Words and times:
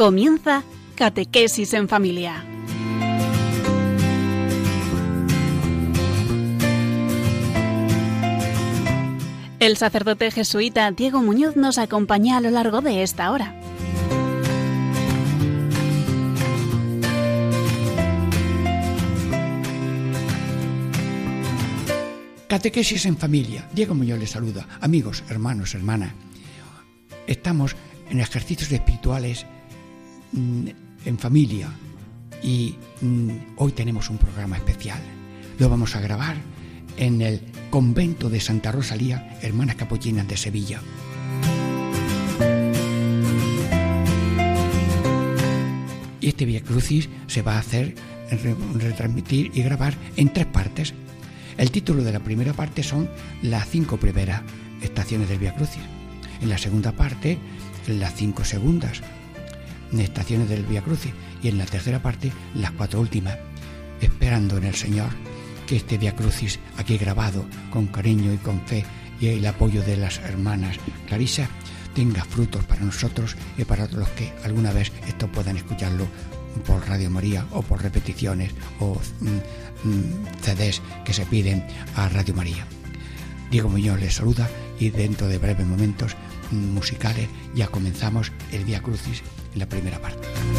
Comienza 0.00 0.62
Catequesis 0.94 1.74
en 1.74 1.86
Familia. 1.86 2.42
El 9.58 9.76
sacerdote 9.76 10.30
jesuita 10.30 10.90
Diego 10.92 11.20
Muñoz 11.20 11.54
nos 11.56 11.76
acompaña 11.76 12.38
a 12.38 12.40
lo 12.40 12.48
largo 12.48 12.80
de 12.80 13.02
esta 13.02 13.30
hora. 13.30 13.60
Catequesis 22.48 23.04
en 23.04 23.18
familia. 23.18 23.68
Diego 23.74 23.94
Muñoz 23.94 24.18
les 24.18 24.30
saluda. 24.30 24.66
Amigos, 24.80 25.24
hermanos, 25.28 25.74
hermanas. 25.74 26.14
Estamos 27.26 27.76
en 28.08 28.20
ejercicios 28.20 28.72
espirituales 28.72 29.44
mm, 30.32 30.68
en 31.04 31.18
familia 31.18 31.70
y 32.42 32.74
mm, 33.00 33.30
hoy 33.56 33.72
tenemos 33.72 34.10
un 34.10 34.18
programa 34.18 34.56
especial. 34.56 35.00
Lo 35.58 35.68
vamos 35.68 35.96
a 35.96 36.00
grabar 36.00 36.36
en 36.96 37.22
el 37.22 37.40
convento 37.70 38.28
de 38.28 38.40
Santa 38.40 38.72
Rosalía, 38.72 39.38
Hermanas 39.42 39.76
Capuchinas 39.76 40.28
de 40.28 40.36
Sevilla. 40.36 40.80
Y 46.20 46.28
este 46.28 46.44
Via 46.44 46.62
Crucis 46.62 47.08
se 47.26 47.42
va 47.42 47.56
a 47.56 47.60
hacer, 47.60 47.94
retransmitir 48.74 49.50
y 49.54 49.62
grabar 49.62 49.94
en 50.16 50.32
tres 50.32 50.46
partes. 50.46 50.92
El 51.56 51.70
título 51.70 52.02
de 52.04 52.12
la 52.12 52.20
primera 52.20 52.52
parte 52.52 52.82
son 52.82 53.08
las 53.42 53.68
cinco 53.68 53.96
primeras 53.96 54.42
estaciones 54.82 55.28
del 55.28 55.38
Via 55.38 55.54
Crucis. 55.54 55.82
En 56.42 56.48
la 56.48 56.58
segunda 56.58 56.92
parte, 56.92 57.38
las 57.86 58.14
cinco 58.14 58.44
segundas 58.44 59.02
estaciones 59.98 60.48
del 60.48 60.64
Via 60.64 60.82
Crucis. 60.82 61.12
Y 61.42 61.48
en 61.48 61.58
la 61.58 61.66
tercera 61.66 62.00
parte, 62.00 62.30
las 62.54 62.70
cuatro 62.72 63.00
últimas, 63.00 63.36
esperando 64.00 64.58
en 64.58 64.64
el 64.64 64.74
Señor 64.74 65.10
que 65.66 65.76
este 65.76 65.98
Via 65.98 66.14
Crucis, 66.14 66.58
aquí 66.76 66.98
grabado 66.98 67.44
con 67.70 67.86
cariño 67.86 68.32
y 68.32 68.36
con 68.38 68.60
fe 68.66 68.84
y 69.20 69.28
el 69.28 69.46
apoyo 69.46 69.82
de 69.82 69.96
las 69.96 70.18
hermanas 70.18 70.78
Clarisa, 71.06 71.48
tenga 71.94 72.24
frutos 72.24 72.64
para 72.64 72.82
nosotros 72.82 73.36
y 73.58 73.64
para 73.64 73.86
los 73.88 74.08
que 74.10 74.32
alguna 74.44 74.72
vez 74.72 74.92
esto 75.06 75.26
puedan 75.28 75.56
escucharlo 75.56 76.06
por 76.66 76.86
Radio 76.88 77.10
María 77.10 77.46
o 77.52 77.62
por 77.62 77.82
repeticiones 77.82 78.52
o 78.80 79.00
mm, 79.20 79.88
mm, 79.88 80.26
CDs 80.40 80.82
que 81.04 81.12
se 81.12 81.26
piden 81.26 81.64
a 81.96 82.08
Radio 82.08 82.34
María. 82.34 82.66
Diego 83.50 83.68
Muñoz 83.68 84.00
les 84.00 84.14
saluda 84.14 84.48
y 84.78 84.90
dentro 84.90 85.28
de 85.28 85.38
breves 85.38 85.66
momentos 85.66 86.16
mm, 86.50 86.74
musicales 86.74 87.28
ya 87.54 87.68
comenzamos 87.68 88.32
el 88.52 88.64
Via 88.64 88.82
Crucis 88.82 89.22
la 89.54 89.66
primera 89.66 89.98
parte. 89.98 90.49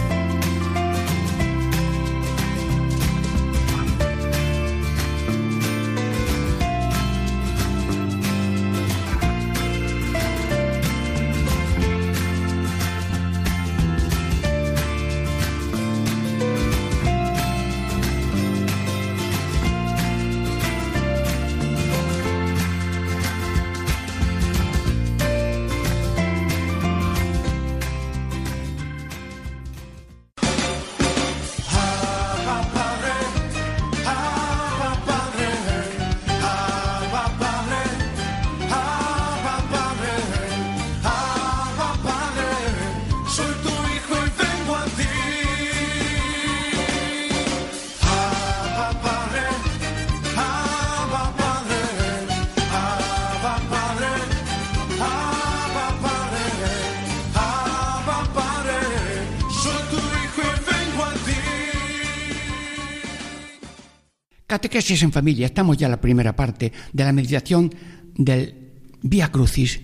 Catequesis 64.71 65.03
en 65.03 65.11
familia. 65.11 65.47
Estamos 65.47 65.75
ya 65.75 65.87
en 65.87 65.91
la 65.91 65.99
primera 65.99 66.33
parte 66.33 66.71
de 66.93 67.03
la 67.03 67.11
meditación 67.11 67.75
del 68.15 68.71
Vía 69.01 69.29
Crucis 69.29 69.81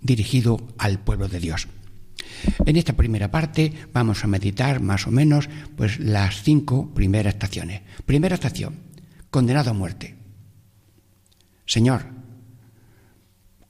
dirigido 0.00 0.68
al 0.78 1.00
pueblo 1.00 1.26
de 1.26 1.40
Dios. 1.40 1.66
En 2.64 2.76
esta 2.76 2.92
primera 2.92 3.32
parte 3.32 3.72
vamos 3.92 4.22
a 4.22 4.28
meditar 4.28 4.80
más 4.80 5.08
o 5.08 5.10
menos 5.10 5.48
pues 5.76 5.98
las 5.98 6.44
cinco 6.44 6.94
primeras 6.94 7.34
estaciones. 7.34 7.82
Primera 8.06 8.36
estación, 8.36 8.78
condenado 9.28 9.70
a 9.70 9.74
muerte. 9.74 10.14
Señor, 11.66 12.06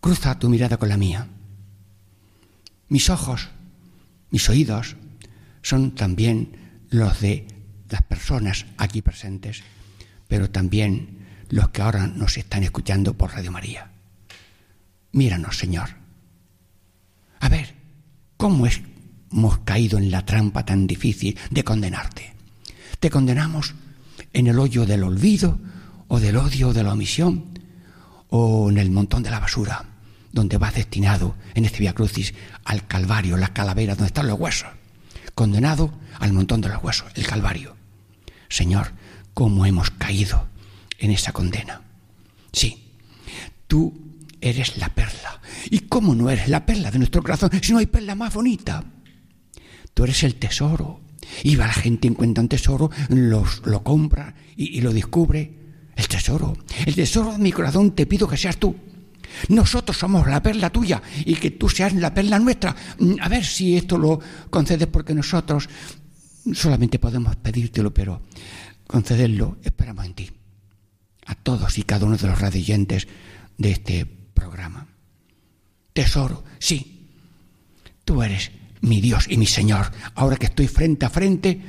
cruza 0.02 0.38
tu 0.38 0.50
mirada 0.50 0.76
con 0.76 0.90
la 0.90 0.98
mía. 0.98 1.28
Mis 2.90 3.08
ojos, 3.08 3.48
mis 4.30 4.46
oídos 4.50 4.96
son 5.62 5.94
también 5.94 6.84
los 6.90 7.22
de 7.22 7.46
las 7.88 8.02
personas 8.02 8.66
aquí 8.76 9.00
presentes 9.00 9.62
pero 10.28 10.50
también 10.50 11.26
los 11.48 11.70
que 11.70 11.82
ahora 11.82 12.06
nos 12.06 12.36
están 12.36 12.62
escuchando 12.62 13.14
por 13.14 13.32
Radio 13.32 13.50
María. 13.50 13.90
Míranos, 15.12 15.56
Señor. 15.56 15.88
A 17.40 17.48
ver, 17.48 17.74
¿cómo 18.36 18.66
hemos 18.66 19.58
caído 19.60 19.98
en 19.98 20.10
la 20.10 20.24
trampa 20.24 20.64
tan 20.64 20.86
difícil 20.86 21.38
de 21.50 21.64
condenarte? 21.64 22.34
¿Te 23.00 23.10
condenamos 23.10 23.74
en 24.32 24.46
el 24.48 24.58
hoyo 24.58 24.84
del 24.84 25.04
olvido 25.04 25.58
o 26.08 26.20
del 26.20 26.36
odio 26.36 26.68
o 26.68 26.72
de 26.72 26.82
la 26.82 26.92
omisión 26.92 27.58
o 28.28 28.70
en 28.70 28.78
el 28.78 28.90
montón 28.90 29.22
de 29.22 29.30
la 29.30 29.40
basura 29.40 29.84
donde 30.32 30.58
vas 30.58 30.74
destinado 30.74 31.36
en 31.54 31.64
este 31.64 31.78
Via 31.78 31.94
Crucis 31.94 32.34
al 32.64 32.86
Calvario, 32.86 33.36
la 33.36 33.54
calavera 33.54 33.94
donde 33.94 34.08
están 34.08 34.26
los 34.26 34.38
huesos? 34.38 34.68
Condenado 35.34 35.92
al 36.18 36.32
montón 36.32 36.60
de 36.60 36.68
los 36.68 36.82
huesos, 36.82 37.10
el 37.14 37.26
Calvario. 37.26 37.76
Señor, 38.48 38.92
cómo 39.38 39.64
hemos 39.64 39.90
caído 39.90 40.48
en 40.98 41.12
esa 41.12 41.30
condena. 41.30 41.80
Sí, 42.50 42.76
tú 43.68 43.94
eres 44.40 44.78
la 44.78 44.88
perla. 44.88 45.40
¿Y 45.70 45.78
cómo 45.86 46.16
no 46.16 46.28
eres 46.28 46.48
la 46.48 46.66
perla 46.66 46.90
de 46.90 46.98
nuestro 46.98 47.22
corazón 47.22 47.50
si 47.62 47.70
no 47.70 47.78
hay 47.78 47.86
perla 47.86 48.16
más 48.16 48.34
bonita? 48.34 48.82
Tú 49.94 50.02
eres 50.02 50.24
el 50.24 50.34
tesoro. 50.34 51.02
Y 51.44 51.54
va 51.54 51.68
la 51.68 51.72
gente, 51.72 52.08
encuentra 52.08 52.42
un 52.42 52.48
tesoro, 52.48 52.90
los, 53.10 53.64
lo 53.64 53.84
compra 53.84 54.34
y, 54.56 54.76
y 54.76 54.80
lo 54.80 54.92
descubre. 54.92 55.54
El 55.94 56.08
tesoro, 56.08 56.56
el 56.84 56.96
tesoro 56.96 57.30
de 57.30 57.38
mi 57.38 57.52
corazón, 57.52 57.92
te 57.92 58.06
pido 58.06 58.26
que 58.26 58.36
seas 58.36 58.56
tú. 58.56 58.74
Nosotros 59.50 59.96
somos 59.96 60.26
la 60.26 60.42
perla 60.42 60.70
tuya 60.70 61.00
y 61.24 61.36
que 61.36 61.52
tú 61.52 61.68
seas 61.68 61.92
la 61.92 62.12
perla 62.12 62.40
nuestra. 62.40 62.74
Mm, 62.98 63.14
a 63.20 63.28
ver 63.28 63.44
si 63.44 63.76
esto 63.76 63.98
lo 63.98 64.18
concedes 64.50 64.88
porque 64.88 65.14
nosotros 65.14 65.68
solamente 66.52 66.98
podemos 66.98 67.36
pedírtelo, 67.36 67.94
pero 67.94 68.22
concederlo, 68.88 69.58
esperamos 69.62 70.04
en 70.06 70.14
ti. 70.14 70.30
A 71.26 71.36
todos 71.36 71.78
y 71.78 71.84
cada 71.84 72.06
uno 72.06 72.16
de 72.16 72.26
los 72.26 72.40
radioyentes 72.40 73.06
de 73.56 73.70
este 73.70 74.06
programa. 74.06 74.88
Tesoro, 75.92 76.42
sí, 76.58 77.06
tú 78.04 78.22
eres 78.22 78.50
mi 78.80 79.00
Dios 79.00 79.26
y 79.28 79.36
mi 79.36 79.46
Señor, 79.46 79.92
ahora 80.14 80.36
que 80.36 80.46
estoy 80.46 80.66
frente 80.66 81.06
a 81.06 81.10
frente 81.10 81.60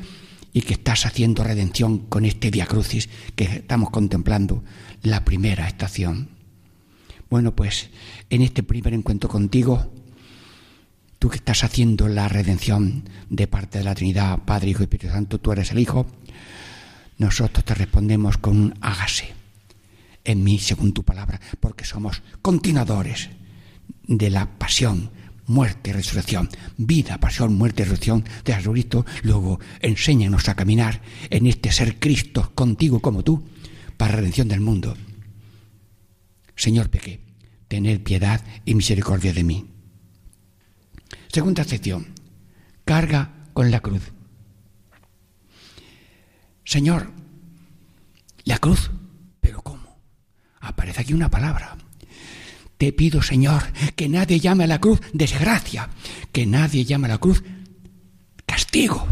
y 0.54 0.62
que 0.62 0.74
estás 0.74 1.06
haciendo 1.06 1.44
redención 1.44 2.00
con 2.08 2.26
este 2.26 2.52
Via 2.52 2.66
Crucis 2.66 3.10
que 3.36 3.44
estamos 3.44 3.90
contemplando, 3.90 4.64
la 5.04 5.26
primera 5.26 5.68
estación. 5.68 6.30
Bueno, 7.30 7.56
pues 7.56 7.90
en 8.30 8.42
este 8.42 8.64
primer 8.64 8.94
encuentro 8.94 9.30
contigo, 9.30 9.92
tú 11.20 11.30
que 11.30 11.38
estás 11.38 11.64
haciendo 11.64 12.08
la 12.08 12.30
redención 12.30 13.04
de 13.30 13.48
parte 13.48 13.80
de 13.80 13.84
la 13.84 13.96
Trinidad, 13.96 14.40
Padre, 14.46 14.70
Hijo 14.70 14.84
y 14.84 14.86
Espíritu 14.86 15.12
Santo, 15.12 15.40
tú 15.40 15.52
eres 15.52 15.72
el 15.72 15.80
Hijo, 15.80 16.08
nosotros 17.20 17.64
te 17.64 17.76
respondemos 17.76 18.38
con 18.38 18.60
un 18.60 18.74
hágase 18.82 19.34
en 20.24 20.44
mí 20.44 20.58
según 20.58 20.94
tu 20.94 21.04
palabra, 21.04 21.40
porque 21.60 21.86
somos 21.86 22.22
continuadores 22.42 23.30
de 24.08 24.30
la 24.30 24.58
pasión, 24.58 25.12
muerte 25.46 25.90
y 25.90 25.94
resurrección. 25.94 26.50
Vida, 26.78 27.20
pasión, 27.20 27.56
muerte 27.56 27.82
y 27.82 27.86
resurrección 27.86 28.24
de 28.46 28.54
Jesucristo. 28.54 29.06
Luego 29.24 29.60
enséñanos 29.82 30.48
a 30.50 30.56
caminar 30.56 31.02
en 31.30 31.46
este 31.46 31.72
ser 31.72 32.00
Cristo 32.00 32.52
contigo 32.56 33.02
como 33.02 33.24
tú, 33.24 33.44
para 33.98 34.16
redención 34.16 34.48
del 34.48 34.62
mundo. 34.62 34.96
Señor, 36.56 36.90
pequé, 36.90 37.20
tener 37.68 38.02
piedad 38.04 38.42
y 38.66 38.76
misericordia 38.76 39.34
de 39.34 39.44
mí. 39.44 39.66
Segunda 41.28 41.64
sección. 41.64 42.08
Carga 42.86 43.46
con 43.54 43.72
la 43.72 43.82
cruz. 43.82 44.14
Señor, 46.70 47.12
la 48.44 48.60
cruz, 48.60 48.92
pero 49.42 49.60
¿cómo? 49.64 49.98
Aparece 50.60 51.02
aquí 51.02 51.16
una 51.16 51.28
palabra. 51.28 51.76
Te 52.78 52.94
pido, 52.94 53.24
Señor, 53.24 53.64
que 53.96 54.08
nadie 54.08 54.40
llame 54.40 54.66
a 54.66 54.68
la 54.68 54.80
cruz 54.80 55.02
desgracia, 55.12 55.90
que 56.32 56.46
nadie 56.46 56.86
llame 56.86 57.08
a 57.08 57.14
la 57.14 57.18
cruz 57.18 57.42
castigo, 58.46 59.08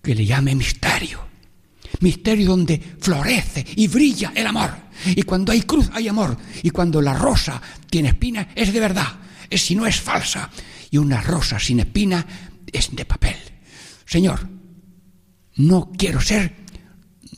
que 0.00 0.14
le 0.14 0.24
llame 0.24 0.54
misterio. 0.54 1.20
Misterio 2.00 2.48
donde 2.48 2.80
florece 2.98 3.62
y 3.76 3.86
brilla 3.86 4.32
el 4.34 4.46
amor. 4.46 4.70
Y 5.04 5.22
cuando 5.24 5.52
hay 5.52 5.60
cruz 5.60 5.90
hay 5.92 6.08
amor. 6.08 6.34
Y 6.62 6.70
cuando 6.70 7.02
la 7.02 7.12
rosa 7.12 7.60
tiene 7.90 8.08
espina 8.08 8.48
es 8.54 8.72
de 8.72 8.80
verdad. 8.80 9.18
Es 9.50 9.66
si 9.66 9.74
no 9.74 9.86
es 9.86 10.00
falsa. 10.00 10.48
Y 10.90 10.96
una 10.96 11.20
rosa 11.20 11.58
sin 11.58 11.80
espina 11.80 12.26
es 12.72 12.96
de 12.96 13.04
papel. 13.04 13.36
Señor, 14.06 14.48
no 15.56 15.92
quiero 15.94 16.22
ser 16.22 16.60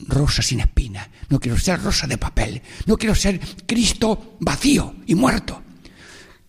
rosa 0.07 0.41
sin 0.41 0.59
espina, 0.59 1.09
no 1.29 1.39
quiero 1.39 1.57
ser 1.57 1.81
rosa 1.81 2.07
de 2.07 2.17
papel, 2.17 2.61
no 2.85 2.97
quiero 2.97 3.15
ser 3.15 3.39
Cristo 3.65 4.37
vacío 4.39 4.95
y 5.05 5.15
muerto. 5.15 5.61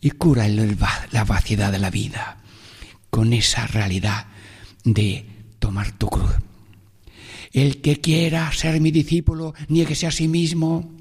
Y 0.00 0.10
cura 0.10 0.46
la 0.48 1.24
vaciedad 1.24 1.72
de 1.72 1.78
la 1.78 1.90
vida 1.90 2.42
con 3.08 3.32
esa 3.32 3.66
realidad 3.66 4.26
de 4.84 5.24
tomar 5.58 5.92
tu 5.92 6.08
cruz. 6.08 6.32
El 7.52 7.80
que 7.80 8.00
quiera 8.00 8.50
ser 8.52 8.80
mi 8.80 8.90
discípulo, 8.90 9.54
nieguese 9.68 10.06
a 10.06 10.10
sí 10.10 10.28
mismo, 10.28 10.92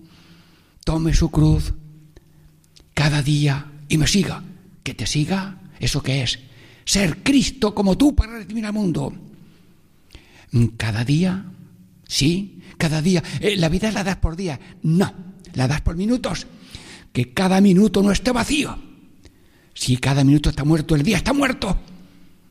tome 0.86 1.14
su 1.14 1.32
cruz 1.32 1.74
cada 2.94 3.22
día 3.22 3.72
y 3.90 3.98
me 3.98 4.08
siga. 4.08 4.44
Que 4.84 4.94
te 4.94 5.08
siga, 5.08 5.58
¿eso 5.80 6.04
qué 6.04 6.24
es? 6.24 6.40
Ser 6.86 7.24
Cristo 7.24 7.74
como 7.74 7.98
tú 7.98 8.16
para 8.16 8.34
recibir 8.34 8.66
al 8.66 8.74
mundo. 8.74 9.14
Cada 10.78 11.04
día 11.04 11.46
Sí, 12.14 12.60
cada 12.78 13.02
día. 13.02 13.24
Eh, 13.40 13.56
¿La 13.58 13.70
vida 13.70 13.92
la 13.92 14.04
das 14.04 14.18
por 14.18 14.36
día? 14.36 14.60
No, 14.84 15.12
la 15.56 15.68
das 15.68 15.82
por 15.82 15.96
minutos. 15.96 16.46
Que 17.12 17.34
cada 17.34 17.60
minuto 17.60 18.04
no 18.04 18.12
esté 18.12 18.32
vacío. 18.32 18.78
Si 19.74 19.98
cada 19.98 20.24
minuto 20.24 20.52
está 20.52 20.64
muerto, 20.64 20.94
el 20.94 21.02
día 21.02 21.18
está 21.18 21.34
muerto. 21.34 21.76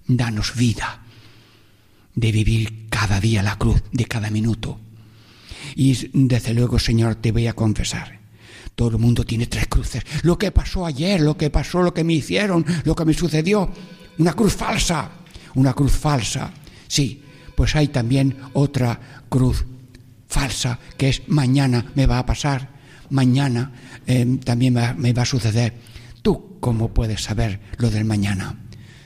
Danos 0.09 0.56
vida 0.56 1.05
de 2.12 2.32
vivir 2.32 2.88
cada 2.88 3.20
día 3.20 3.41
la 3.44 3.56
cruz 3.56 3.81
de 3.93 4.05
cada 4.06 4.31
minuto. 4.31 4.81
Y 5.76 6.11
desde 6.12 6.55
luego, 6.55 6.81
Señor, 6.81 7.15
te 7.15 7.31
voy 7.31 7.47
a 7.47 7.53
confesar. 7.53 8.19
Todo 8.75 8.88
el 8.88 8.99
mundo 8.99 9.23
tiene 9.23 9.47
tres 9.47 9.69
cruces. 9.69 10.03
Lo 10.25 10.37
que 10.38 10.50
pasó 10.50 10.87
ayer, 10.87 11.20
lo 11.20 11.37
que 11.37 11.50
pasó, 11.50 11.82
lo 11.82 11.94
que 11.94 12.03
me 12.03 12.15
hicieron, 12.15 12.67
lo 12.82 12.97
que 12.97 13.05
me 13.05 13.15
sucedió. 13.15 13.70
Una 14.19 14.32
cruz 14.32 14.56
falsa. 14.56 15.08
Una 15.55 15.73
cruz 15.73 15.93
falsa. 15.93 16.53
Sí, 16.88 17.23
pues 17.55 17.76
hay 17.76 17.87
también 17.88 18.37
otra 18.55 19.22
cruz 19.32 19.64
falsa, 20.29 20.79
que 20.99 21.08
es 21.08 21.23
mañana 21.26 21.87
me 21.94 22.05
va 22.05 22.19
a 22.19 22.26
pasar, 22.26 22.69
mañana 23.08 23.73
eh, 24.06 24.38
también 24.44 24.75
me 24.75 25.12
va 25.14 25.23
a 25.23 25.26
suceder. 25.26 25.73
¿Tú 26.20 26.58
cómo 26.61 26.93
puedes 26.93 27.23
saber 27.23 27.61
lo 27.79 27.88
del 27.88 28.05
mañana? 28.05 28.58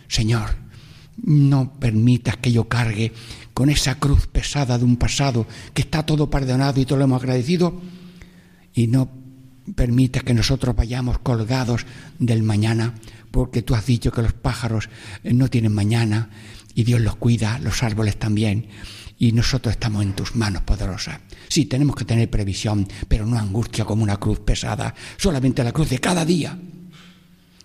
Señor, 0.08 0.56
no 1.23 1.75
permitas 1.78 2.37
que 2.38 2.50
yo 2.50 2.69
cargue 2.69 3.12
con 3.55 3.70
esa 3.70 4.00
cruz 4.00 4.26
pesada 4.26 4.78
de 4.78 4.84
un 4.84 4.96
pasado 4.96 5.46
que 5.73 5.82
está 5.82 6.05
todo 6.05 6.28
perdonado 6.28 6.81
y 6.81 6.84
todo 6.84 6.99
lo 6.99 7.05
hemos 7.05 7.23
agradecido 7.23 7.81
y 8.75 8.88
no 8.88 9.08
permitas 9.76 10.25
que 10.25 10.34
nosotros 10.34 10.75
vayamos 10.75 11.20
colgados 11.20 11.87
del 12.19 12.43
mañana 12.43 12.94
porque 13.31 13.62
tú 13.62 13.76
has 13.76 13.87
dicho 13.87 14.11
que 14.11 14.23
los 14.23 14.32
pájaros 14.32 14.88
eh, 15.23 15.32
no 15.32 15.49
tienen 15.49 15.73
mañana 15.73 16.31
y 16.75 16.82
Dios 16.82 17.00
los 17.00 17.17
cuida, 17.17 17.58
los 17.61 17.82
árboles 17.82 18.19
también, 18.19 18.67
y 19.19 19.33
nosotros 19.33 19.73
estamos 19.73 20.03
en 20.03 20.13
tus 20.13 20.37
manos 20.37 20.63
poderosas. 20.63 21.21
Sí, 21.49 21.67
tenemos 21.67 21.97
que 21.97 22.05
tener 22.05 22.31
previsión, 22.31 22.87
pero 23.09 23.27
no 23.27 23.39
angustia 23.39 23.85
como 23.85 24.03
una 24.03 24.19
cruz 24.19 24.41
pesada, 24.41 24.95
solamente 25.17 25.65
la 25.65 25.73
cruz 25.73 25.89
de 25.89 25.99
cada 25.99 26.25
día. 26.25 26.59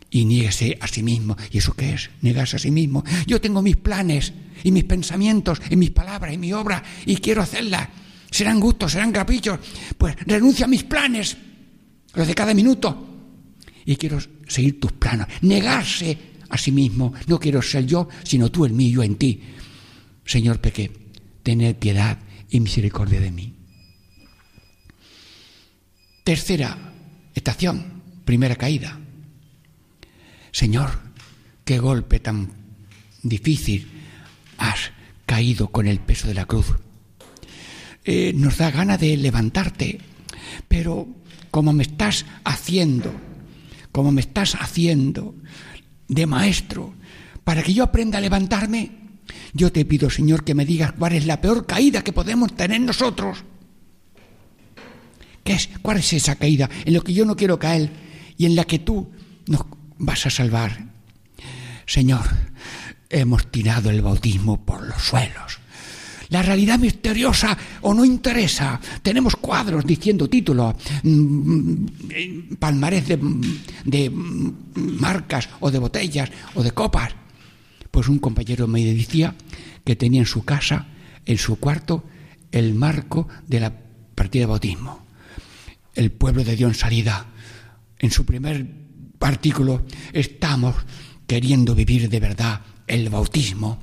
Y 0.09 0.25
niéguese 0.25 0.77
a 0.81 0.87
sí 0.87 1.03
mismo. 1.03 1.37
¿Y 1.51 1.59
eso 1.59 1.73
qué 1.73 1.93
es? 1.93 2.09
Negarse 2.21 2.57
a 2.57 2.59
sí 2.59 2.69
mismo. 2.69 3.03
Yo 3.25 3.39
tengo 3.39 3.61
mis 3.61 3.77
planes 3.77 4.33
y 4.63 4.71
mis 4.71 4.83
pensamientos 4.83 5.61
y 5.69 5.77
mis 5.77 5.91
palabras 5.91 6.33
y 6.33 6.37
mi 6.37 6.51
obra 6.51 6.83
y 7.05 7.15
quiero 7.17 7.41
hacerlas. 7.41 7.87
Serán 8.29 8.59
gustos, 8.59 8.91
serán 8.91 9.11
caprichos. 9.11 9.59
Pues 9.97 10.15
renuncio 10.25 10.65
a 10.65 10.67
mis 10.67 10.83
planes, 10.83 11.37
los 12.13 12.27
de 12.27 12.35
cada 12.35 12.53
minuto. 12.53 13.07
Y 13.85 13.95
quiero 13.95 14.19
seguir 14.47 14.79
tus 14.79 14.91
planos. 14.91 15.27
Negarse 15.41 16.17
a 16.49 16.57
sí 16.57 16.71
mismo. 16.71 17.13
No 17.27 17.39
quiero 17.39 17.61
ser 17.61 17.85
yo, 17.85 18.09
sino 18.23 18.51
tú 18.51 18.65
en 18.65 18.75
mí, 18.75 18.91
yo 18.91 19.03
en 19.03 19.15
ti. 19.15 19.41
Señor, 20.25 20.59
pequé, 20.59 21.00
tened 21.43 21.75
piedad 21.75 22.17
y 22.49 22.59
misericordia 22.59 23.19
de 23.19 23.31
mí. 23.31 23.55
Tercera 26.23 26.77
estación, 27.33 28.01
primera 28.25 28.55
caída. 28.55 28.99
Señor, 30.51 30.99
qué 31.65 31.79
golpe 31.79 32.19
tan 32.19 32.51
difícil 33.23 33.89
has 34.57 34.91
caído 35.25 35.69
con 35.69 35.87
el 35.87 35.99
peso 35.99 36.27
de 36.27 36.33
la 36.33 36.45
cruz. 36.45 36.67
Eh, 38.03 38.33
nos 38.35 38.57
da 38.57 38.71
gana 38.71 38.97
de 38.97 39.15
levantarte, 39.17 39.99
pero 40.67 41.07
como 41.49 41.73
me 41.73 41.83
estás 41.83 42.25
haciendo, 42.43 43.13
como 43.91 44.11
me 44.11 44.21
estás 44.21 44.55
haciendo 44.55 45.35
de 46.07 46.25
maestro, 46.25 46.93
para 47.43 47.63
que 47.63 47.73
yo 47.73 47.83
aprenda 47.83 48.17
a 48.17 48.21
levantarme, 48.21 49.00
yo 49.53 49.71
te 49.71 49.85
pido, 49.85 50.09
Señor, 50.09 50.43
que 50.43 50.55
me 50.55 50.65
digas 50.65 50.93
cuál 50.93 51.13
es 51.13 51.25
la 51.25 51.41
peor 51.41 51.65
caída 51.65 52.03
que 52.03 52.13
podemos 52.13 52.55
tener 52.55 52.81
nosotros. 52.81 53.43
¿Qué 55.43 55.53
es? 55.53 55.69
¿Cuál 55.81 55.97
es 55.97 56.13
esa 56.13 56.35
caída 56.35 56.69
en 56.85 56.93
lo 56.93 57.03
que 57.03 57.13
yo 57.13 57.25
no 57.25 57.35
quiero 57.35 57.59
caer 57.59 57.91
y 58.37 58.45
en 58.45 58.55
la 58.55 58.63
que 58.63 58.79
tú 58.79 59.09
nos 59.47 59.61
vas 59.97 60.25
a 60.25 60.29
salvar? 60.29 60.85
Señor, 61.85 62.25
hemos 63.09 63.51
tirado 63.51 63.89
el 63.89 64.01
bautismo 64.01 64.63
por 64.63 64.87
los 64.87 65.01
suelos. 65.01 65.59
La 66.29 66.41
realidad 66.41 66.79
misteriosa 66.79 67.57
o 67.81 67.93
no 67.93 68.05
interesa. 68.05 68.79
Tenemos 69.03 69.35
cuadros 69.35 69.85
diciendo 69.85 70.29
títulos, 70.29 70.75
mm, 71.03 72.55
palmarés 72.57 73.09
de, 73.09 73.19
de 73.83 74.09
marcas 74.09 75.49
o 75.59 75.69
de 75.69 75.79
botellas 75.79 76.31
o 76.55 76.63
de 76.63 76.71
copas. 76.71 77.20
Pues 77.91 78.07
un 78.07 78.19
compañero 78.19 78.67
me 78.67 78.83
decía 78.83 79.35
que 79.83 79.95
tenía 79.95 80.21
en 80.21 80.25
su 80.25 80.43
casa, 80.43 80.87
en 81.25 81.37
su 81.37 81.57
cuarto, 81.57 82.03
el 82.51 82.73
marco 82.73 83.27
de 83.47 83.59
la 83.59 83.73
partida 84.15 84.43
de 84.43 84.47
bautismo. 84.47 85.05
El 85.93 86.11
pueblo 86.11 86.43
de 86.43 86.55
Dios 86.55 86.71
en 86.71 86.75
salida. 86.75 87.27
En 87.99 88.11
su 88.11 88.25
primer 88.25 88.65
artículo 89.19 89.85
estamos 90.13 90.75
queriendo 91.27 91.75
vivir 91.75 92.09
de 92.09 92.19
verdad 92.19 92.61
el 92.87 93.09
bautismo 93.09 93.79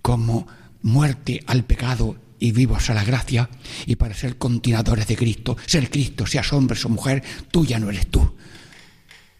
como 0.00 0.46
muerte 0.82 1.42
al 1.46 1.64
pecado 1.64 2.16
y 2.38 2.50
vivos 2.50 2.90
a 2.90 2.94
la 2.94 3.04
gracia, 3.04 3.48
y 3.86 3.94
para 3.94 4.14
ser 4.14 4.36
continuadores 4.36 5.06
de 5.06 5.16
Cristo, 5.16 5.56
ser 5.64 5.88
Cristo, 5.88 6.26
seas 6.26 6.52
hombre 6.52 6.76
o 6.84 6.88
mujer, 6.88 7.22
tú 7.52 7.64
ya 7.64 7.78
no 7.78 7.88
eres 7.88 8.08
tú, 8.08 8.34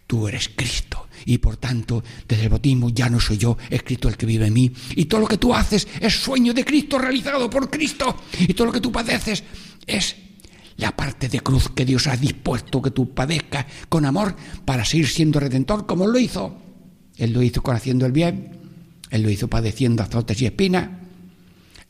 tú 0.07 0.29
eres 0.29 0.49
Cristo. 0.55 1.09
Y 1.27 1.39
por 1.39 1.57
tanto, 1.57 2.03
desde 2.27 2.45
el 2.45 2.49
bautismo 2.49 2.91
ya 2.91 3.09
no 3.09 3.21
soy 3.21 3.39
yo, 3.39 3.57
es 3.71 3.83
Cristo 3.83 4.09
el 4.09 4.17
que 4.17 4.27
vive 4.27 4.47
en 4.47 4.53
mí. 4.53 4.73
Y 4.97 5.07
todo 5.07 5.21
lo 5.23 5.29
que 5.29 5.39
tú 5.39 5.55
haces 5.55 5.87
es 6.01 6.15
sueño 6.15 6.53
de 6.55 6.65
Cristo 6.65 6.99
realizado 6.99 7.49
por 7.49 7.71
Cristo. 7.71 8.17
Y 8.39 8.55
todo 8.55 8.67
lo 8.67 8.73
que 8.73 8.81
tú 8.81 8.91
padeces 8.93 9.45
es 9.87 10.17
la 10.77 10.97
parte 10.97 11.29
de 11.29 11.41
cruz 11.41 11.69
que 11.71 11.85
Dios 11.85 12.07
ha 12.07 12.17
dispuesto 12.17 12.83
que 12.83 12.91
tú 12.91 13.15
padezcas 13.15 13.67
con 13.89 14.05
amor 14.05 14.35
para 14.65 14.85
seguir 14.85 15.09
siendo 15.09 15.41
redentor 15.41 15.87
como 15.87 16.07
lo 16.07 16.19
hizo. 16.19 16.57
Él 17.17 17.33
lo 17.33 17.43
hizo 17.43 17.63
con 17.63 17.77
haciendo 17.77 18.07
el 18.07 18.13
bien, 18.13 18.59
Él 19.11 19.23
lo 19.23 19.31
hizo 19.31 19.49
padeciendo 19.49 20.03
azotes 20.03 20.41
y 20.41 20.47
espinas, 20.47 20.89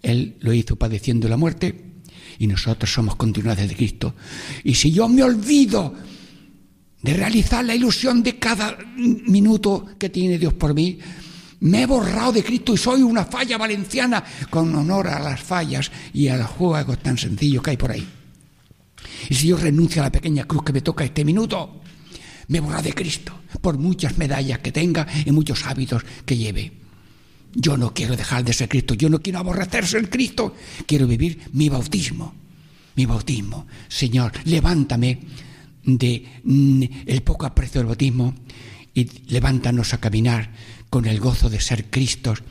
él 0.03 0.37
lo 0.41 0.53
hizo 0.53 0.77
padeciendo 0.77 1.29
la 1.29 1.37
muerte 1.37 1.93
y 2.39 2.47
nosotros 2.47 2.93
somos 2.93 3.17
continuadores 3.17 3.69
de 3.69 3.77
Cristo. 3.77 4.15
Y 4.65 4.75
si 4.75 4.91
yo 4.91 5.09
me 5.09 5.23
olvido 5.23 5.95
de 7.03 7.15
realizar 7.15 7.65
la 7.65 7.75
ilusión 7.75 8.23
de 8.23 8.39
cada 8.39 8.79
minuto 8.97 9.87
que 9.99 10.09
tiene 10.09 10.39
Dios 10.39 10.53
por 10.55 10.73
mí, 10.73 10.99
me 11.61 11.83
he 11.83 11.87
borrado 11.87 12.33
de 12.33 12.45
Cristo 12.45 12.75
y 12.75 12.77
soy 12.77 13.03
una 13.03 13.25
falla 13.25 13.59
valenciana 13.59 14.25
con 14.51 14.75
honor 14.75 15.09
a 15.09 15.21
las 15.21 15.41
fallas 15.41 15.91
y 16.13 16.29
a 16.29 16.37
los 16.37 16.49
juegos 16.49 16.99
tan 16.99 17.19
sencillos 17.19 17.63
que 17.63 17.71
hay 17.71 17.77
por 17.77 17.91
ahí. 17.91 18.07
Y 19.29 19.35
si 19.35 19.49
yo 19.49 19.57
renuncio 19.57 20.03
a 20.03 20.07
la 20.07 20.13
pequeña 20.13 20.45
cruz 20.45 20.65
que 20.65 20.73
me 20.73 20.81
toca 20.81 21.05
este 21.05 21.25
minuto, 21.25 21.81
me 22.49 22.59
he 22.59 22.61
borrado 22.61 22.83
de 22.83 22.95
Cristo 22.95 23.33
por 23.61 23.79
muchas 23.79 24.19
medallas 24.19 24.59
que 24.59 24.73
tenga 24.73 25.07
y 25.25 25.31
muchos 25.31 25.65
hábitos 25.67 26.05
que 26.25 26.37
lleve. 26.37 26.73
Yo 27.55 27.77
no 27.77 27.93
quiero 27.93 28.17
dejar 28.17 28.45
de 28.45 28.53
ser 28.53 28.69
Cristo, 28.69 28.95
yo 28.95 29.09
no 29.09 29.21
quiero 29.21 29.41
aborrecerse 29.41 29.99
el 29.99 30.09
Cristo, 30.09 30.55
quiero 30.87 31.07
vivir 31.07 31.43
mi 31.53 31.69
bautismo, 31.69 32.35
mi 32.97 33.07
bautismo. 33.07 33.67
Señor, 33.89 34.33
levántame 34.45 35.21
de 35.85 36.27
mm, 36.45 36.83
el 37.07 37.23
poco 37.23 37.47
aprecio 37.47 37.81
del 37.81 37.87
bautismo 37.87 38.35
y 38.95 39.05
levántanos 39.33 39.95
a 39.95 40.01
caminar 40.01 40.51
con 40.91 41.07
el 41.07 41.21
gozo 41.21 41.49
de 41.49 41.61
ser 41.61 41.91
Cristos 41.91 42.43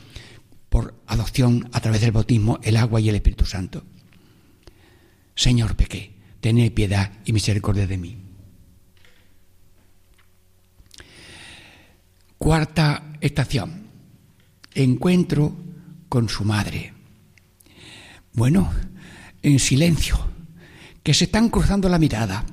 por 0.69 0.95
adopción 1.07 1.69
a 1.73 1.81
través 1.81 2.01
del 2.01 2.11
bautismo, 2.11 2.59
el 2.63 2.77
agua 2.77 2.99
y 3.01 3.09
el 3.09 3.15
Espíritu 3.15 3.45
Santo. 3.45 3.83
Señor, 5.35 5.75
pequé, 5.75 6.13
tened 6.39 6.71
piedad 6.71 7.11
y 7.25 7.33
misericordia 7.33 7.87
de 7.87 7.97
mí. 7.97 8.17
Cuarta 12.37 13.13
estación. 13.21 13.87
Encuentro 14.73 15.55
con 16.09 16.29
su 16.29 16.43
madre. 16.43 16.93
Bueno, 18.33 18.71
en 19.43 19.59
silencio, 19.59 20.17
que 21.03 21.13
se 21.13 21.25
están 21.25 21.49
cruzando 21.49 21.89
la 21.89 21.99
mirada, 21.99 22.45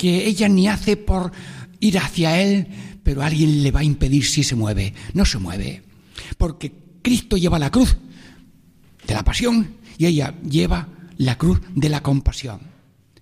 que 0.00 0.26
ella 0.26 0.48
ni 0.48 0.66
hace 0.66 0.96
por 0.96 1.30
ir 1.78 1.98
hacia 1.98 2.40
él, 2.40 2.66
pero 3.02 3.20
alguien 3.20 3.62
le 3.62 3.70
va 3.70 3.80
a 3.80 3.84
impedir 3.84 4.24
si 4.24 4.42
se 4.42 4.56
mueve. 4.56 4.94
No 5.12 5.26
se 5.26 5.36
mueve, 5.36 5.82
porque 6.38 6.72
Cristo 7.02 7.36
lleva 7.36 7.58
la 7.58 7.70
cruz 7.70 7.98
de 9.06 9.12
la 9.12 9.22
pasión 9.22 9.74
y 9.98 10.06
ella 10.06 10.34
lleva 10.40 10.88
la 11.18 11.36
cruz 11.36 11.60
de 11.74 11.90
la 11.90 12.02
compasión. 12.02 12.60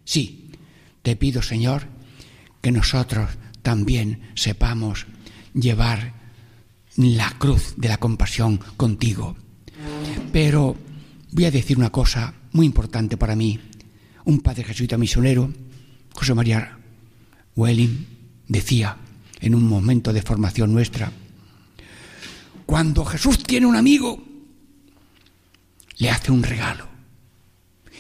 Sí, 0.05 0.53
te 1.03 1.17
pido, 1.17 1.43
Señor, 1.43 1.89
que 2.61 2.71
nosotros 2.71 3.29
también 3.63 4.31
sepamos 4.37 5.09
llevar 5.55 6.15
la 6.95 7.29
cruz 7.39 7.75
de 7.77 7.89
la 7.89 7.97
compasión 7.97 8.61
contigo. 8.77 9.37
Pero 10.31 10.77
voy 11.33 11.45
a 11.45 11.51
decir 11.51 11.77
una 11.77 11.91
cosa 11.91 12.35
muy 12.53 12.67
importante 12.67 13.17
para 13.17 13.35
mí. 13.35 13.59
Un 14.27 14.39
padre 14.39 14.63
jesuita 14.63 14.97
misionero, 14.97 15.53
José 16.15 16.35
María 16.35 16.79
Welling, 17.57 18.07
decía 18.47 18.97
en 19.41 19.55
un 19.55 19.69
momento 19.69 20.13
de 20.13 20.23
formación 20.23 20.73
nuestra, 20.73 21.13
cuando 22.67 23.05
Jesús 23.05 23.43
tiene 23.43 23.67
un 23.67 23.77
amigo, 23.77 24.23
le 25.99 26.11
hace 26.11 26.31
un 26.33 26.43
regalo. 26.43 26.89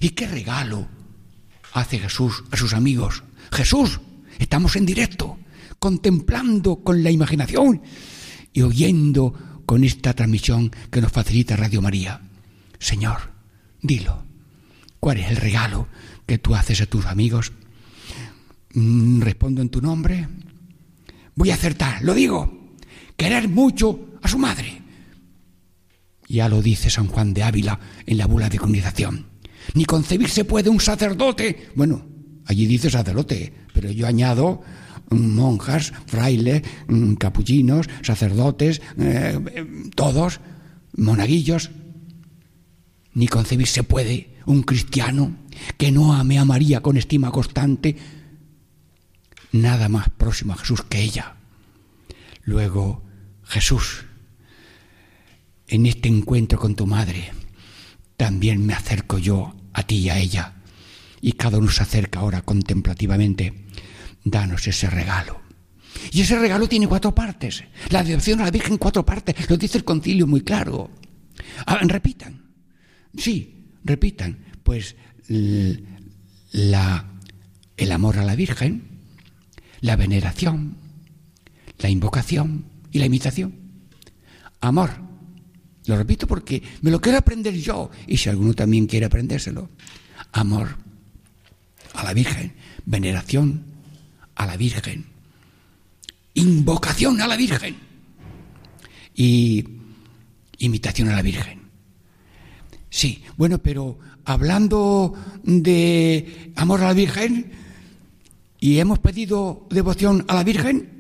¿Y 0.00 0.10
qué 0.10 0.28
regalo 0.28 0.86
hace 1.72 1.98
Jesús 1.98 2.44
a 2.50 2.56
sus 2.56 2.72
amigos? 2.74 3.24
Jesús, 3.50 4.00
estamos 4.38 4.76
en 4.76 4.86
directo, 4.86 5.38
contemplando 5.78 6.76
con 6.76 7.02
la 7.02 7.10
imaginación 7.10 7.82
y 8.52 8.62
oyendo 8.62 9.62
con 9.66 9.84
esta 9.84 10.14
transmisión 10.14 10.70
que 10.90 11.00
nos 11.00 11.12
facilita 11.12 11.56
Radio 11.56 11.82
María. 11.82 12.20
Señor, 12.78 13.32
dilo, 13.82 14.24
¿cuál 15.00 15.18
es 15.18 15.30
el 15.30 15.36
regalo 15.36 15.88
que 16.26 16.38
tú 16.38 16.54
haces 16.54 16.80
a 16.80 16.86
tus 16.86 17.06
amigos? 17.06 17.52
Mm, 18.74 19.20
respondo 19.20 19.62
en 19.62 19.68
tu 19.68 19.80
nombre. 19.80 20.28
Voy 21.34 21.50
a 21.50 21.54
acertar, 21.54 22.02
lo 22.02 22.14
digo. 22.14 22.76
Querer 23.16 23.48
mucho 23.48 24.10
a 24.22 24.28
su 24.28 24.38
madre. 24.38 24.82
Ya 26.28 26.48
lo 26.48 26.60
dice 26.60 26.90
San 26.90 27.06
Juan 27.06 27.32
de 27.32 27.42
Ávila 27.42 27.80
en 28.06 28.18
la 28.18 28.26
bula 28.26 28.48
de 28.48 28.58
comunización. 28.58 29.26
Ni 29.74 29.84
concebirse 29.84 30.44
puede 30.44 30.70
un 30.70 30.80
sacerdote. 30.80 31.70
Bueno, 31.74 32.06
allí 32.44 32.66
dice 32.66 32.90
sacerdote, 32.90 33.52
pero 33.72 33.90
yo 33.90 34.06
añado 34.06 34.62
mm, 35.10 35.34
monjas, 35.34 35.92
frailes, 36.06 36.62
mm, 36.88 37.14
capuchinos, 37.14 37.88
sacerdotes, 38.02 38.82
eh, 38.98 39.38
todos, 39.94 40.40
monaguillos. 40.96 41.70
Ni 43.14 43.26
concebirse 43.26 43.82
puede 43.82 44.36
un 44.46 44.62
cristiano 44.62 45.36
que 45.76 45.90
no 45.90 46.14
ame 46.14 46.38
a 46.38 46.44
María 46.44 46.80
con 46.80 46.96
estima 46.96 47.30
constante, 47.30 47.96
nada 49.52 49.88
más 49.88 50.08
próximo 50.10 50.52
a 50.52 50.56
Jesús 50.56 50.82
que 50.82 51.00
ella. 51.00 51.36
Luego, 52.44 53.04
Jesús 53.44 54.04
en 55.68 55.86
este 55.86 56.08
encuentro 56.08 56.58
con 56.58 56.74
tu 56.74 56.86
madre, 56.86 57.30
también 58.16 58.64
me 58.64 58.72
acerco 58.72 59.18
yo 59.18 59.54
a 59.72 59.82
ti 59.82 59.96
y 59.96 60.10
a 60.10 60.18
ella. 60.18 60.54
Y 61.20 61.32
cada 61.32 61.58
uno 61.58 61.70
se 61.70 61.82
acerca 61.82 62.20
ahora 62.20 62.42
contemplativamente. 62.42 63.66
Danos 64.24 64.66
ese 64.66 64.88
regalo. 64.88 65.40
Y 66.12 66.22
ese 66.22 66.38
regalo 66.38 66.68
tiene 66.68 66.88
cuatro 66.88 67.14
partes. 67.14 67.64
La 67.90 68.02
devoción 68.02 68.40
a 68.40 68.44
la 68.44 68.50
Virgen, 68.50 68.78
cuatro 68.78 69.04
partes. 69.04 69.48
Lo 69.50 69.56
dice 69.56 69.78
el 69.78 69.84
concilio 69.84 70.26
muy 70.26 70.42
claro. 70.42 70.90
Ah, 71.66 71.78
repitan. 71.82 72.50
Sí, 73.16 73.72
repitan. 73.84 74.46
Pues 74.62 74.96
la, 76.52 77.04
el 77.76 77.92
amor 77.92 78.18
a 78.18 78.24
la 78.24 78.36
Virgen, 78.36 78.97
la 79.80 79.96
veneración, 79.96 80.76
la 81.78 81.88
invocación 81.88 82.64
y 82.90 82.98
la 82.98 83.06
imitación. 83.06 83.54
Amor, 84.60 84.90
lo 85.86 85.96
repito 85.96 86.26
porque 86.26 86.62
me 86.82 86.90
lo 86.90 87.00
quiero 87.00 87.18
aprender 87.18 87.54
yo 87.54 87.90
y 88.06 88.16
si 88.16 88.28
alguno 88.28 88.54
también 88.54 88.86
quiere 88.86 89.06
aprendérselo. 89.06 89.70
Amor 90.32 90.76
a 91.94 92.04
la 92.04 92.12
Virgen, 92.12 92.52
veneración 92.84 93.64
a 94.34 94.46
la 94.46 94.56
Virgen, 94.56 95.06
invocación 96.34 97.20
a 97.20 97.26
la 97.26 97.36
Virgen 97.36 97.76
y 99.14 99.64
imitación 100.58 101.08
a 101.08 101.16
la 101.16 101.22
Virgen. 101.22 101.58
Sí, 102.90 103.22
bueno, 103.36 103.58
pero 103.58 103.98
hablando 104.24 105.14
de 105.42 106.52
amor 106.56 106.82
a 106.82 106.88
la 106.88 106.92
Virgen 106.94 107.50
y 108.60 108.78
hemos 108.78 108.98
pedido 108.98 109.66
devoción 109.70 110.24
a 110.28 110.34
la 110.34 110.44
Virgen, 110.44 110.98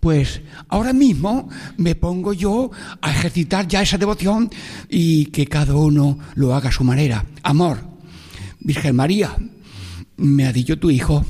pues 0.00 0.40
ahora 0.68 0.92
mismo 0.92 1.48
me 1.76 1.94
pongo 1.94 2.32
yo 2.32 2.70
a 3.00 3.10
ejercitar 3.10 3.66
ya 3.66 3.82
esa 3.82 3.98
devoción 3.98 4.50
y 4.88 5.26
que 5.26 5.46
cada 5.46 5.74
uno 5.74 6.18
lo 6.34 6.54
haga 6.54 6.68
a 6.68 6.72
su 6.72 6.84
manera. 6.84 7.24
Amor, 7.42 7.80
Virgen 8.60 8.96
María, 8.96 9.36
me 10.16 10.46
ha 10.46 10.52
dicho 10.52 10.78
tu 10.78 10.90
hijo 10.90 11.24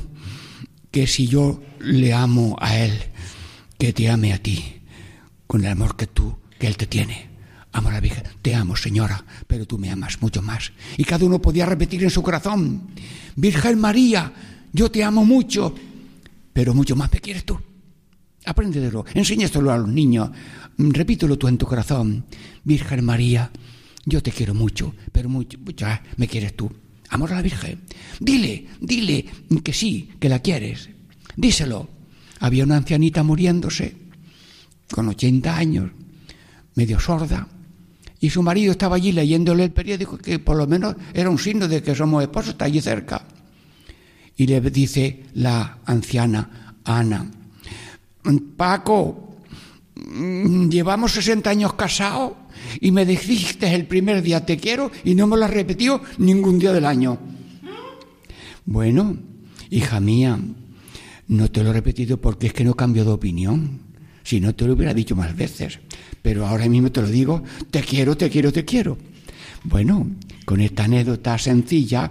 que 0.91 1.07
si 1.07 1.27
yo 1.27 1.63
le 1.81 2.13
amo 2.13 2.57
a 2.61 2.77
él, 2.79 2.93
que 3.79 3.93
te 3.93 4.11
ame 4.11 4.33
a 4.33 4.43
ti, 4.43 4.81
con 5.47 5.65
el 5.65 5.71
amor 5.71 5.97
que 5.97 6.07
tú, 6.07 6.37
que 6.59 6.67
él 6.67 6.77
te 6.77 6.87
tiene. 6.87 7.29
Amor 7.73 7.93
a 7.93 7.97
la 7.97 8.01
Virgen, 8.01 8.25
te 8.43 8.55
amo, 8.55 8.77
señora, 8.77 9.25
pero 9.47 9.67
tú 9.67 9.79
me 9.79 9.91
amas 9.91 10.21
mucho 10.21 10.43
más. 10.43 10.73
Y 10.97 11.05
cada 11.05 11.25
uno 11.27 11.41
podía 11.41 11.67
repetir 11.67 12.03
en 12.03 12.11
su 12.11 12.23
corazón, 12.23 12.89
Virgen 13.37 13.79
María, 13.79 14.33
yo 14.73 14.91
te 14.91 15.03
amo 15.03 15.25
mucho, 15.25 15.75
pero 16.53 16.75
mucho 16.75 16.97
más 16.97 17.13
me 17.13 17.21
quieres 17.21 17.45
tú. 17.45 17.59
Apréndelo, 18.45 19.05
enséñaselo 19.15 19.71
a 19.71 19.79
los 19.79 19.89
niños, 19.89 20.31
repítelo 20.79 21.37
tú 21.37 21.49
en 21.49 21.59
tu 21.59 21.67
corazón. 21.67 22.25
Virgen 22.65 23.05
María, 23.05 23.51
yo 24.05 24.23
te 24.23 24.33
quiero 24.33 24.55
mucho, 24.55 24.95
pero 25.13 25.29
mucho, 25.29 25.59
ya 25.77 26.03
me 26.17 26.29
quieres 26.29 26.57
tú. 26.57 26.71
Amor 27.11 27.33
a 27.33 27.37
la 27.37 27.43
Virgen. 27.43 27.81
Dile, 28.21 28.67
dile 28.81 29.25
que 29.63 29.73
sí, 29.73 30.11
que 30.19 30.29
la 30.29 30.41
quieres. 30.41 30.89
Díselo. 31.37 31.89
Había 32.41 32.65
una 32.65 32.77
ancianita 32.77 33.23
muriéndose, 33.23 33.97
con 34.91 35.09
80 35.09 35.57
años, 35.57 35.91
medio 36.77 37.01
sorda, 37.01 37.49
y 38.21 38.31
su 38.31 38.43
marido 38.43 38.73
estaba 38.73 38.97
allí 38.97 39.13
leyéndole 39.13 39.65
el 39.65 39.73
periódico, 39.73 40.19
que 40.19 40.39
por 40.39 40.57
lo 40.57 40.67
menos 40.67 40.95
era 41.13 41.31
un 41.31 41.39
signo 41.39 41.69
de 41.69 41.83
que 41.83 41.95
somos 41.95 42.23
esposos, 42.23 42.51
está 42.51 42.65
allí 42.65 42.81
cerca. 42.81 43.25
Y 44.39 44.47
le 44.47 44.61
dice 44.61 45.25
la 45.35 45.79
anciana 45.85 46.77
Ana, 46.85 47.29
Paco, 48.57 49.37
llevamos 50.71 51.13
60 51.13 51.51
años 51.51 51.75
casados 51.75 52.35
y 52.81 52.93
me 52.93 53.05
dijiste 53.05 53.75
el 53.75 53.87
primer 53.87 54.23
día 54.23 54.47
te 54.47 54.57
quiero 54.57 54.93
y 55.03 55.17
no 55.17 55.27
me 55.27 55.37
lo 55.37 55.45
has 55.45 55.51
repetido 55.51 56.01
ningún 56.19 56.61
día 56.61 56.73
del 56.73 56.87
año. 56.87 57.19
Bueno, 58.65 59.17
hija 59.71 59.99
mía, 59.99 60.39
no 61.27 61.51
te 61.51 61.65
lo 61.65 61.71
he 61.71 61.73
repetido 61.73 62.21
porque 62.21 62.47
es 62.47 62.53
que 62.53 62.65
no 62.65 62.75
cambio 62.75 63.05
de 63.05 63.11
opinión. 63.11 63.81
Si 64.23 64.41
no 64.41 64.55
te 64.55 64.67
lo 64.67 64.75
hubiera 64.75 64.95
dicho 64.95 65.17
más 65.17 65.35
veces. 65.35 65.81
Pero 66.23 66.47
ahora 66.47 66.69
mismo 66.69 66.93
te 66.93 67.03
lo 67.03 67.09
digo, 67.09 67.43
te 67.71 67.81
quiero, 67.81 68.17
te 68.17 68.31
quiero, 68.31 68.53
te 68.53 68.65
quiero. 68.65 68.99
Bueno, 69.65 70.07
con 70.45 70.61
esta 70.61 70.85
anécdota 70.85 71.37
sencilla, 71.37 72.11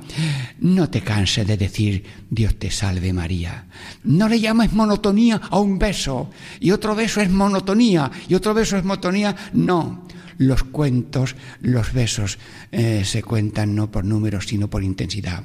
no 0.59 0.89
te 0.89 1.01
canses 1.01 1.47
de 1.47 1.57
decir 1.57 2.03
Dios 2.29 2.55
te 2.59 2.69
salve 2.69 3.13
María. 3.13 3.65
No 4.03 4.27
le 4.27 4.39
llames 4.39 4.73
monotonía 4.73 5.41
a 5.49 5.59
un 5.59 5.79
beso, 5.79 6.29
y 6.59 6.71
otro 6.71 6.95
beso 6.95 7.21
es 7.21 7.29
monotonía, 7.29 8.11
y 8.27 8.35
otro 8.35 8.53
beso 8.53 8.77
es 8.77 8.83
monotonía. 8.83 9.35
No, 9.53 10.07
los 10.37 10.63
cuentos, 10.63 11.35
los 11.61 11.93
besos 11.93 12.37
eh, 12.71 13.03
se 13.05 13.23
cuentan 13.23 13.75
no 13.75 13.89
por 13.89 14.05
números, 14.05 14.45
sino 14.47 14.69
por 14.69 14.83
intensidad. 14.83 15.43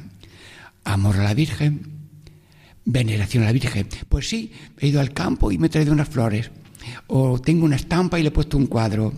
Amor 0.84 1.16
a 1.18 1.24
la 1.24 1.34
Virgen, 1.34 1.86
veneración 2.84 3.44
a 3.44 3.46
la 3.46 3.52
Virgen. 3.52 3.88
Pues 4.08 4.28
sí, 4.28 4.52
he 4.78 4.88
ido 4.88 5.00
al 5.00 5.12
campo 5.12 5.52
y 5.52 5.58
me 5.58 5.68
he 5.68 5.70
traído 5.70 5.92
unas 5.92 6.08
flores. 6.08 6.50
O 7.08 7.40
tengo 7.40 7.64
una 7.64 7.76
estampa 7.76 8.18
y 8.18 8.22
le 8.22 8.28
he 8.28 8.32
puesto 8.32 8.56
un 8.56 8.66
cuadro 8.66 9.12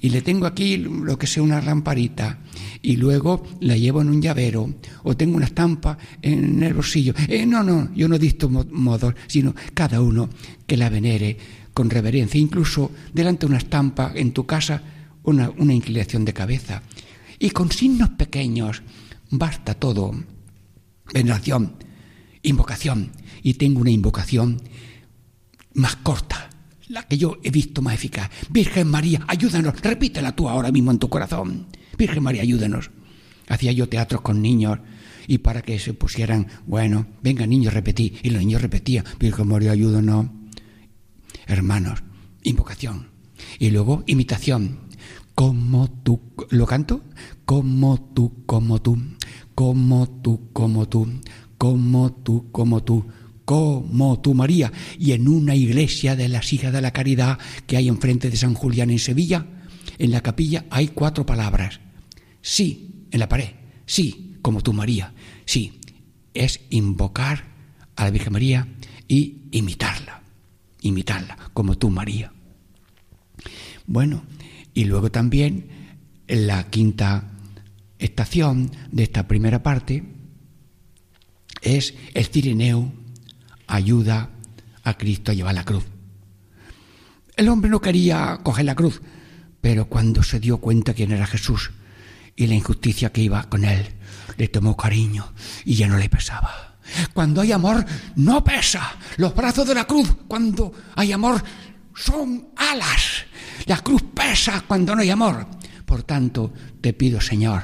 y 0.00 0.10
le 0.10 0.20
tengo 0.20 0.46
aquí 0.46 0.76
lo 0.78 1.16
que 1.16 1.28
sea 1.28 1.42
una 1.42 1.60
lamparita 1.60 2.40
y 2.82 2.96
luego 2.96 3.44
la 3.60 3.76
llevo 3.76 4.02
en 4.02 4.08
un 4.08 4.20
llavero 4.20 4.74
o 5.04 5.16
tengo 5.16 5.36
una 5.36 5.46
estampa 5.46 5.96
en 6.20 6.62
el 6.62 6.74
bolsillo. 6.74 7.14
Eh, 7.28 7.46
no, 7.46 7.62
no, 7.62 7.94
yo 7.94 8.08
no 8.08 8.18
dicto 8.18 8.50
modos, 8.50 9.14
sino 9.28 9.54
cada 9.74 10.00
uno 10.00 10.28
que 10.66 10.76
la 10.76 10.88
venere 10.88 11.38
con 11.72 11.88
reverencia, 11.88 12.40
incluso 12.40 12.90
delante 13.14 13.46
de 13.46 13.50
una 13.50 13.58
estampa 13.58 14.12
en 14.14 14.32
tu 14.32 14.44
casa, 14.44 14.82
una, 15.22 15.50
una 15.50 15.72
inclinación 15.72 16.24
de 16.24 16.32
cabeza. 16.32 16.82
Y 17.38 17.50
con 17.50 17.70
signos 17.70 18.10
pequeños 18.10 18.82
basta 19.30 19.74
todo. 19.74 20.12
Veneración, 21.14 21.74
invocación. 22.42 23.12
Y 23.42 23.54
tengo 23.54 23.80
una 23.80 23.90
invocación 23.90 24.60
más 25.74 25.96
corta, 25.96 26.50
la 26.92 27.04
que 27.04 27.16
yo 27.16 27.38
he 27.42 27.50
visto 27.50 27.80
más 27.80 27.94
eficaz. 27.94 28.30
Virgen 28.50 28.86
María, 28.86 29.24
ayúdanos. 29.26 29.80
Repítela 29.80 30.36
tú 30.36 30.48
ahora 30.48 30.70
mismo 30.70 30.90
en 30.90 30.98
tu 30.98 31.08
corazón. 31.08 31.66
Virgen 31.96 32.22
María, 32.22 32.42
ayúdanos. 32.42 32.90
Hacía 33.48 33.72
yo 33.72 33.88
teatros 33.88 34.20
con 34.20 34.42
niños 34.42 34.78
y 35.26 35.38
para 35.38 35.62
que 35.62 35.78
se 35.78 35.94
pusieran, 35.94 36.48
bueno, 36.66 37.06
venga 37.22 37.46
niños, 37.46 37.72
repetí. 37.72 38.18
Y 38.22 38.28
los 38.28 38.40
niños 38.40 38.60
repetían, 38.60 39.06
Virgen 39.18 39.48
María, 39.48 39.72
ayúdanos. 39.72 40.26
Hermanos, 41.46 42.02
invocación. 42.42 43.08
Y 43.58 43.70
luego 43.70 44.04
imitación. 44.06 44.80
Como 45.34 45.90
tú, 45.90 46.20
¿lo 46.50 46.66
canto? 46.66 47.02
Como 47.46 48.12
tú, 48.12 48.44
como 48.44 48.82
tú, 48.82 49.00
como 49.54 50.10
tú, 50.10 50.50
como 50.52 50.86
tú, 50.86 50.86
como 50.86 50.88
tú, 50.88 51.20
como 51.56 52.12
tú, 52.12 52.50
como 52.52 52.82
tú, 52.84 53.06
María. 54.34 54.72
Y 54.98 55.12
en 55.12 55.28
una 55.28 55.54
iglesia 55.54 56.16
de 56.16 56.28
las 56.28 56.52
hijas 56.52 56.72
de 56.72 56.80
la 56.80 56.92
caridad 56.92 57.38
que 57.66 57.76
hay 57.76 57.88
enfrente 57.88 58.30
de 58.30 58.36
San 58.36 58.54
Julián 58.54 58.90
en 58.90 58.98
Sevilla, 58.98 59.46
en 59.98 60.10
la 60.10 60.20
capilla 60.20 60.64
hay 60.70 60.88
cuatro 60.88 61.26
palabras. 61.26 61.80
Sí, 62.40 63.06
en 63.10 63.20
la 63.20 63.28
pared. 63.28 63.50
Sí, 63.86 64.36
como 64.42 64.60
tú, 64.62 64.72
María. 64.72 65.12
Sí, 65.44 65.80
es 66.34 66.60
invocar 66.70 67.44
a 67.96 68.04
la 68.04 68.10
Virgen 68.10 68.32
María 68.32 68.68
y 69.08 69.42
imitarla. 69.52 70.22
Imitarla, 70.80 71.36
como 71.52 71.76
tú, 71.76 71.90
María. 71.90 72.32
Bueno, 73.86 74.24
y 74.74 74.84
luego 74.84 75.10
también 75.10 75.66
la 76.26 76.70
quinta 76.70 77.32
estación 77.98 78.70
de 78.90 79.02
esta 79.04 79.28
primera 79.28 79.62
parte 79.62 80.02
es 81.60 81.94
el 82.14 82.26
Cirineo 82.26 82.92
ayuda 83.72 84.28
a 84.84 84.94
Cristo 84.98 85.32
a 85.32 85.34
llevar 85.34 85.54
la 85.54 85.64
cruz. 85.64 85.84
El 87.36 87.48
hombre 87.48 87.70
no 87.70 87.80
quería 87.80 88.38
coger 88.42 88.66
la 88.66 88.74
cruz, 88.74 89.00
pero 89.60 89.86
cuando 89.86 90.22
se 90.22 90.38
dio 90.38 90.58
cuenta 90.58 90.92
quién 90.92 91.12
era 91.12 91.26
Jesús 91.26 91.70
y 92.36 92.46
la 92.46 92.54
injusticia 92.54 93.12
que 93.12 93.22
iba 93.22 93.48
con 93.48 93.64
él, 93.64 93.88
le 94.36 94.48
tomó 94.48 94.76
cariño 94.76 95.32
y 95.64 95.76
ya 95.76 95.88
no 95.88 95.96
le 95.96 96.10
pesaba. 96.10 96.76
Cuando 97.14 97.40
hay 97.40 97.52
amor, 97.52 97.84
no 98.16 98.44
pesa. 98.44 98.92
Los 99.16 99.34
brazos 99.34 99.66
de 99.66 99.74
la 99.74 99.86
cruz, 99.86 100.08
cuando 100.28 100.72
hay 100.94 101.12
amor, 101.12 101.42
son 101.94 102.48
alas. 102.56 103.24
La 103.66 103.78
cruz 103.78 104.02
pesa 104.14 104.64
cuando 104.66 104.94
no 104.94 105.00
hay 105.00 105.10
amor. 105.10 105.46
Por 105.86 106.02
tanto, 106.02 106.52
te 106.82 106.92
pido, 106.92 107.20
Señor, 107.20 107.62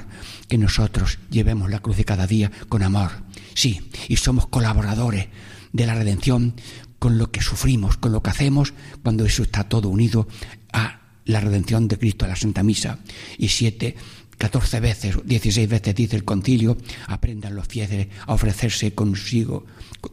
que 0.49 0.57
nosotros 0.57 1.19
llevemos 1.31 1.69
la 1.71 1.81
cruz 1.81 1.99
de 1.99 2.05
cada 2.05 2.27
día 2.27 2.51
con 2.69 2.83
amor. 2.83 3.11
Sí, 3.55 3.91
y 4.09 4.17
somos 4.17 4.47
colaboradores 4.47 5.29
de 5.73 5.87
la 5.87 5.95
redención 5.95 6.55
con 6.99 7.19
lo 7.19 7.31
que 7.31 7.41
sufrimos, 7.41 7.97
con 7.97 8.13
lo 8.13 8.23
que 8.23 8.31
hacemos, 8.31 8.75
cuando 9.03 9.25
eso 9.25 9.43
está 9.43 9.65
todo 9.69 9.89
unido 9.89 10.27
a 10.73 11.01
la 11.25 11.41
redención 11.41 11.89
de 11.89 11.99
Cristo, 11.99 12.25
a 12.25 12.29
la 12.29 12.37
Santa 12.37 12.63
Misa. 12.63 12.99
Y 13.37 13.49
siete, 13.49 13.97
catorce 14.37 14.81
veces, 14.81 15.17
dieciséis 15.25 15.69
veces 15.69 15.95
dice 15.95 16.17
el 16.17 16.25
concilio, 16.25 16.77
aprendan 17.07 17.55
los 17.55 17.69
fieles 17.69 18.09
a 18.27 18.33
ofrecerse 18.33 18.95
consigo 18.95 19.67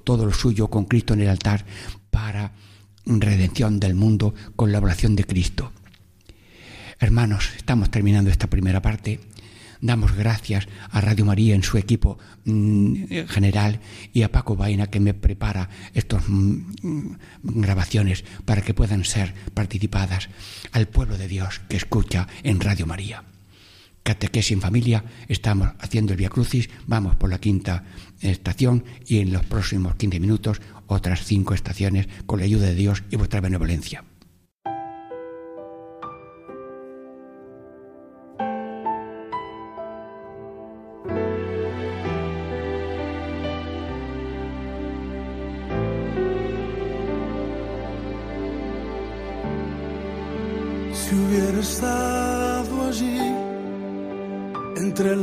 todo 0.03 0.25
lo 0.25 0.33
suyo 0.33 0.67
con 0.67 0.85
Cristo 0.85 1.13
en 1.13 1.21
el 1.21 1.29
altar 1.29 1.65
para 2.11 2.53
redención 3.05 3.79
del 3.79 3.95
mundo 3.95 4.33
con 4.55 4.71
la 4.71 4.79
oración 4.79 5.15
de 5.15 5.25
Cristo. 5.25 5.71
Hermanos, 6.99 7.51
estamos 7.57 7.91
terminando 7.91 8.29
esta 8.29 8.47
primera 8.47 8.81
parte. 8.81 9.19
Damos 9.85 10.15
gracias 10.15 10.67
a 10.89 10.99
Radio 10.99 11.25
María 11.25 11.53
en 11.53 11.61
su 11.61 11.77
equipo 11.77 12.17
mm, 12.45 13.27
general 13.27 13.81
y 14.13 14.23
a 14.23 14.31
Paco 14.31 14.55
Vaina 14.55 14.87
que 14.87 14.99
me 14.99 15.13
prepara 15.13 15.69
estas 15.93 16.23
mm, 16.27 17.17
grabaciones 17.43 18.25
para 18.45 18.63
que 18.63 18.73
puedan 18.73 19.05
ser 19.05 19.35
participadas 19.53 20.29
al 20.71 20.87
pueblo 20.87 21.19
de 21.19 21.27
Dios 21.27 21.61
que 21.69 21.77
escucha 21.77 22.27
en 22.41 22.61
Radio 22.61 22.87
María. 22.87 23.25
Catequesis 24.01 24.53
en 24.53 24.61
familia, 24.61 25.03
estamos 25.27 25.69
haciendo 25.77 26.13
el 26.13 26.17
Via 26.17 26.29
Crucis, 26.29 26.71
vamos 26.87 27.15
por 27.15 27.29
la 27.29 27.37
quinta 27.37 27.83
estación 28.21 28.85
y 29.05 29.19
en 29.19 29.31
los 29.31 29.45
próximos 29.45 29.97
15 29.97 30.19
minutos 30.19 30.61
otras 30.87 31.23
cinco 31.25 31.53
estaciones 31.53 32.07
con 32.25 32.39
la 32.39 32.45
ayuda 32.45 32.65
de 32.65 32.75
Dios 32.75 33.03
y 33.11 33.17
vuestra 33.17 33.39
benevolencia. 33.39 34.03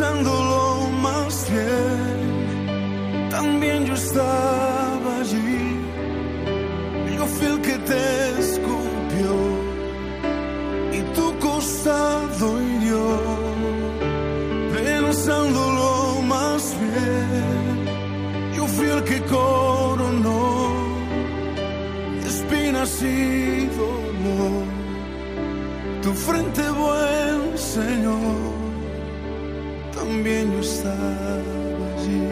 Pensándolo 0.00 0.88
más 1.02 1.46
bien, 1.50 3.28
también 3.28 3.84
yo 3.84 3.92
estaba 3.92 5.18
allí. 5.20 5.76
Yo 7.16 7.26
fui 7.26 7.46
el 7.46 7.60
que 7.60 7.76
te 7.90 8.40
escupió. 8.40 9.32
Y 10.92 11.00
tu 11.14 11.38
costado 11.38 12.62
hirió. 12.62 13.04
Pensándolo 14.72 16.22
más 16.22 16.74
bien, 16.80 18.54
yo 18.56 18.66
fui 18.66 18.86
el 18.86 19.04
que 19.04 19.20
coronó. 19.24 20.70
Espinas 22.26 23.02
y 23.02 23.66
dolor 23.76 24.64
tu 26.02 26.12
frente, 26.14 26.62
buen 26.70 27.58
Señor 27.58 28.59
allí. 31.94 32.22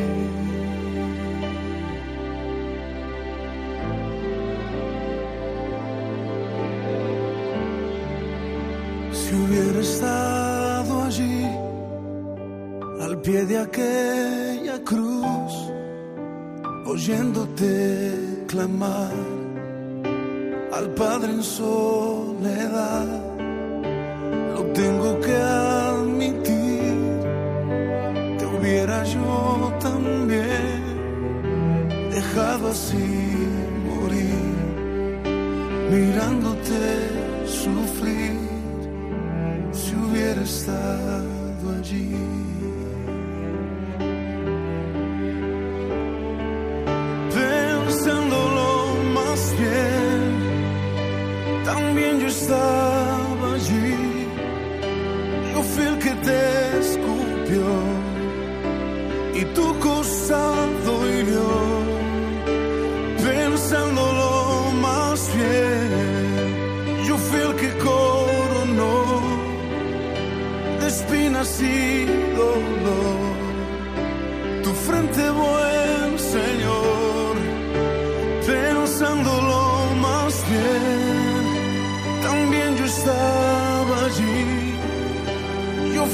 Si 9.12 9.34
hubiera 9.34 9.80
estado 9.80 11.02
allí, 11.04 11.46
al 13.00 13.20
pie 13.20 13.44
de 13.44 13.58
aquella 13.58 14.82
cruz, 14.84 15.52
oyéndote 16.86 18.44
clamar 18.46 19.12
al 20.72 20.90
Padre 20.94 21.32
en 21.32 21.42
soledad, 21.42 23.17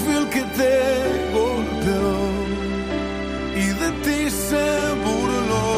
fui 0.02 0.14
el 0.22 0.28
que 0.34 0.42
te 0.58 0.74
golpeó 1.38 2.16
y 3.62 3.66
de 3.82 3.90
ti 4.04 4.30
se 4.30 4.66
burló, 5.04 5.68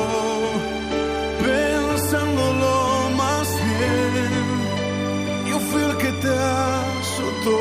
pensándolo 1.45 2.75
más 3.23 3.49
bien. 3.71 4.45
Yo 5.51 5.59
fui 5.69 5.83
el 5.83 5.97
que 6.03 6.13
te 6.25 6.29
azotó, 6.29 7.61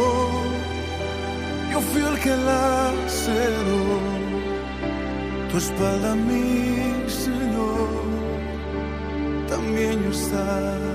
yo 1.72 1.80
fui 1.90 2.02
el 2.02 2.20
que 2.20 2.36
la 2.50 2.94
cerró. 3.08 3.86
Tu 5.50 5.58
espalda, 5.58 6.16
mi 6.16 7.10
Señor, 7.24 7.90
también 9.48 10.04
yo 10.04 10.12
estaba 10.12 10.95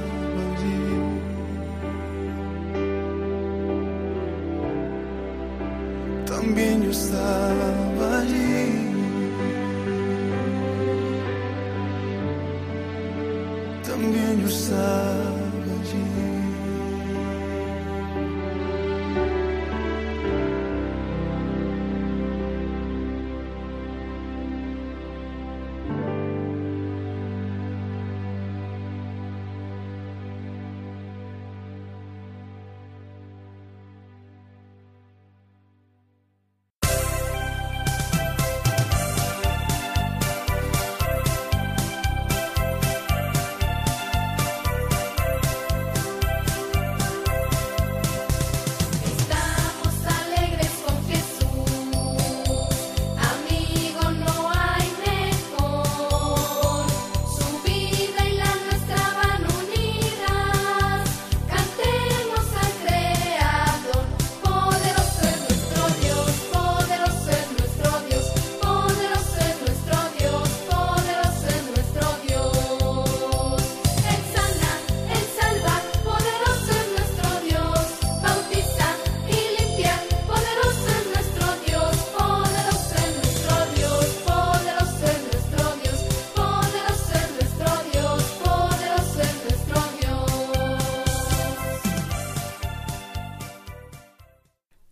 yo 7.51 7.80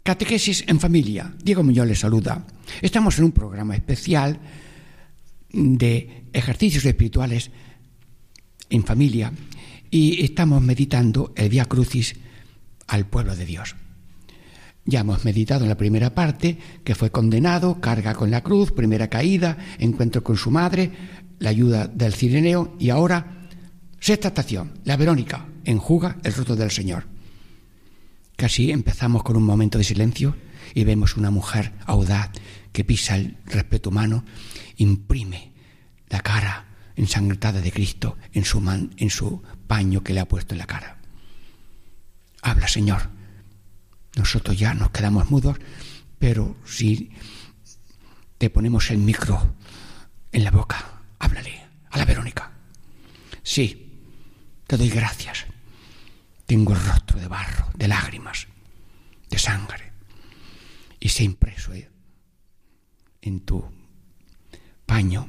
Catequesis 0.09 0.65
en 0.67 0.81
familia. 0.81 1.35
Diego 1.45 1.63
Muñoz 1.63 1.87
les 1.87 2.01
saluda. 2.01 2.47
Estamos 2.81 3.19
en 3.19 3.25
un 3.25 3.33
programa 3.33 3.77
especial 3.77 4.41
de 5.53 6.25
ejercicios 6.33 6.87
espirituales 6.87 7.51
en 8.71 8.85
familia 8.85 9.31
y 9.91 10.25
estamos 10.25 10.63
meditando 10.63 11.35
el 11.37 11.51
Via 11.51 11.67
Crucis 11.67 12.17
al 12.87 13.05
pueblo 13.05 13.37
de 13.37 13.45
Dios. 13.45 13.77
Ya 14.87 15.01
hemos 15.01 15.27
meditado 15.27 15.65
en 15.65 15.69
la 15.69 15.77
primera 15.77 16.15
parte 16.15 16.57
que 16.85 16.95
fue 16.95 17.11
condenado, 17.11 17.79
carga 17.79 18.15
con 18.15 18.31
la 18.31 18.43
cruz, 18.43 18.73
primera 18.73 19.09
caída, 19.09 19.59
encuentro 19.79 20.25
con 20.25 20.39
su 20.39 20.51
madre, 20.51 20.91
la 21.39 21.51
ayuda 21.51 21.87
del 21.87 22.15
cireneo 22.15 22.77
y 22.79 22.89
ahora 22.89 23.47
sexta 24.01 24.29
estación, 24.29 24.73
la 24.85 24.97
Verónica 24.97 25.45
enjuga 25.67 26.17
el 26.25 26.33
rostro 26.33 26.57
del 26.57 26.71
Señor. 26.71 27.18
Casi 28.39 28.71
empezamos 28.71 29.25
con 29.25 29.37
un 29.37 29.43
momento 29.43 29.79
de 29.79 29.85
silencio 29.85 30.37
y 30.73 30.85
vemos 30.85 31.17
una 31.17 31.33
mujer 31.33 31.73
audaz 31.87 32.31
que 32.73 32.85
pisa 32.85 33.17
el 33.17 33.37
respeto 33.47 33.91
humano, 33.91 34.25
imprime 34.77 35.51
la 36.09 36.21
cara 36.21 36.67
ensangrentada 36.95 37.61
de 37.61 37.73
Cristo 37.73 38.17
en 38.33 38.45
su, 38.45 38.61
man- 38.61 38.95
en 38.97 39.11
su 39.11 39.43
paño 39.67 40.05
que 40.05 40.13
le 40.15 40.21
ha 40.21 40.29
puesto 40.29 40.55
en 40.55 40.59
la 40.59 40.67
cara. 40.69 40.99
Habla, 42.43 42.69
Señor. 42.69 43.11
Nosotros 44.17 44.57
ya 44.57 44.73
nos 44.73 44.91
quedamos 44.91 45.29
mudos, 45.33 45.59
pero 46.21 46.57
si 46.65 47.11
te 48.39 48.51
ponemos 48.51 48.89
el 48.93 48.99
micro 48.99 49.57
en 50.31 50.45
la 50.45 50.53
boca, 50.53 51.03
háblale 51.19 51.61
a 51.91 51.99
la 51.99 52.05
Verónica. 52.05 52.53
Sí, 53.43 54.01
te 54.69 54.77
doy 54.77 54.91
gracias. 54.91 55.47
Tengo 56.49 56.73
el 56.73 56.83
rostro 56.83 57.21
de 57.21 57.29
barro, 57.29 57.67
de 57.75 57.89
lágrimas, 57.89 58.47
de 59.29 59.39
sangre, 59.39 59.93
y 60.99 61.11
se 61.11 61.23
ha 61.23 61.27
impreso 61.27 61.75
eh, 61.75 61.91
en 63.21 63.41
tu 63.41 63.71
paño. 64.87 65.29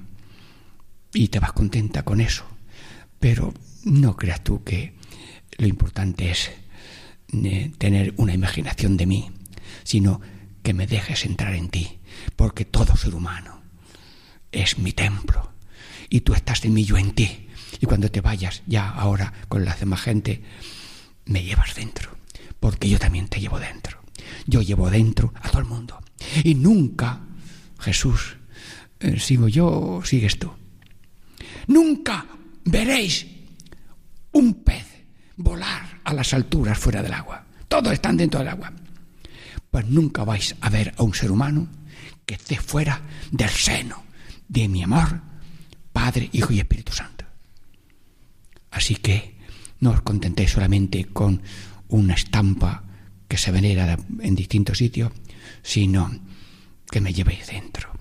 Y 1.13 1.27
te 1.27 1.41
vas 1.41 1.51
contenta 1.51 2.03
con 2.03 2.21
eso. 2.21 2.45
Pero 3.19 3.53
no 3.84 4.15
creas 4.15 4.45
tú 4.45 4.63
que 4.63 4.93
lo 5.58 5.67
importante 5.67 6.32
es 6.32 6.51
eh, 7.34 7.73
tener 7.77 8.13
una 8.15 8.34
imaginación 8.34 8.95
de 8.95 9.05
mí, 9.05 9.29
sino 9.84 10.21
que 10.63 10.73
me 10.73 10.88
dejes 10.88 11.25
entrar 11.25 11.53
en 11.53 11.67
ti, 11.67 11.99
porque 12.38 12.63
todo 12.63 12.95
ser 12.95 13.13
humano 13.13 13.62
es 14.53 14.77
mi 14.77 14.93
templo. 14.93 15.51
Y 16.10 16.21
tú 16.21 16.34
estás 16.34 16.63
en 16.63 16.73
mí, 16.75 16.86
yo 16.86 16.97
en 16.97 17.12
ti. 17.12 17.49
Y 17.82 17.88
cuando 17.88 18.10
te 18.10 18.21
vayas 18.21 18.63
ya 18.67 18.88
ahora 18.89 19.34
con 19.49 19.65
la 19.65 19.75
demás 19.75 19.99
gente, 19.99 20.43
me 21.30 21.44
llevas 21.44 21.76
dentro, 21.76 22.12
porque 22.60 22.89
yo 22.89 23.00
también 23.00 23.28
te 23.28 23.39
llevo 23.39 23.60
dentro. 23.60 24.02
Yo 24.46 24.62
llevo 24.62 24.89
dentro 24.89 25.34
a 25.42 25.50
todo 25.50 25.60
el 25.60 25.68
mundo. 25.68 26.02
Y 26.44 26.56
nunca, 26.56 27.22
Jesús, 27.80 28.36
eh, 29.00 29.20
sigo 29.20 29.48
yo 29.48 30.02
sigues 30.04 30.38
tú. 30.38 30.52
Nunca 31.68 32.26
veréis 32.65 33.28
un 34.32 34.63
pez 34.63 34.86
volar 35.38 36.02
a 36.04 36.13
las 36.13 36.34
alturas 36.34 36.78
fuera 36.78 37.02
del 37.02 37.13
agua. 37.13 37.46
Todos 37.68 37.94
están 37.94 38.18
dentro 38.18 38.39
del 38.39 38.50
agua. 38.50 38.74
Pues 39.70 39.86
nunca 39.86 40.24
vais 40.24 40.56
a 40.60 40.70
ver 40.70 40.94
a 40.98 41.04
un 41.04 41.13
ser 41.13 41.32
humano 41.32 41.70
que 42.26 42.36
esté 42.36 42.58
fuera 42.58 43.02
del 43.32 43.50
seno 43.50 44.04
de 44.48 44.68
mi 44.68 44.82
amor, 44.82 45.22
Padre, 45.94 46.30
Hijo 46.34 46.54
y 46.54 46.60
Espíritu 46.60 46.92
Santo. 46.92 47.26
Así 48.72 48.96
que 48.96 49.38
no 49.80 49.92
os 49.92 50.02
contentéis 50.02 50.52
solamente 50.52 51.06
con 51.06 51.42
una 51.89 52.13
estampa 52.13 52.84
que 53.28 53.38
se 53.38 53.52
venera 53.52 53.98
en 54.20 54.36
distintos 54.36 54.78
sitios, 54.78 55.12
sino 55.62 56.12
que 56.89 57.02
me 57.02 57.13
llevéis 57.13 57.48
dentro, 57.48 57.92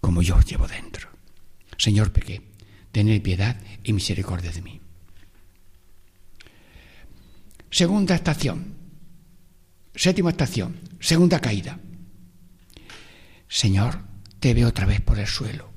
como 0.00 0.22
yo 0.22 0.36
os 0.36 0.46
llevo 0.46 0.66
dentro. 0.66 1.10
Señor 1.76 2.12
Peque, 2.12 2.42
tened 2.92 3.20
piedad 3.22 3.60
y 3.84 3.92
misericordia 3.92 4.50
de 4.50 4.62
mí. 4.62 4.80
Segunda 7.70 8.14
estación, 8.14 8.74
séptima 9.94 10.30
estación, 10.30 10.80
segunda 11.00 11.40
caída. 11.40 11.78
Señor, 13.48 14.00
te 14.40 14.54
veo 14.54 14.68
otra 14.68 14.86
vez 14.86 15.00
por 15.00 15.18
el 15.18 15.26
suelo. 15.26 15.72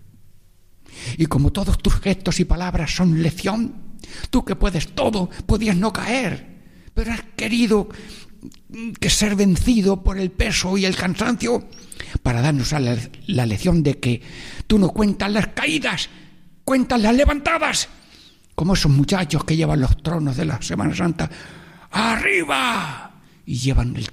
Y 1.17 1.25
como 1.25 1.51
todos 1.51 1.77
tus 1.79 1.95
gestos 1.95 2.39
y 2.39 2.45
palabras 2.45 2.95
son 2.95 3.21
lección, 3.21 3.88
tú 4.29 4.43
que 4.43 4.55
puedes 4.55 4.89
todo, 4.95 5.29
podías 5.45 5.75
no 5.75 5.91
caer, 5.93 6.47
pero 6.93 7.11
has 7.11 7.23
querido 7.35 7.89
que 8.99 9.09
ser 9.09 9.35
vencido 9.35 10.03
por 10.03 10.17
el 10.17 10.31
peso 10.31 10.77
y 10.77 10.85
el 10.85 10.95
cansancio 10.95 11.67
para 12.23 12.41
darnos 12.41 12.71
la, 12.71 13.45
lección 13.45 13.83
de 13.83 13.99
que 13.99 14.21
tú 14.67 14.79
no 14.79 14.89
cuentas 14.89 15.31
las 15.31 15.47
caídas, 15.47 16.09
cuentas 16.63 17.01
las 17.01 17.15
levantadas, 17.15 17.89
como 18.55 18.73
esos 18.73 18.91
muchachos 18.91 19.43
que 19.43 19.55
llevan 19.55 19.81
los 19.81 19.97
tronos 20.01 20.37
de 20.37 20.45
la 20.45 20.61
Semana 20.61 20.95
Santa 20.95 21.29
arriba 21.91 23.21
y 23.45 23.55
llevan 23.55 23.95
el 23.95 24.07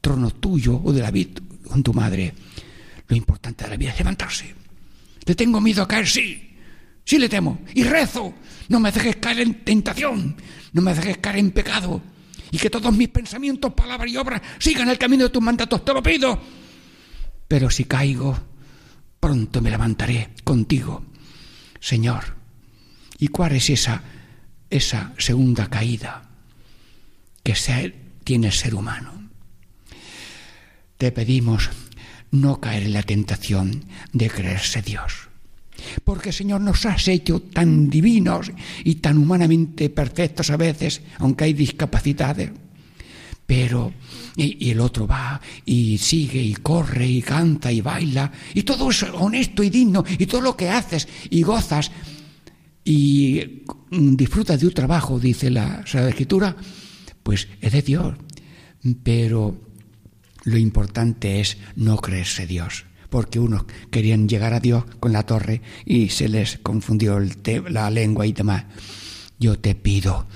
trono 0.00 0.30
tuyo 0.30 0.80
o 0.82 0.92
de 0.92 1.02
la 1.02 1.10
vida 1.10 1.40
con 1.68 1.82
tu 1.82 1.92
madre. 1.92 2.32
Lo 3.06 3.16
importante 3.16 3.64
de 3.64 3.70
la 3.70 3.76
vida 3.76 3.90
es 3.90 3.98
levantarse. 3.98 4.54
¿Le 5.24 5.34
tengo 5.34 5.60
miedo 5.60 5.82
a 5.82 5.88
caer? 5.88 6.06
Sí. 6.06 6.49
Sí 7.10 7.18
le 7.18 7.28
temo. 7.28 7.58
Y 7.74 7.82
rezo. 7.82 8.32
No 8.68 8.78
me 8.78 8.92
dejes 8.92 9.16
caer 9.16 9.40
en 9.40 9.64
tentación. 9.64 10.36
No 10.72 10.80
me 10.80 10.94
dejes 10.94 11.18
caer 11.18 11.38
en 11.38 11.50
pecado. 11.50 12.00
Y 12.52 12.56
que 12.56 12.70
todos 12.70 12.94
mis 12.94 13.08
pensamientos, 13.08 13.74
palabras 13.74 14.12
y 14.12 14.16
obras 14.16 14.40
sigan 14.60 14.88
el 14.88 14.96
camino 14.96 15.24
de 15.24 15.30
tus 15.30 15.42
mandatos. 15.42 15.84
Te 15.84 15.92
lo 15.92 16.04
pido. 16.04 16.40
Pero 17.48 17.68
si 17.68 17.86
caigo, 17.86 18.38
pronto 19.18 19.60
me 19.60 19.70
levantaré 19.70 20.34
contigo. 20.44 21.04
Señor, 21.80 22.36
¿y 23.18 23.26
cuál 23.26 23.56
es 23.56 23.70
esa, 23.70 24.04
esa 24.70 25.12
segunda 25.18 25.68
caída 25.68 26.30
que 27.42 27.56
tiene 28.22 28.46
el 28.46 28.52
ser 28.52 28.76
humano? 28.76 29.30
Te 30.96 31.10
pedimos 31.10 31.70
no 32.30 32.60
caer 32.60 32.84
en 32.84 32.92
la 32.92 33.02
tentación 33.02 33.84
de 34.12 34.30
creerse 34.30 34.80
Dios. 34.80 35.29
Porque 36.04 36.32
Señor 36.32 36.60
nos 36.60 36.86
has 36.86 37.08
hecho 37.08 37.40
tan 37.40 37.88
divinos 37.90 38.50
y 38.84 38.96
tan 38.96 39.18
humanamente 39.18 39.90
perfectos 39.90 40.50
a 40.50 40.56
veces, 40.56 41.02
aunque 41.18 41.44
hay 41.44 41.52
discapacidades. 41.52 42.50
Pero, 43.46 43.92
y, 44.36 44.70
el 44.70 44.80
otro 44.80 45.06
va 45.06 45.40
y 45.66 45.98
sigue 45.98 46.40
y 46.40 46.54
corre 46.54 47.06
y 47.08 47.20
canta 47.20 47.72
y 47.72 47.80
baila, 47.80 48.30
y 48.54 48.62
todo 48.62 48.90
es 48.90 49.02
honesto 49.02 49.62
y 49.62 49.70
digno, 49.70 50.04
y 50.18 50.26
todo 50.26 50.40
lo 50.40 50.56
que 50.56 50.68
haces 50.68 51.08
y 51.30 51.42
gozas 51.42 51.90
y 52.84 53.62
disfrutas 53.90 54.60
de 54.60 54.66
un 54.66 54.72
trabajo, 54.72 55.18
dice 55.18 55.50
la 55.50 55.84
Sagrada 55.86 56.10
Escritura, 56.10 56.56
pues 57.22 57.48
es 57.60 57.72
de 57.72 57.82
Dios. 57.82 58.14
Pero 59.02 59.60
lo 60.44 60.56
importante 60.56 61.40
es 61.40 61.58
no 61.76 61.98
creerse 61.98 62.46
Dios, 62.46 62.84
porque 63.10 63.38
unos 63.38 63.64
querían 63.90 64.28
llegar 64.28 64.54
a 64.54 64.60
Dios 64.60 64.84
con 64.98 65.12
la 65.12 65.24
torre 65.24 65.60
y 65.84 66.08
se 66.08 66.28
les 66.28 66.58
confundió 66.58 67.18
la 67.68 67.90
lengua 67.90 68.26
y 68.26 68.32
demás. 68.32 68.64
Yo 69.38 69.58
te 69.58 69.74
pido 69.74 70.26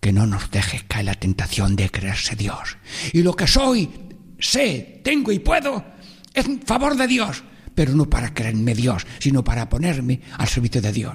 que 0.00 0.12
no 0.12 0.26
nos 0.26 0.50
dejes 0.50 0.84
caer 0.84 1.06
la 1.06 1.14
tentación 1.14 1.76
de 1.76 1.90
creerse 1.90 2.36
Dios. 2.36 2.76
Y 3.12 3.22
lo 3.22 3.34
que 3.34 3.46
soy, 3.46 3.88
sé, 4.38 5.00
tengo 5.02 5.32
y 5.32 5.38
puedo, 5.38 5.84
es 6.32 6.46
en 6.46 6.60
favor 6.60 6.96
de 6.96 7.06
Dios, 7.06 7.42
pero 7.74 7.94
no 7.94 8.08
para 8.08 8.34
creerme 8.34 8.74
Dios, 8.74 9.06
sino 9.18 9.42
para 9.42 9.68
ponerme 9.68 10.20
al 10.36 10.48
servicio 10.48 10.82
de 10.82 10.92
Dios. 10.92 11.14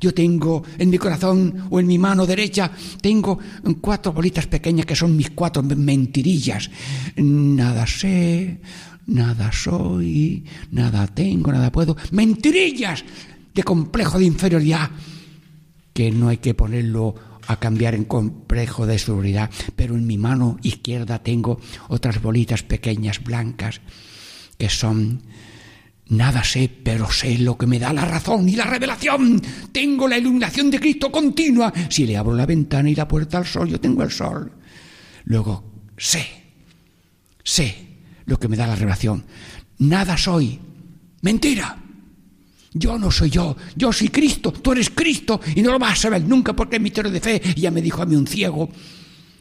Yo 0.00 0.12
tengo 0.12 0.62
en 0.78 0.90
mi 0.90 0.98
corazón 0.98 1.68
o 1.70 1.80
en 1.80 1.86
mi 1.86 1.98
mano 1.98 2.26
derecha, 2.26 2.70
tengo 3.00 3.38
cuatro 3.80 4.12
bolitas 4.12 4.46
pequeñas 4.46 4.86
que 4.86 4.96
son 4.96 5.16
mis 5.16 5.30
cuatro 5.30 5.62
mentirillas. 5.62 6.70
Nada 7.16 7.86
sé, 7.86 8.60
nada 9.06 9.52
soy, 9.52 10.44
nada 10.70 11.06
tengo, 11.06 11.52
nada 11.52 11.72
puedo. 11.72 11.96
Mentirillas 12.10 13.04
de 13.54 13.62
complejo 13.62 14.18
de 14.18 14.26
inferioridad 14.26 14.90
que 15.92 16.10
no 16.10 16.28
hay 16.28 16.38
que 16.38 16.54
ponerlo 16.54 17.14
a 17.46 17.58
cambiar 17.58 17.94
en 17.94 18.04
complejo 18.04 18.86
de 18.86 18.98
seguridad. 18.98 19.50
Pero 19.74 19.94
en 19.94 20.06
mi 20.06 20.18
mano 20.18 20.58
izquierda 20.62 21.22
tengo 21.22 21.60
otras 21.88 22.20
bolitas 22.20 22.62
pequeñas 22.62 23.22
blancas 23.22 23.80
que 24.58 24.68
son 24.68 25.22
Nada 26.08 26.44
sé, 26.44 26.70
pero 26.84 27.10
sé 27.10 27.36
lo 27.38 27.58
que 27.58 27.66
me 27.66 27.80
da 27.80 27.92
la 27.92 28.04
razón 28.04 28.48
y 28.48 28.54
la 28.54 28.64
revelación. 28.64 29.42
Tengo 29.72 30.06
la 30.06 30.16
iluminación 30.16 30.70
de 30.70 30.78
Cristo 30.78 31.10
continua. 31.10 31.72
Si 31.88 32.06
le 32.06 32.16
abro 32.16 32.32
la 32.32 32.46
ventana 32.46 32.88
y 32.88 32.94
la 32.94 33.08
puerta 33.08 33.38
al 33.38 33.44
sol, 33.46 33.68
yo 33.68 33.80
tengo 33.80 34.04
el 34.04 34.12
sol. 34.12 34.52
Luego, 35.24 35.64
sé, 35.96 36.24
sé 37.42 37.85
lo 38.26 38.38
que 38.38 38.48
me 38.48 38.56
da 38.56 38.66
la 38.66 38.76
revelación. 38.76 39.24
Nada 39.78 40.16
soy. 40.16 40.58
Mentira. 41.22 41.78
Yo 42.72 42.98
no 42.98 43.10
soy 43.10 43.30
yo, 43.30 43.56
yo 43.74 43.90
soy 43.90 44.08
Cristo, 44.08 44.52
tú 44.52 44.72
eres 44.72 44.90
Cristo 44.90 45.40
y 45.54 45.62
no 45.62 45.72
lo 45.72 45.78
vas 45.78 45.94
a 45.94 46.02
saber 46.02 46.22
nunca 46.24 46.52
porque 46.52 46.76
es 46.76 46.82
misterio 46.82 47.10
de 47.10 47.20
fe. 47.20 47.40
Y 47.56 47.62
ya 47.62 47.70
me 47.70 47.80
dijo 47.80 48.02
a 48.02 48.06
mí 48.06 48.14
un 48.16 48.26
ciego, 48.26 48.68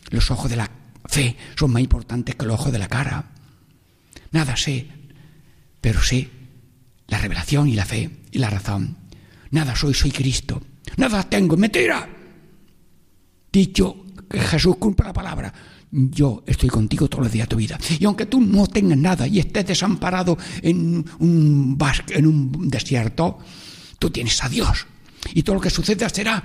los 0.10 0.32
ojos 0.32 0.50
de 0.50 0.56
la 0.56 0.72
fe 1.04 1.36
son 1.58 1.72
más 1.72 1.82
importantes 1.82 2.36
que 2.36 2.46
los 2.46 2.54
ojos 2.54 2.72
de 2.72 2.80
la 2.80 2.88
cara. 2.88 3.32
Nada 4.32 4.56
sé, 4.56 4.88
pero 5.82 6.02
sé 6.02 6.30
la 7.08 7.18
revelación 7.18 7.68
y 7.68 7.76
la 7.76 7.86
fe 7.86 8.10
y 8.32 8.40
la 8.40 8.50
razón. 8.50 8.98
Nada 9.52 9.76
soy, 9.76 9.94
soy 9.94 10.12
Cristo. 10.12 10.62
Nada 10.98 11.24
tengo, 11.24 11.58
mentira. 11.58 12.08
Dicho 13.52 14.06
que 14.30 14.40
Jesús 14.40 14.78
cumple 14.78 15.08
la 15.08 15.14
palabra, 15.14 15.54
yo 15.92 16.44
estoy 16.46 16.70
contigo 16.70 17.08
todos 17.08 17.26
los 17.26 17.32
días 17.32 17.48
de 17.48 17.50
tu 17.50 17.58
vida. 17.58 17.80
Y 18.00 18.06
aunque 18.06 18.26
tú 18.26 18.42
no 18.42 18.68
tengas 18.68 18.98
nada 18.98 19.28
y 19.28 19.40
estés 19.40 19.66
desamparado 19.66 20.38
en 20.62 21.06
un, 21.20 21.78
en 22.10 22.28
un 22.28 22.70
desierto, 22.70 23.40
tú 24.00 24.10
tienes 24.10 24.44
a 24.44 24.50
Dios. 24.50 24.88
Y 25.34 25.44
todo 25.44 25.56
lo 25.56 25.62
que 25.62 25.70
suceda 25.70 26.10
será 26.10 26.44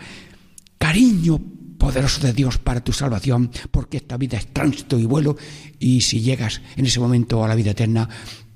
cariño 0.78 1.40
poderoso 1.78 2.20
de 2.20 2.32
Dios 2.32 2.58
para 2.58 2.84
tu 2.84 2.92
salvación, 2.92 3.50
porque 3.70 3.96
esta 3.96 4.16
vida 4.16 4.36
es 4.36 4.52
tránsito 4.52 4.98
y 4.98 5.06
vuelo, 5.06 5.36
y 5.78 6.02
si 6.02 6.20
llegas 6.20 6.60
en 6.76 6.84
ese 6.84 7.00
momento 7.00 7.42
a 7.42 7.48
la 7.48 7.54
vida 7.54 7.70
eterna, 7.70 8.08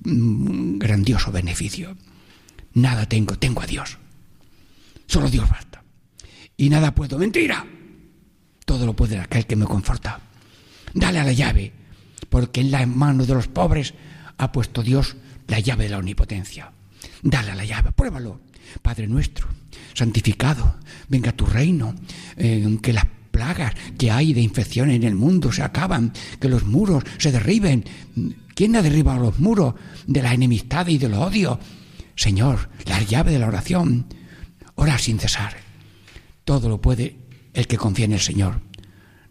Mm, 0.05 0.79
grandioso 0.79 1.33
beneficio. 1.33 1.97
Nada 2.75 3.09
tengo, 3.09 3.37
tengo 3.39 3.63
a 3.63 3.67
Dios. 3.67 3.99
Solo 5.07 5.31
Dios 5.31 5.49
basta. 5.49 5.83
Y 6.57 6.69
nada 6.69 6.95
puedo. 6.95 7.19
Mentira. 7.19 7.67
Todo 8.65 8.87
lo 8.87 8.95
puede 8.95 9.19
aquel 9.19 9.47
que 9.47 9.57
me 9.57 9.65
conforta. 9.65 10.21
Dale 10.95 11.21
a 11.21 11.25
la 11.25 11.33
llave, 11.33 11.73
porque 12.29 12.61
en 12.61 12.71
la 12.71 12.87
mano 12.87 13.27
de 13.27 13.35
los 13.35 13.49
pobres 13.49 13.95
ha 14.39 14.53
puesto 14.53 14.83
Dios 14.83 15.17
la 15.49 15.61
llave 15.61 15.85
de 15.85 15.91
la 15.91 15.99
omnipotencia. 15.99 16.73
Dale 17.23 17.51
a 17.51 17.55
la 17.55 17.65
llave, 17.65 17.93
pruébalo. 17.93 18.41
Padre 18.81 19.07
nuestro, 19.07 19.47
santificado, 19.93 20.77
venga 21.09 21.33
tu 21.33 21.45
reino, 21.45 21.95
eh, 22.37 22.79
que 22.83 22.93
las 22.93 23.05
plagas 23.31 23.75
que 23.99 24.11
hay 24.11 24.33
de 24.33 24.41
infección 24.41 24.91
en 24.91 25.03
el 25.03 25.15
mundo 25.15 25.53
se 25.53 25.63
acaban, 25.63 26.13
que 26.41 26.49
los 26.49 26.65
muros 26.65 27.05
se 27.19 27.31
derriben, 27.31 27.85
¿Quién 28.55 28.77
ha 28.77 28.83
derribado 28.83 29.21
los 29.21 29.41
muros 29.41 29.75
de 30.07 30.23
la 30.23 30.33
enemistad 30.33 30.87
y 30.87 30.99
del 30.99 31.15
odio? 31.15 31.59
Señor, 32.15 32.71
la 32.87 33.03
llave 33.03 33.33
de 33.33 33.41
la 33.41 33.49
oración. 33.49 34.07
Ora 34.77 34.99
sin 34.99 35.19
cesar. 35.19 35.57
Todo 36.45 36.69
lo 36.69 36.81
puede 36.81 37.17
el 37.53 37.67
que 37.67 37.77
confía 37.77 38.05
en 38.05 38.13
el 38.13 38.21
Señor. 38.21 38.61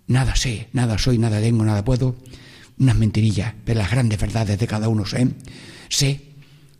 Nada 0.07 0.35
sé, 0.35 0.69
nada 0.73 0.97
soy, 0.97 1.17
nada 1.17 1.39
tengo, 1.39 1.63
nada 1.63 1.83
puedo. 1.83 2.15
Unas 2.77 2.97
mentirillas, 2.97 3.53
pero 3.65 3.79
las 3.79 3.91
grandes 3.91 4.19
verdades 4.19 4.59
de 4.59 4.67
cada 4.67 4.89
uno 4.89 5.05
sé. 5.05 5.27
Sé 5.89 6.33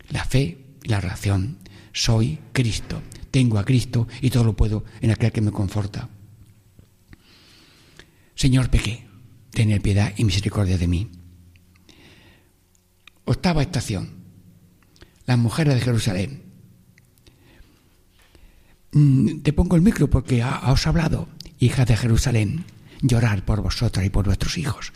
la 0.10 0.26
fe 0.26 0.58
y 0.84 0.90
la 0.90 0.98
oración. 0.98 1.58
Soy 1.94 2.40
Cristo. 2.52 3.02
Tengo 3.32 3.58
a 3.58 3.66
Cristo 3.66 4.08
y 4.22 4.30
todo 4.30 4.44
lo 4.44 4.56
puedo 4.56 4.84
en 5.02 5.12
aquel 5.12 5.32
que 5.32 5.42
me 5.42 5.52
conforta. 5.52 6.10
Señor, 8.36 8.70
pequé. 8.70 9.08
Ten 9.52 9.82
piedad 9.82 10.14
y 10.18 10.24
misericordia 10.24 10.78
de 10.78 10.88
mí. 10.88 11.12
Octava 13.26 13.62
estación. 13.62 14.24
Las 15.26 15.38
mujeres 15.38 15.76
de 15.76 15.82
Jerusalén. 15.82 16.44
Mm, 18.92 19.42
te 19.42 19.54
pongo 19.54 19.76
el 19.76 19.82
micro 19.82 20.10
porque 20.10 20.44
os 20.44 20.88
hablado, 20.88 21.30
hijas 21.60 21.88
de 21.88 21.98
Jerusalén, 21.98 22.66
llorar 23.04 23.46
por 23.46 23.62
vosotras 23.62 24.04
y 24.04 24.10
por 24.10 24.26
vuestros 24.26 24.58
hijos. 24.58 24.92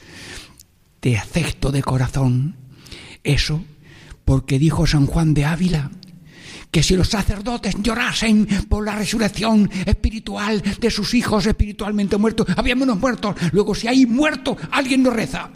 Te 0.99 1.15
acepto 1.15 1.71
de 1.71 1.83
corazón 1.83 2.55
eso 3.23 3.63
porque 4.25 4.57
dijo 4.57 4.87
San 4.87 5.05
Juan 5.05 5.35
de 5.35 5.45
Ávila 5.45 5.91
que 6.71 6.81
si 6.81 6.95
los 6.95 7.09
sacerdotes 7.09 7.75
llorasen 7.81 8.47
por 8.67 8.83
la 8.83 8.95
resurrección 8.95 9.69
espiritual 9.85 10.61
de 10.61 10.89
sus 10.89 11.13
hijos 11.13 11.45
espiritualmente 11.45 12.17
muertos, 12.17 12.47
había 12.57 12.75
menos 12.75 12.99
muertos. 12.99 13.35
Luego, 13.51 13.75
si 13.75 13.87
hay 13.87 14.05
muertos, 14.05 14.57
alguien 14.71 15.03
no 15.03 15.11
reza 15.11 15.51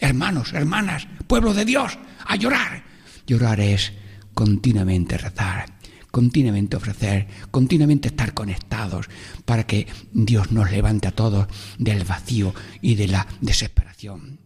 hermanos, 0.00 0.52
hermanas, 0.52 1.06
pueblo 1.26 1.54
de 1.54 1.64
Dios, 1.64 1.98
a 2.26 2.36
llorar. 2.36 2.84
Llorar 3.26 3.60
es 3.60 3.92
continuamente 4.34 5.16
rezar, 5.16 5.73
continuamente 6.14 6.76
ofrecer, 6.76 7.26
continuamente 7.50 8.06
estar 8.06 8.34
conectados 8.34 9.08
para 9.44 9.66
que 9.66 9.88
Dios 10.12 10.52
nos 10.52 10.70
levante 10.70 11.08
a 11.08 11.10
todos 11.10 11.48
del 11.76 12.04
vacío 12.04 12.54
y 12.80 12.94
de 12.94 13.08
la 13.08 13.26
desesperación. 13.40 14.38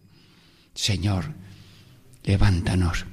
Señor, 0.73 1.35
levántanos. 2.23 3.05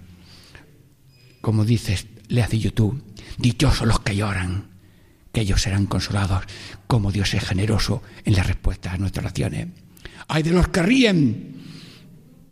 Como 1.43 1.67
dices, 1.67 2.07
le 2.29 2.43
hace 2.43 2.59
YouTube, 2.59 3.05
dichosos 3.37 3.87
los 3.87 4.01
que 4.01 4.17
lloran, 4.17 4.71
que 5.33 5.43
ellos 5.43 5.61
serán 5.61 5.85
consolados, 5.85 6.45
como 6.87 7.13
Dios 7.13 7.35
es 7.35 7.45
generoso 7.45 8.03
en 8.25 8.37
la 8.37 8.43
respuesta 8.43 8.91
a 8.91 8.97
nuestras 8.97 9.27
oraciones. 9.27 9.69
Hay 10.29 10.43
de 10.43 10.53
los 10.53 10.69
que 10.69 10.83
ríen, 10.83 11.57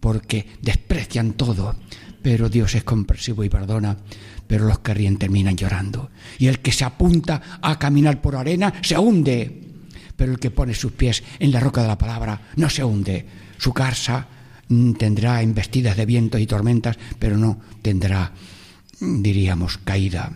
porque 0.00 0.48
desprecian 0.60 1.32
todo. 1.32 1.76
Pero 2.20 2.48
Dios 2.48 2.74
es 2.74 2.84
comprensivo 2.84 3.44
y 3.44 3.50
perdona, 3.50 3.98
pero 4.46 4.66
los 4.66 4.80
que 4.80 4.94
ríen 4.94 5.18
terminan 5.18 5.56
llorando. 5.56 6.10
Y 6.38 6.46
el 6.46 6.60
que 6.60 6.72
se 6.72 6.84
apunta 6.84 7.58
a 7.62 7.78
caminar 7.78 8.20
por 8.20 8.36
arena 8.36 8.74
se 8.82 8.98
hunde, 8.98 9.62
pero 10.16 10.32
el 10.32 10.38
que 10.38 10.50
pone 10.50 10.74
sus 10.74 10.92
pies 10.92 11.22
en 11.38 11.52
la 11.52 11.60
roca 11.60 11.82
de 11.82 11.88
la 11.88 11.98
palabra 11.98 12.40
no 12.56 12.70
se 12.70 12.84
hunde. 12.84 13.26
Su 13.58 13.72
casa 13.72 14.26
mm, 14.68 14.92
tendrá 14.92 15.42
embestidas 15.42 15.96
de 15.96 16.06
vientos 16.06 16.40
y 16.40 16.46
tormentas, 16.46 16.98
pero 17.18 17.36
no 17.36 17.60
tendrá, 17.82 18.32
mm, 19.00 19.22
diríamos, 19.22 19.78
caída. 19.78 20.32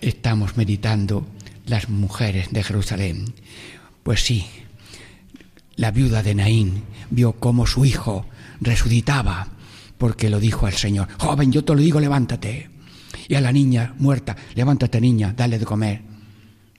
Estamos 0.00 0.56
meditando 0.56 1.26
las 1.66 1.88
mujeres 1.88 2.48
de 2.50 2.62
Jerusalén. 2.62 3.34
Pues 4.02 4.22
sí, 4.22 4.46
la 5.76 5.90
viuda 5.90 6.22
de 6.22 6.34
Naín 6.34 6.84
vio 7.10 7.32
cómo 7.32 7.66
su 7.66 7.84
hijo 7.84 8.26
resucitaba, 8.60 9.48
porque 9.98 10.30
lo 10.30 10.40
dijo 10.40 10.66
al 10.66 10.74
Señor, 10.74 11.08
joven, 11.18 11.52
yo 11.52 11.64
te 11.64 11.74
lo 11.74 11.80
digo, 11.80 12.00
levántate. 12.00 12.70
Y 13.28 13.34
a 13.34 13.40
la 13.40 13.52
niña 13.52 13.94
muerta, 13.98 14.36
levántate 14.54 15.00
niña, 15.00 15.32
dale 15.36 15.58
de 15.58 15.64
comer. 15.64 16.02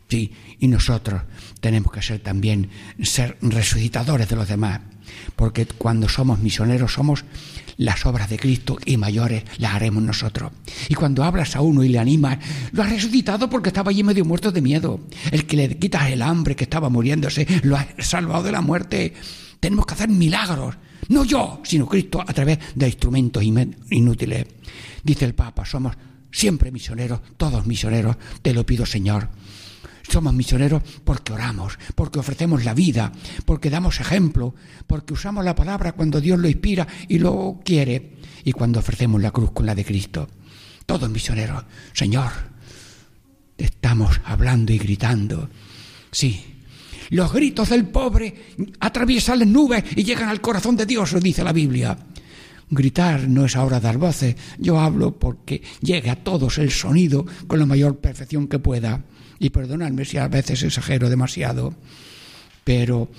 Sí, 0.07 0.31
y 0.59 0.67
nosotros 0.67 1.23
tenemos 1.59 1.91
que 1.91 2.01
ser 2.01 2.19
también, 2.19 2.69
ser 3.01 3.37
resucitadores 3.41 4.29
de 4.29 4.35
los 4.35 4.47
demás, 4.47 4.81
porque 5.35 5.65
cuando 5.65 6.07
somos 6.07 6.39
misioneros 6.39 6.93
somos 6.93 7.25
las 7.77 8.05
obras 8.05 8.29
de 8.29 8.37
Cristo 8.37 8.77
y 8.85 8.97
mayores 8.97 9.43
las 9.57 9.73
haremos 9.73 10.03
nosotros. 10.03 10.51
Y 10.89 10.93
cuando 10.93 11.23
hablas 11.23 11.55
a 11.55 11.61
uno 11.61 11.83
y 11.83 11.89
le 11.89 11.99
animas, 11.99 12.37
lo 12.71 12.83
has 12.83 12.89
resucitado 12.89 13.49
porque 13.49 13.69
estaba 13.69 13.89
allí 13.89 14.03
medio 14.03 14.25
muerto 14.25 14.51
de 14.51 14.61
miedo. 14.61 15.01
El 15.31 15.45
que 15.45 15.57
le 15.57 15.77
quitas 15.77 16.09
el 16.09 16.21
hambre 16.21 16.55
que 16.55 16.65
estaba 16.65 16.89
muriéndose, 16.89 17.47
lo 17.63 17.75
has 17.75 17.87
salvado 17.99 18.43
de 18.43 18.51
la 18.51 18.61
muerte. 18.61 19.13
Tenemos 19.59 19.85
que 19.85 19.93
hacer 19.95 20.09
milagros, 20.09 20.75
no 21.09 21.23
yo, 21.23 21.61
sino 21.63 21.87
Cristo 21.87 22.21
a 22.21 22.33
través 22.33 22.59
de 22.75 22.87
instrumentos 22.87 23.43
inútiles. 23.43 24.45
Dice 25.03 25.25
el 25.25 25.35
Papa, 25.35 25.65
somos 25.65 25.95
siempre 26.31 26.71
misioneros, 26.71 27.21
todos 27.37 27.65
misioneros, 27.65 28.17
te 28.41 28.53
lo 28.53 28.65
pido 28.65 28.85
Señor. 28.85 29.29
Somos 30.09 30.33
misioneros 30.33 30.83
porque 31.03 31.33
oramos, 31.33 31.79
porque 31.95 32.19
ofrecemos 32.19 32.63
la 32.63 32.73
vida, 32.73 33.11
porque 33.45 33.69
damos 33.69 33.99
ejemplo, 33.99 34.53
porque 34.85 35.13
usamos 35.13 35.43
la 35.43 35.55
palabra 35.55 35.93
cuando 35.93 36.21
Dios 36.21 36.39
lo 36.39 36.47
inspira 36.47 36.87
y 37.07 37.19
lo 37.19 37.59
quiere, 37.63 38.17
y 38.43 38.51
cuando 38.51 38.79
ofrecemos 38.79 39.21
la 39.21 39.31
cruz 39.31 39.51
con 39.51 39.65
la 39.65 39.73
de 39.73 39.83
Cristo. 39.83 40.29
Todos 40.85 41.09
misioneros. 41.09 41.63
Señor, 41.93 42.31
estamos 43.57 44.21
hablando 44.25 44.73
y 44.73 44.77
gritando. 44.77 45.49
Sí, 46.11 46.54
los 47.09 47.31
gritos 47.31 47.69
del 47.69 47.87
pobre 47.87 48.33
atraviesan 48.79 49.39
las 49.39 49.47
nubes 49.47 49.83
y 49.95 50.03
llegan 50.03 50.29
al 50.29 50.41
corazón 50.41 50.75
de 50.75 50.85
Dios, 50.85 51.15
dice 51.21 51.43
la 51.43 51.53
Biblia. 51.53 51.97
Gritar 52.69 53.27
no 53.27 53.45
es 53.45 53.55
ahora 53.55 53.79
dar 53.79 53.97
voces, 53.97 54.35
yo 54.57 54.79
hablo 54.79 55.17
porque 55.19 55.61
llegue 55.81 56.09
a 56.09 56.23
todos 56.23 56.57
el 56.57 56.71
sonido 56.71 57.25
con 57.47 57.59
la 57.59 57.65
mayor 57.65 57.99
perfección 57.99 58.47
que 58.47 58.59
pueda 58.59 59.03
y 59.37 59.51
perdonadme 59.51 60.05
si 60.05 60.17
a 60.17 60.27
veces 60.27 60.63
exagero 60.63 61.09
demasiado, 61.09 61.75
pero 62.63 63.09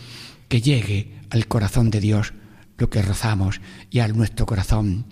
que 0.48 0.60
llegue 0.60 1.20
al 1.30 1.46
corazón 1.46 1.90
de 1.90 2.00
Dios 2.00 2.32
lo 2.78 2.90
que 2.90 3.02
rozamos 3.02 3.60
y 3.90 4.00
a 4.00 4.08
nuestro 4.08 4.46
corazón 4.46 5.06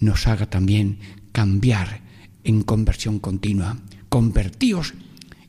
nos 0.00 0.26
haga 0.26 0.46
también 0.46 0.98
cambiar 1.32 2.02
en 2.44 2.62
conversión 2.62 3.18
continua. 3.18 3.76
Convertíos 4.08 4.94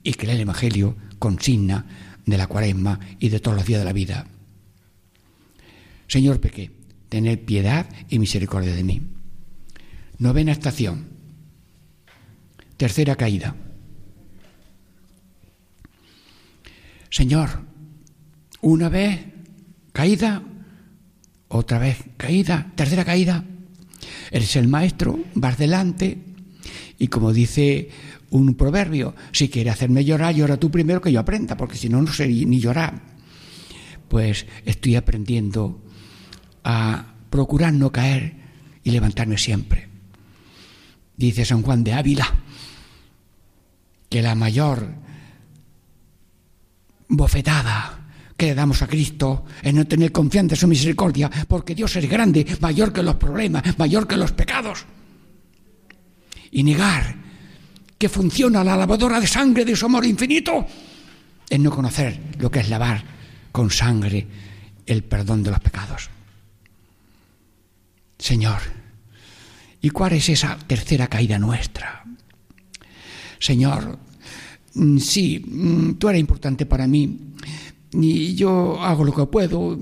y 0.04 0.14
que 0.14 0.32
el 0.32 0.40
Evangelio 0.40 0.96
consigna 1.20 1.86
de 2.30 2.38
la 2.38 2.48
cuaresma 2.48 3.00
y 3.20 3.30
de 3.30 3.40
todos 3.40 3.58
los 3.58 3.66
días 3.66 3.80
de 3.80 3.86
la 3.86 3.94
vida. 3.94 4.28
Señor 6.08 6.40
Peque, 6.40 6.72
tened 7.10 7.40
piedad 7.40 7.88
y 8.10 8.20
misericordia 8.20 8.74
de 8.74 8.84
mí. 8.84 9.02
Novena 10.18 10.52
estación. 10.52 11.08
Tercera 12.78 13.16
caída. 13.16 13.56
Señor, 17.10 17.62
una 18.62 18.90
vez 18.90 19.26
caída, 19.92 20.44
otra 21.48 21.80
vez 21.80 21.98
caída, 22.18 22.72
tercera 22.76 23.04
caída. 23.04 23.44
Eres 24.32 24.56
el 24.56 24.68
maestro, 24.68 25.20
vas 25.36 25.58
delante 25.58 26.18
y 26.98 27.08
como 27.08 27.34
dice 27.34 27.90
un 28.32 28.56
proverbio, 28.56 29.16
si 29.32 29.50
quieres 29.50 29.74
hacerme 29.74 30.06
llorar, 30.06 30.36
llora 30.36 30.58
tú 30.58 30.70
primero 30.70 31.02
que 31.02 31.12
yo 31.12 31.20
aprenda, 31.20 31.58
porque 31.58 31.78
si 31.78 31.90
no, 31.90 32.02
no 32.02 32.12
sé 32.12 32.28
ni 32.28 32.60
llorar. 32.60 33.02
Pues 34.08 34.46
estoy 34.66 34.96
aprendiendo 34.96 35.82
a 36.64 37.14
procurar 37.30 37.74
no 37.74 37.92
caer 37.92 38.36
y 38.84 38.92
levantarme 38.92 39.38
siempre. 39.38 39.88
Dice 41.16 41.46
San 41.46 41.62
Juan 41.62 41.84
de 41.84 41.94
Ávila 41.94 42.28
que 44.10 44.22
la 44.22 44.36
mayor 44.36 44.88
bofetada 47.10 48.00
que 48.36 48.48
le 48.48 48.56
damos 48.56 48.82
a 48.82 48.88
Cristo 48.88 49.46
es 49.62 49.74
no 49.74 49.86
tener 49.86 50.12
confianza 50.12 50.56
en 50.56 50.60
su 50.62 50.68
misericordia, 50.68 51.30
porque 51.48 51.76
Dios 51.76 51.96
es 51.98 52.10
grande, 52.10 52.46
mayor 52.62 52.94
que 52.94 53.04
los 53.04 53.16
problemas, 53.16 53.78
mayor 53.78 54.08
que 54.08 54.16
los 54.16 54.32
pecados. 54.32 54.86
Y 56.52 56.64
negar 56.64 57.19
que 58.00 58.10
funciona 58.10 58.64
la 58.64 58.76
lavadora 58.76 59.20
de 59.20 59.28
sangre 59.28 59.64
de 59.64 59.76
su 59.76 59.86
amor 59.86 60.06
infinito 60.06 60.66
es 61.48 61.60
no 61.60 61.70
conocer 61.70 62.20
lo 62.40 62.50
que 62.50 62.62
es 62.62 62.70
lavar 62.70 63.04
con 63.52 63.70
sangre 63.70 64.26
el 64.88 65.04
perdón 65.04 65.44
de 65.44 65.52
los 65.52 65.60
pecados. 65.60 66.10
Señor, 68.18 68.62
¿y 69.82 69.90
cuál 69.92 70.14
es 70.14 70.30
esa 70.30 70.58
tercera 70.58 71.08
caída 71.08 71.38
nuestra? 71.38 72.04
Señor, 73.38 74.00
Mm, 74.76 74.98
sí, 74.98 75.44
mm, 75.46 75.94
tú 75.96 76.10
eres 76.10 76.22
importante 76.22 76.66
para 76.66 76.88
mí 76.88 77.18
y 77.92 78.36
yo 78.36 78.82
hago 78.82 79.04
lo 79.04 79.14
que 79.14 79.26
puedo. 79.26 79.78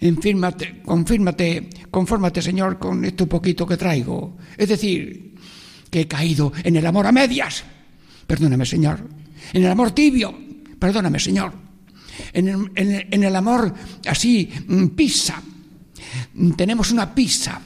Enfírmate, 0.00 0.80
confírmate, 0.82 1.68
confórmate, 1.90 2.40
Señor, 2.40 2.78
con 2.78 3.04
esto 3.04 3.26
poquito 3.26 3.66
que 3.66 3.76
traigo. 3.76 4.36
Es 4.56 4.68
decir, 4.68 5.29
que 5.90 6.02
he 6.02 6.08
caído 6.08 6.52
en 6.62 6.76
el 6.76 6.86
amor 6.86 7.06
a 7.06 7.12
medias. 7.12 7.64
Perdóname, 8.26 8.64
Señor. 8.64 9.06
En 9.52 9.64
el 9.64 9.70
amor 9.70 9.92
tibio. 9.92 10.34
Perdóname, 10.78 11.18
Señor. 11.18 11.52
En 12.32 13.22
el, 13.24 13.36
amor 13.36 13.74
así, 14.06 14.48
mm, 14.66 14.86
pizza. 14.88 15.42
Tenemos 16.56 16.90
una 16.90 17.14
pizza. 17.14 17.60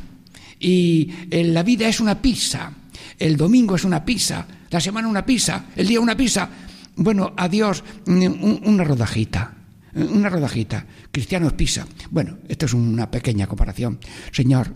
Y 0.60 1.10
la 1.30 1.62
vida 1.62 1.88
es 1.88 2.00
una 2.00 2.20
pizza. 2.20 2.72
El 3.18 3.37
domingo 3.37 3.76
es 3.76 3.84
una 3.84 4.04
pizza 4.04 4.46
la 4.74 4.80
semana 4.80 5.06
una 5.06 5.24
pizza, 5.24 5.66
el 5.76 5.87
día 5.87 6.00
una 6.00 6.16
pizza. 6.16 6.50
Bueno, 6.96 7.32
adiós, 7.37 7.84
mm, 8.06 8.66
una 8.66 8.82
rodajita, 8.82 9.54
una 9.94 10.28
rodajita. 10.28 10.84
Cristianos 11.12 11.52
pizza. 11.52 11.87
Bueno, 12.10 12.38
esto 12.48 12.66
es 12.66 12.74
una 12.74 13.08
pequeña 13.08 13.46
comparación. 13.46 14.00
Señor, 14.32 14.74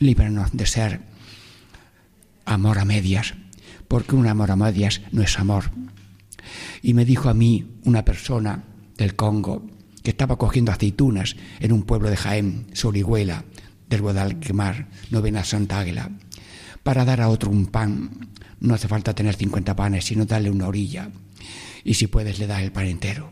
líbranos 0.00 0.50
de 0.52 0.66
ser 0.66 1.00
amor 2.44 2.78
a 2.78 2.84
medias, 2.84 3.34
porque 3.88 4.16
un 4.16 4.26
amor 4.26 4.50
a 4.50 4.56
medias 4.56 5.00
no 5.12 5.22
es 5.22 5.38
amor. 5.38 5.70
Y 6.82 6.94
me 6.94 7.04
dijo 7.04 7.28
a 7.28 7.34
mí 7.34 7.66
una 7.84 8.04
persona 8.04 8.64
del 8.96 9.14
Congo 9.14 9.66
que 10.02 10.10
estaba 10.10 10.36
cogiendo 10.36 10.72
aceitunas 10.72 11.36
en 11.60 11.72
un 11.72 11.82
pueblo 11.82 12.10
de 12.10 12.16
Jaén, 12.16 12.66
Sorihuela, 12.72 13.44
del 13.88 14.02
Guadalquemar, 14.02 14.88
novena 15.10 15.44
Santa 15.44 15.78
Águila, 15.78 16.10
para 16.82 17.04
dar 17.04 17.20
a 17.20 17.28
otro 17.28 17.50
un 17.50 17.66
pan 17.66 18.32
no 18.62 18.74
hace 18.74 18.88
falta 18.88 19.14
tener 19.14 19.34
50 19.34 19.74
panes, 19.74 20.04
sino 20.04 20.24
darle 20.24 20.50
una 20.50 20.68
orilla. 20.68 21.10
Y 21.84 21.94
si 21.94 22.06
puedes, 22.06 22.38
le 22.38 22.46
das 22.46 22.62
el 22.62 22.70
pan 22.70 22.86
entero, 22.86 23.30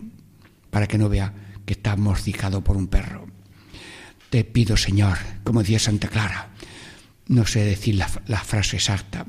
para 0.70 0.88
que 0.88 0.98
no 0.98 1.08
vea 1.08 1.32
que 1.64 1.74
está 1.74 1.96
morcijado 1.96 2.64
por 2.64 2.76
un 2.76 2.88
perro. 2.88 3.26
Te 4.28 4.42
pido, 4.42 4.76
Señor, 4.76 5.18
como 5.44 5.60
decía 5.60 5.78
Santa 5.78 6.08
Clara, 6.08 6.50
no 7.30 7.46
sé 7.46 7.64
decir 7.64 7.94
la, 7.94 8.10
la, 8.26 8.40
frase 8.40 8.76
exacta, 8.76 9.24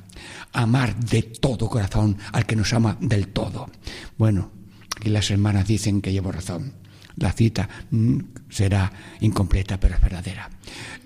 amar 0.54 0.95
de 0.95 1.22
todo 1.22 1.70
corazón 1.70 2.18
al 2.32 2.47
que 2.47 2.56
nos 2.56 2.74
ama 2.74 2.97
del 2.99 3.28
todo. 3.28 3.70
Bueno, 4.18 4.52
aquí 4.97 5.10
las 5.10 5.30
hermanas 5.30 5.68
dicen 5.68 6.02
que 6.02 6.12
llevo 6.12 6.32
razón. 6.32 6.74
La 7.18 7.32
cita 7.32 7.70
mm, 7.91 8.18
será 8.49 8.91
incompleta, 9.20 9.80
pero 9.80 9.95
es 9.95 10.02
verdadera. 10.02 10.49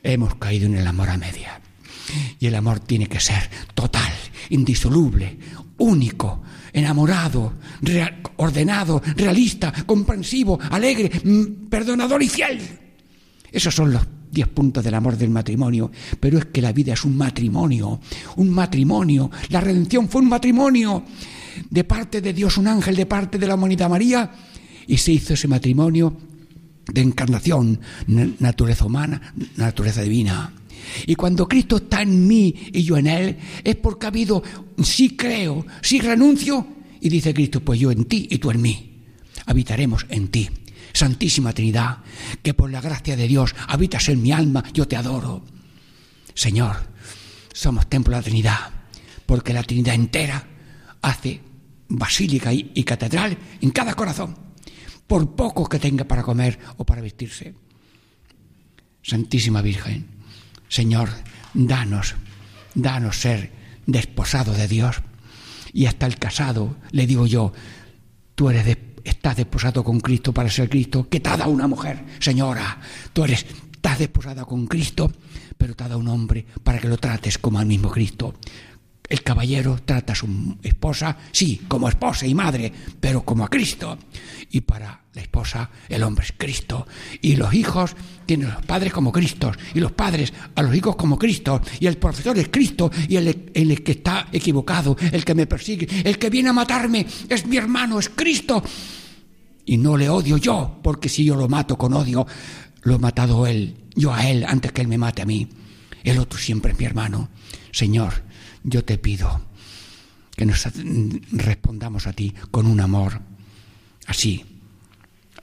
Hemos 0.04 0.36
caído 0.36 0.68
en 0.68 0.78
el 0.78 0.88
amor 0.88 1.10
a 1.10 1.18
media. 1.18 1.60
Y 2.40 2.48
el 2.48 2.56
amor 2.56 2.80
tiene 2.80 3.08
que 3.08 3.20
ser 3.20 3.50
total, 3.74 4.14
indisoluble, 4.50 5.38
único, 5.80 6.44
enamorado, 6.72 7.56
ordenado, 8.38 9.02
realista, 9.18 9.74
comprensivo, 9.86 10.58
alegre, 10.72 11.12
mm, 11.24 11.68
perdonador 11.68 12.24
y 12.24 12.30
fiel. 12.30 12.62
Esos 13.52 13.76
son 13.76 13.92
los 13.92 14.08
diez 14.32 14.48
puntos 14.48 14.84
del 14.84 14.94
amor 14.94 15.18
del 15.18 15.30
matrimonio. 15.30 15.92
Pero 16.20 16.38
es 16.38 16.46
que 16.46 16.62
la 16.62 16.72
vida 16.72 16.94
es 16.94 17.04
un 17.06 17.18
matrimonio, 17.18 18.00
un 18.38 18.50
matrimonio. 18.50 19.32
La 19.50 19.62
redención 19.62 20.10
fue 20.10 20.22
un 20.22 20.30
matrimonio. 20.30 21.04
De 21.70 21.84
parte 21.84 22.22
de 22.22 22.34
Dios 22.34 22.58
un 22.58 22.68
ángel, 22.68 22.96
de 22.96 23.06
parte 23.06 23.38
de 23.38 23.48
la 23.48 23.56
humanidad 23.56 23.90
María. 23.90 24.32
Y 24.88 24.98
se 24.98 25.14
hizo 25.14 25.34
ese 25.34 25.48
matrimonio 25.48 26.16
de 26.92 27.02
encarnación, 27.02 27.80
naturaleza 28.40 28.86
humana, 28.86 29.34
naturaleza 29.58 30.02
divina. 30.02 30.54
Y 31.08 31.16
cuando 31.16 31.48
Cristo 31.48 31.78
está 31.78 32.02
en 32.02 32.28
mí 32.28 32.54
y 32.72 32.84
yo 32.84 32.98
en 32.98 33.08
Él, 33.08 33.38
es 33.64 33.76
porque 33.76 34.06
ha 34.06 34.10
habido, 34.10 34.44
sí 34.84 35.16
creo, 35.16 35.66
sí 35.82 36.00
renuncio, 36.00 36.68
y 37.02 37.10
dice 37.10 37.34
Cristo, 37.34 37.60
pues 37.60 37.80
yo 37.80 37.92
en 37.92 38.06
ti 38.06 38.28
y 38.30 38.38
tú 38.38 38.52
en 38.52 38.62
mí. 38.62 38.92
Habitaremos 39.46 40.06
en 40.10 40.28
ti. 40.30 40.50
Santísima 40.96 41.52
Trinidad, 41.52 41.98
que 42.42 42.54
por 42.54 42.72
la 42.72 42.80
gracia 42.80 43.18
de 43.18 43.28
Dios 43.28 43.54
habitas 43.68 44.08
en 44.08 44.22
mi 44.22 44.32
alma, 44.32 44.64
yo 44.74 44.88
te 44.88 44.96
adoro. 44.96 45.44
Señor, 46.34 46.78
somos 47.54 47.88
templo 47.90 48.12
de 48.12 48.18
la 48.18 48.24
Trinidad, 48.24 48.60
porque 49.26 49.52
la 49.54 49.64
Trinidad 49.64 49.94
entera 49.94 50.48
hace 51.02 51.42
basílica 51.90 52.54
y, 52.54 52.84
catedral 52.86 53.38
en 53.60 53.72
cada 53.72 53.94
corazón, 53.94 54.38
por 55.06 55.36
poco 55.36 55.68
que 55.68 55.80
tenga 55.80 56.06
para 56.06 56.24
comer 56.24 56.58
o 56.78 56.86
para 56.86 57.02
vestirse. 57.02 57.54
Santísima 59.04 59.62
Virgen, 59.62 60.08
Señor, 60.70 61.10
danos, 61.54 62.16
danos 62.74 63.20
ser 63.20 63.52
desposado 63.86 64.54
de 64.54 64.70
Dios. 64.70 64.96
Y 65.74 65.88
hasta 65.88 66.06
el 66.06 66.18
casado, 66.18 66.78
le 66.92 67.06
digo 67.06 67.28
yo, 67.28 67.52
tú 68.34 68.50
eres 68.50 68.66
de- 68.66 68.95
estás 69.06 69.38
desposado 69.38 69.84
con 69.84 70.00
Cristo 70.00 70.34
para 70.34 70.50
ser 70.50 70.68
Cristo, 70.68 71.08
que 71.08 71.20
te 71.20 71.30
ha 71.30 71.38
dado 71.38 71.52
una 71.52 71.68
mujer, 71.68 72.04
señora, 72.20 72.80
tú 73.14 73.24
eres, 73.24 73.46
estás 73.72 74.00
desposada 74.00 74.44
con 74.46 74.66
Cristo, 74.66 75.12
pero 75.58 75.76
te 75.76 75.84
ha 75.84 75.88
dado 75.88 76.00
un 76.00 76.08
hombre 76.08 76.46
para 76.64 76.80
que 76.80 76.88
lo 76.88 76.98
trates 76.98 77.38
como 77.38 77.60
al 77.60 77.66
mismo 77.66 77.90
Cristo. 77.90 78.34
El 79.08 79.22
caballero 79.22 79.80
trata 79.86 80.14
a 80.14 80.16
su 80.16 80.58
esposa, 80.64 81.18
sí, 81.32 81.62
como 81.68 81.90
esposa 81.90 82.26
y 82.26 82.34
madre, 82.34 82.72
pero 83.00 83.24
como 83.24 83.46
a 83.46 83.50
Cristo. 83.50 83.98
Y 84.52 84.62
para 84.62 85.04
la 85.14 85.22
esposa 85.22 85.70
el 85.90 86.04
hombre 86.04 86.26
es 86.26 86.34
Cristo. 86.38 86.88
Y 87.22 87.36
los 87.36 87.54
hijos 87.54 87.96
tienen 88.26 88.50
a 88.50 88.56
los 88.56 88.66
padres 88.66 88.92
como 88.92 89.12
Cristo. 89.12 89.52
Y 89.74 89.80
los 89.80 89.92
padres 89.92 90.34
a 90.56 90.62
los 90.62 90.76
hijos 90.76 90.96
como 90.96 91.20
Cristo. 91.20 91.62
Y 91.80 91.88
el 91.88 91.98
profesor 91.98 92.38
es 92.38 92.50
Cristo. 92.50 92.92
Y 93.08 93.16
el, 93.18 93.52
el 93.54 93.84
que 93.84 93.94
está 93.94 94.28
equivocado, 94.32 94.98
el 95.12 95.24
que 95.24 95.36
me 95.36 95.46
persigue, 95.46 95.88
el 96.04 96.18
que 96.18 96.30
viene 96.30 96.50
a 96.50 96.54
matarme, 96.54 97.06
es 97.30 97.46
mi 97.46 97.58
hermano, 97.58 98.00
es 98.00 98.10
Cristo. 98.10 98.64
Y 99.66 99.78
no 99.78 99.98
le 99.98 100.10
odio 100.10 100.38
yo, 100.38 100.80
porque 100.84 101.10
si 101.10 101.26
yo 101.26 101.36
lo 101.36 101.48
mato 101.48 101.78
con 101.78 101.94
odio, 101.94 102.28
lo 102.84 102.96
he 102.96 103.00
matado 103.00 103.48
él, 103.48 103.76
yo 103.96 104.14
a 104.14 104.30
él, 104.30 104.46
antes 104.48 104.72
que 104.72 104.82
él 104.82 104.88
me 104.88 104.98
mate 104.98 105.24
a 105.24 105.26
mí. 105.26 105.50
El 106.04 106.20
otro 106.20 106.40
siempre 106.40 106.72
es 106.72 106.80
mi 106.80 106.86
hermano. 106.86 107.30
Señor, 107.72 108.14
yo 108.66 108.84
te 108.84 108.98
pido 108.98 109.42
que 110.36 110.46
nos 110.46 110.68
respondamos 111.32 112.08
a 112.08 112.14
ti 112.14 112.34
con 112.52 112.66
un 112.66 112.82
amor 112.82 113.22
así, 114.08 114.44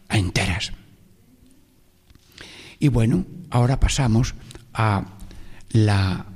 a 0.08 0.18
enteras. 0.18 0.72
Y 2.78 2.88
bueno, 2.88 3.24
ahora 3.50 3.80
pasamos 3.80 4.34
a 4.74 5.04
la 5.70 6.26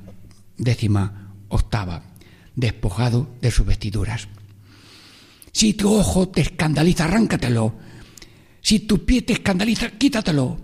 décima 0.57 1.33
octava, 1.49 2.03
despojado 2.55 3.35
de 3.41 3.51
sus 3.51 3.65
vestiduras. 3.65 4.27
Si 5.51 5.73
tu 5.73 5.93
ojo 5.93 6.29
te 6.29 6.41
escandaliza, 6.41 7.05
arráncatelo. 7.05 7.75
Si 8.61 8.79
tu 8.79 9.05
pie 9.05 9.21
te 9.21 9.33
escandaliza, 9.33 9.91
quítatelo. 9.91 10.59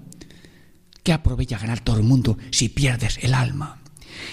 ¿Qué 1.03 1.11
aprovecha 1.11 1.59
ganar 1.59 1.81
todo 1.81 1.97
el 1.97 2.03
mundo 2.03 2.37
si 2.49 2.69
pierdes 2.69 3.19
el 3.21 3.33
alma? 3.33 3.81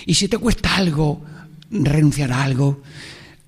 Y 0.06 0.14
si 0.14 0.28
te 0.28 0.38
cuesta 0.38 0.76
algo 0.76 1.24
renunciar 1.70 2.32
a 2.32 2.42
algo, 2.42 2.82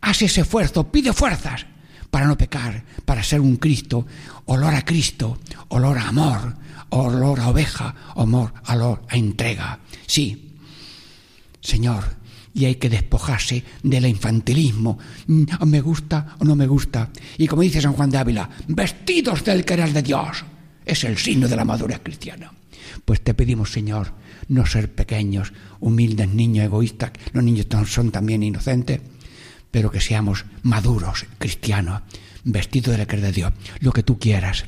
haz 0.01 0.23
ese 0.23 0.43
esfuerzo, 0.43 0.91
pide 0.91 1.13
fuerzas 1.13 1.67
para 2.11 2.27
no 2.27 2.37
pecar, 2.37 2.85
para 3.05 3.23
ser 3.23 3.41
un 3.41 3.57
Cristo, 3.57 4.07
olor 4.47 4.75
a 4.75 4.85
Cristo, 4.85 5.39
olor 5.69 5.99
a 5.99 6.09
amor, 6.09 6.57
olor 6.91 7.41
a 7.41 7.49
oveja, 7.49 7.95
amor, 8.17 8.53
olor 8.69 9.03
a 9.09 9.17
entrega. 9.17 9.79
Sí, 10.07 10.57
Señor, 11.61 12.05
y 12.55 12.67
hay 12.67 12.75
que 12.75 12.91
despojarse 12.91 13.65
del 13.83 14.07
infantilismo. 14.07 14.99
Mm, 15.27 15.45
Me 15.67 15.81
gusta 15.81 16.37
o 16.39 16.45
no 16.45 16.55
me 16.55 16.67
gusta. 16.67 17.09
Y 17.39 17.47
como 17.47 17.63
dice 17.63 17.81
San 17.81 17.95
Juan 17.95 18.11
de 18.11 18.19
Ávila, 18.19 18.51
vestidos 18.69 19.45
del 19.45 19.65
querer 19.65 19.93
de 19.93 20.03
Dios. 20.03 20.45
Es 20.85 21.05
el 21.05 21.17
signo 21.17 21.49
de 21.49 21.57
la 21.57 21.65
madurez 21.65 22.01
cristiana. 22.03 22.53
Pues 23.05 23.23
te 23.23 23.35
pedimos, 23.35 23.71
Señor, 23.71 24.13
no 24.53 24.67
ser 24.67 24.95
pequeños, 24.95 25.53
humildes 25.81 26.29
niños 26.29 26.67
egoístas. 26.67 27.13
Los 27.33 27.43
niños 27.43 27.67
son 27.87 28.11
también 28.11 28.43
inocentes, 28.43 29.01
pero 29.71 29.91
que 29.91 30.01
seamos 30.01 30.45
maduros 30.63 31.27
cristianos, 31.39 32.03
vestidos 32.45 32.97
del 32.97 33.07
querer 33.07 33.25
de 33.25 33.33
Dios. 33.33 33.53
Lo 33.81 33.93
que 33.93 34.03
tú 34.03 34.19
quieras, 34.19 34.65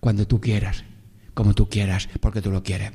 cuando 0.00 0.26
tú 0.26 0.40
quieras, 0.40 0.84
como 1.34 1.54
tú 1.54 1.68
quieras, 1.68 2.08
porque 2.20 2.40
tú 2.40 2.50
lo 2.50 2.62
quieres. 2.62 2.92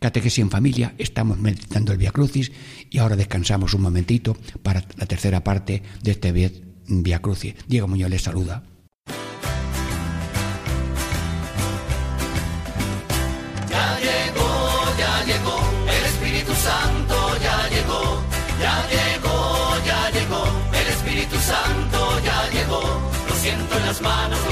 Catequesis 0.00 0.40
en 0.40 0.50
familia, 0.50 0.94
estamos 0.98 1.38
meditando 1.38 1.92
el 1.92 1.98
Via 1.98 2.10
Crucis 2.10 2.52
y 2.90 2.98
ahora 2.98 3.16
descansamos 3.16 3.74
un 3.74 3.82
momentito 3.82 4.36
para 4.62 4.84
la 4.96 5.06
tercera 5.06 5.42
parte 5.42 5.82
de 6.02 6.10
este 6.10 6.32
Via 6.32 7.20
Crucis. 7.20 7.54
Diego 7.66 7.88
Muñoz 7.88 8.10
les 8.10 8.22
saluda. 8.22 8.64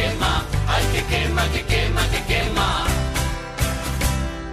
que 0.00 0.06
quema, 0.06 0.32
ay 0.66 0.84
que 0.92 1.02
quema, 1.10 1.42
que 1.52 1.62
quema, 1.70 2.02
que 2.12 2.20
quema. 2.30 2.86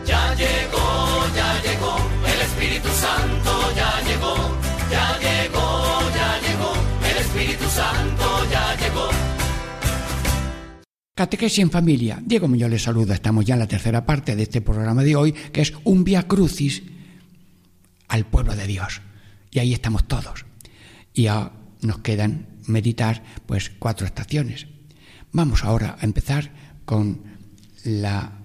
Ya 0.06 0.24
llegó, 0.36 0.88
ya 1.36 1.50
llegó, 1.66 1.95
el 2.34 2.39
Espíritu 2.48 2.89
Santo 2.89 3.52
ya 3.76 3.91
llegó, 4.08 4.36
ya 4.91 5.08
llegó, 5.26 5.68
ya 6.18 6.30
llegó, 6.45 6.72
el 7.10 7.18
Espíritu 7.26 7.66
Santo 7.70 8.26
ya 8.52 8.76
llegó. 8.82 9.08
Catequesis 11.16 11.60
en 11.60 11.72
familia. 11.72 12.20
Diego 12.24 12.48
Muñoz 12.48 12.70
les 12.70 12.84
saluda. 12.84 13.16
Estamos 13.16 13.43
ya 13.43 13.56
en 13.56 13.62
la 13.62 13.68
tercera 13.68 14.06
parte 14.06 14.36
de 14.36 14.43
este 14.43 14.62
programa 14.62 15.04
de 15.04 15.16
hoy, 15.16 15.32
que 15.34 15.62
es 15.62 15.74
un 15.84 16.04
Via 16.04 16.28
Crucis 16.28 16.84
al 18.08 18.26
pueblo 18.26 18.56
de 18.56 18.68
Dios. 18.68 19.02
Y 19.52 19.60
ahí 19.60 19.74
estamos 19.74 20.08
todos. 20.08 20.45
Y 21.14 21.24
ya 21.24 21.52
nos 21.82 22.00
quedan 22.00 22.45
meditar 22.68 23.24
pues 23.48 23.72
cuatro 23.80 24.06
estaciones. 24.06 24.68
Vamos 25.32 25.63
ahora 25.63 25.97
a 25.99 26.05
empezar 26.05 26.51
con 26.86 27.21
la 27.84 28.38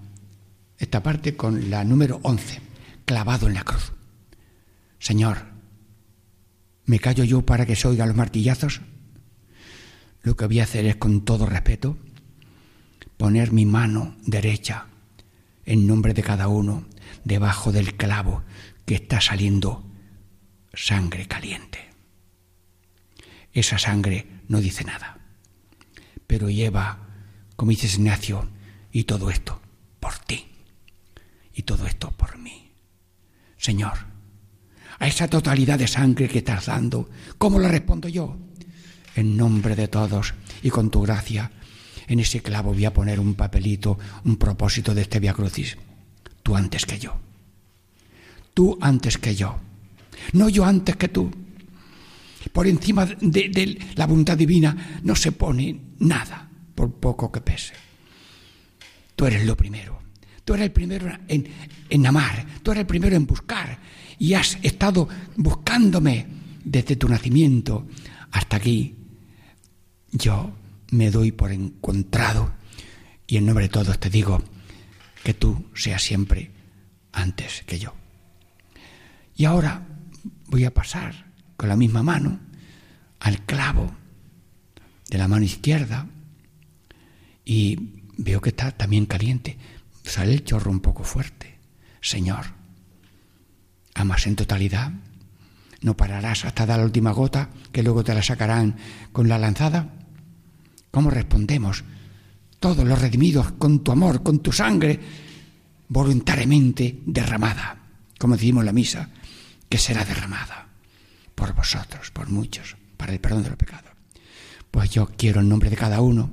esta 0.77 1.01
parte 1.01 1.35
con 1.35 1.69
la 1.69 1.83
número 1.83 2.19
11, 2.23 2.59
clavado 3.05 3.47
en 3.47 3.53
la 3.53 3.63
cruz. 3.63 3.93
Señor, 4.99 5.45
¿me 6.85 6.99
callo 6.99 7.23
yo 7.23 7.45
para 7.45 7.65
que 7.65 7.75
se 7.75 7.87
oigan 7.87 8.09
los 8.09 8.17
martillazos? 8.17 8.81
Lo 10.23 10.35
que 10.35 10.45
voy 10.45 10.59
a 10.59 10.63
hacer 10.63 10.85
es 10.85 10.97
con 10.97 11.23
todo 11.23 11.45
respeto 11.45 11.97
poner 13.17 13.53
mi 13.53 13.65
mano 13.65 14.15
derecha 14.25 14.87
en 15.65 15.87
nombre 15.87 16.13
de 16.13 16.23
cada 16.23 16.49
uno 16.49 16.85
debajo 17.23 17.71
del 17.71 17.95
clavo 17.95 18.43
que 18.85 18.95
está 18.95 19.21
saliendo 19.21 19.89
sangre 20.73 21.27
caliente. 21.27 21.79
Esa 23.53 23.77
sangre 23.77 24.27
no 24.49 24.59
dice 24.59 24.83
nada, 24.83 25.19
pero 26.33 26.49
lleva, 26.49 26.97
como 27.55 27.69
dice 27.69 27.85
Ignacio, 27.85 28.49
y 28.91 29.03
todo 29.03 29.29
esto 29.29 29.61
por 29.99 30.17
ti, 30.17 30.47
y 31.53 31.61
todo 31.61 31.85
esto 31.85 32.09
por 32.09 32.39
mí. 32.39 32.71
Señor, 33.55 33.93
a 34.97 35.05
esa 35.05 35.27
totalidad 35.27 35.77
de 35.77 35.87
sangre 35.87 36.27
que 36.27 36.39
estás 36.39 36.65
dando, 36.65 37.07
¿cómo 37.37 37.59
la 37.59 37.67
respondo 37.67 38.09
yo? 38.09 38.35
En 39.15 39.37
nombre 39.37 39.75
de 39.75 39.87
todos 39.87 40.33
y 40.63 40.71
con 40.71 40.89
tu 40.89 41.03
gracia, 41.03 41.51
en 42.07 42.19
ese 42.19 42.41
clavo 42.41 42.73
voy 42.73 42.85
a 42.85 42.93
poner 42.93 43.19
un 43.19 43.35
papelito, 43.35 43.99
un 44.23 44.37
propósito 44.37 44.95
de 44.95 45.03
este 45.03 45.19
Via 45.19 45.35
Crucis. 45.35 45.77
Tú 46.41 46.55
antes 46.55 46.87
que 46.87 46.97
yo. 46.97 47.15
Tú 48.55 48.79
antes 48.81 49.19
que 49.19 49.35
yo. 49.35 49.59
No 50.31 50.49
yo 50.49 50.65
antes 50.65 50.95
que 50.95 51.09
tú. 51.09 51.29
Por 52.51 52.67
encima 52.67 53.05
de, 53.05 53.79
la 53.95 54.07
voluntad 54.07 54.37
divina 54.37 54.99
no 55.03 55.15
se 55.15 55.31
pone 55.31 55.79
nada, 55.99 56.49
por 56.75 56.91
poco 56.93 57.31
que 57.31 57.41
pese. 57.41 57.73
Tú 59.15 59.25
eres 59.25 59.45
lo 59.45 59.55
primero. 59.55 60.01
Tú 60.43 60.53
eres 60.53 60.65
el 60.65 60.71
primero 60.71 61.09
en, 61.27 61.47
en 61.89 62.05
amar, 62.05 62.45
tú 62.61 62.71
eres 62.71 62.81
el 62.81 62.87
primero 62.87 63.15
en 63.15 63.25
buscar 63.25 63.79
y 64.19 64.33
has 64.33 64.57
estado 64.61 65.07
buscándome 65.37 66.27
desde 66.65 66.97
tu 66.97 67.07
nacimiento 67.07 67.87
hasta 68.31 68.57
aquí. 68.57 68.95
Yo 70.11 70.53
me 70.91 71.11
doy 71.11 71.31
por 71.31 71.51
encontrado 71.51 72.53
y 73.25 73.37
en 73.37 73.45
nombre 73.45 73.65
de 73.65 73.69
todos 73.69 73.99
te 73.99 74.09
digo 74.09 74.43
que 75.23 75.33
tú 75.33 75.65
seas 75.73 76.03
siempre 76.03 76.51
antes 77.13 77.63
que 77.65 77.79
yo. 77.79 77.93
Y 79.35 79.45
ahora 79.45 79.87
voy 80.47 80.65
a 80.65 80.73
pasar 80.73 81.32
con 81.57 81.69
la 81.69 81.75
misma 81.75 82.03
mano 82.03 82.39
al 83.19 83.41
clavo 83.41 83.91
de 85.09 85.17
la 85.17 85.27
mano 85.27 85.45
izquierda 85.45 86.07
y 87.45 87.77
veo 88.17 88.41
que 88.41 88.49
está 88.49 88.71
también 88.71 89.05
caliente. 89.05 89.57
Sale 90.03 90.33
el 90.33 90.43
chorro 90.43 90.71
un 90.71 90.79
poco 90.79 91.03
fuerte. 91.03 91.59
Señor, 92.01 92.45
amas 93.95 94.27
en 94.27 94.35
totalidad. 94.35 94.91
No 95.81 95.95
pararás 95.95 96.45
hasta 96.45 96.65
dar 96.65 96.79
la 96.79 96.85
última 96.85 97.11
gota 97.11 97.49
que 97.71 97.83
luego 97.83 98.03
te 98.03 98.13
la 98.13 98.23
sacarán 98.23 98.77
con 99.11 99.27
la 99.27 99.37
lanzada. 99.37 99.93
¿Cómo 100.91 101.09
respondemos? 101.09 101.83
Todos 102.59 102.85
los 102.85 103.01
redimidos 103.01 103.51
con 103.53 103.83
tu 103.83 103.91
amor, 103.91 104.23
con 104.23 104.39
tu 104.39 104.51
sangre, 104.51 104.99
voluntariamente 105.89 107.01
derramada, 107.05 107.77
como 108.17 108.35
decimos 108.35 108.61
en 108.61 108.65
la 108.65 108.71
misa, 108.73 109.09
que 109.67 109.77
será 109.77 110.05
derramada 110.05 110.62
por 111.35 111.53
vosotros, 111.53 112.11
por 112.11 112.29
muchos, 112.29 112.75
para 112.97 113.13
el 113.13 113.19
perdón 113.19 113.43
de 113.43 113.49
los 113.49 113.57
pecados. 113.57 113.91
Pues 114.71 114.89
yo 114.89 115.07
quiero 115.17 115.41
en 115.41 115.49
nombre 115.49 115.69
de 115.69 115.75
cada 115.75 116.01
uno 116.01 116.31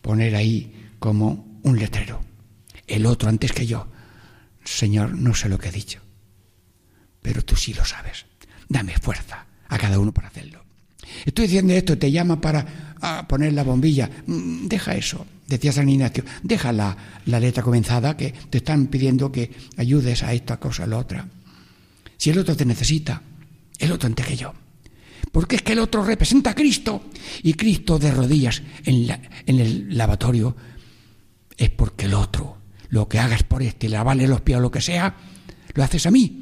poner 0.00 0.34
ahí 0.34 0.90
como 0.98 1.60
un 1.62 1.78
letrero. 1.78 2.20
El 2.86 3.06
otro 3.06 3.28
antes 3.28 3.52
que 3.52 3.66
yo. 3.66 3.88
Señor, 4.64 5.16
no 5.16 5.34
sé 5.34 5.48
lo 5.48 5.58
que 5.58 5.68
he 5.68 5.72
dicho, 5.72 6.00
pero 7.20 7.44
tú 7.44 7.56
sí 7.56 7.74
lo 7.74 7.84
sabes. 7.84 8.26
Dame 8.68 8.96
fuerza 8.98 9.46
a 9.68 9.78
cada 9.78 9.98
uno 9.98 10.12
para 10.12 10.28
hacerlo. 10.28 10.64
Estoy 11.24 11.46
diciendo 11.46 11.72
esto, 11.72 11.98
te 11.98 12.10
llama 12.10 12.40
para 12.40 12.94
ah, 13.00 13.26
poner 13.28 13.52
la 13.52 13.64
bombilla. 13.64 14.08
Mm, 14.26 14.66
Deja 14.66 14.94
eso, 14.94 15.26
decía 15.46 15.72
San 15.72 15.88
Ignacio. 15.88 16.24
Deja 16.42 16.72
la, 16.72 16.96
la 17.26 17.40
letra 17.40 17.62
comenzada 17.62 18.16
que 18.16 18.32
te 18.32 18.58
están 18.58 18.86
pidiendo 18.86 19.32
que 19.32 19.50
ayudes 19.76 20.22
a 20.22 20.32
esta 20.32 20.58
cosa, 20.58 20.84
a 20.84 20.86
la 20.86 20.98
otra. 20.98 21.28
Si 22.16 22.30
el 22.30 22.38
otro 22.38 22.56
te 22.56 22.64
necesita, 22.64 23.22
el 23.82 23.92
otro 23.92 24.06
antes 24.06 24.26
que 24.26 24.36
yo. 24.36 24.52
Porque 25.30 25.56
es 25.56 25.62
que 25.62 25.72
el 25.72 25.78
otro 25.78 26.04
representa 26.04 26.50
a 26.50 26.54
Cristo 26.54 27.04
y 27.42 27.54
Cristo 27.54 27.98
de 27.98 28.10
rodillas 28.10 28.62
en, 28.84 29.08
el 29.46 29.96
lavatorio 29.96 30.56
es 31.56 31.70
porque 31.70 32.06
el 32.06 32.14
otro, 32.14 32.58
lo 32.88 33.08
que 33.08 33.18
hagas 33.18 33.42
por 33.42 33.62
este, 33.62 33.88
lavarle 33.88 34.26
los 34.26 34.40
pies 34.42 34.58
o 34.58 34.60
lo 34.60 34.70
que 34.70 34.80
sea, 34.80 35.14
lo 35.74 35.82
haces 35.82 36.06
a 36.06 36.10
mí. 36.10 36.38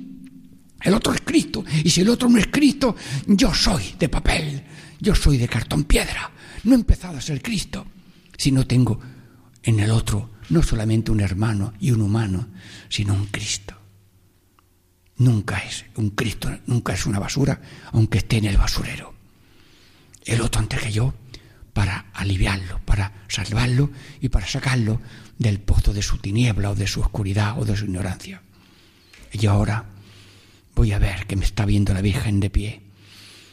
El 0.82 0.94
otro 0.94 1.12
es 1.12 1.20
Cristo. 1.20 1.64
Y 1.84 1.90
si 1.90 2.00
el 2.00 2.08
otro 2.08 2.28
no 2.28 2.38
es 2.38 2.48
Cristo, 2.48 2.96
yo 3.26 3.54
soy 3.54 3.94
de 3.98 4.08
papel, 4.08 4.62
yo 4.98 5.14
soy 5.14 5.38
de 5.38 5.48
cartón 5.48 5.84
piedra. 5.84 6.30
No 6.64 6.72
he 6.72 6.76
empezado 6.76 7.18
a 7.18 7.20
ser 7.20 7.40
Cristo 7.42 7.86
si 8.36 8.50
no 8.50 8.66
tengo 8.66 9.00
en 9.62 9.80
el 9.80 9.90
otro 9.90 10.30
no 10.50 10.62
solamente 10.62 11.10
un 11.10 11.20
hermano 11.20 11.74
y 11.78 11.92
un 11.92 12.02
humano, 12.02 12.48
sino 12.88 13.14
un 13.14 13.26
Cristo. 13.26 13.79
Nunca 15.20 15.58
es 15.58 15.84
un 15.96 16.08
Cristo, 16.10 16.50
nunca 16.66 16.94
es 16.94 17.04
una 17.04 17.18
basura, 17.18 17.60
aunque 17.92 18.18
esté 18.18 18.38
en 18.38 18.46
el 18.46 18.56
basurero. 18.56 19.12
El 20.24 20.40
otro 20.40 20.62
antes 20.62 20.80
que 20.80 20.92
yo, 20.92 21.12
para 21.74 22.06
aliviarlo, 22.14 22.80
para 22.86 23.12
salvarlo 23.28 23.90
y 24.22 24.30
para 24.30 24.46
sacarlo 24.46 24.98
del 25.36 25.60
pozo 25.60 25.92
de 25.92 26.00
su 26.00 26.16
tiniebla 26.16 26.70
o 26.70 26.74
de 26.74 26.86
su 26.86 27.02
oscuridad 27.02 27.60
o 27.60 27.66
de 27.66 27.76
su 27.76 27.84
ignorancia. 27.84 28.40
Y 29.30 29.44
ahora 29.44 29.84
voy 30.74 30.92
a 30.92 30.98
ver 30.98 31.26
que 31.26 31.36
me 31.36 31.44
está 31.44 31.66
viendo 31.66 31.92
la 31.92 32.00
Virgen 32.00 32.40
de 32.40 32.48
pie. 32.48 32.80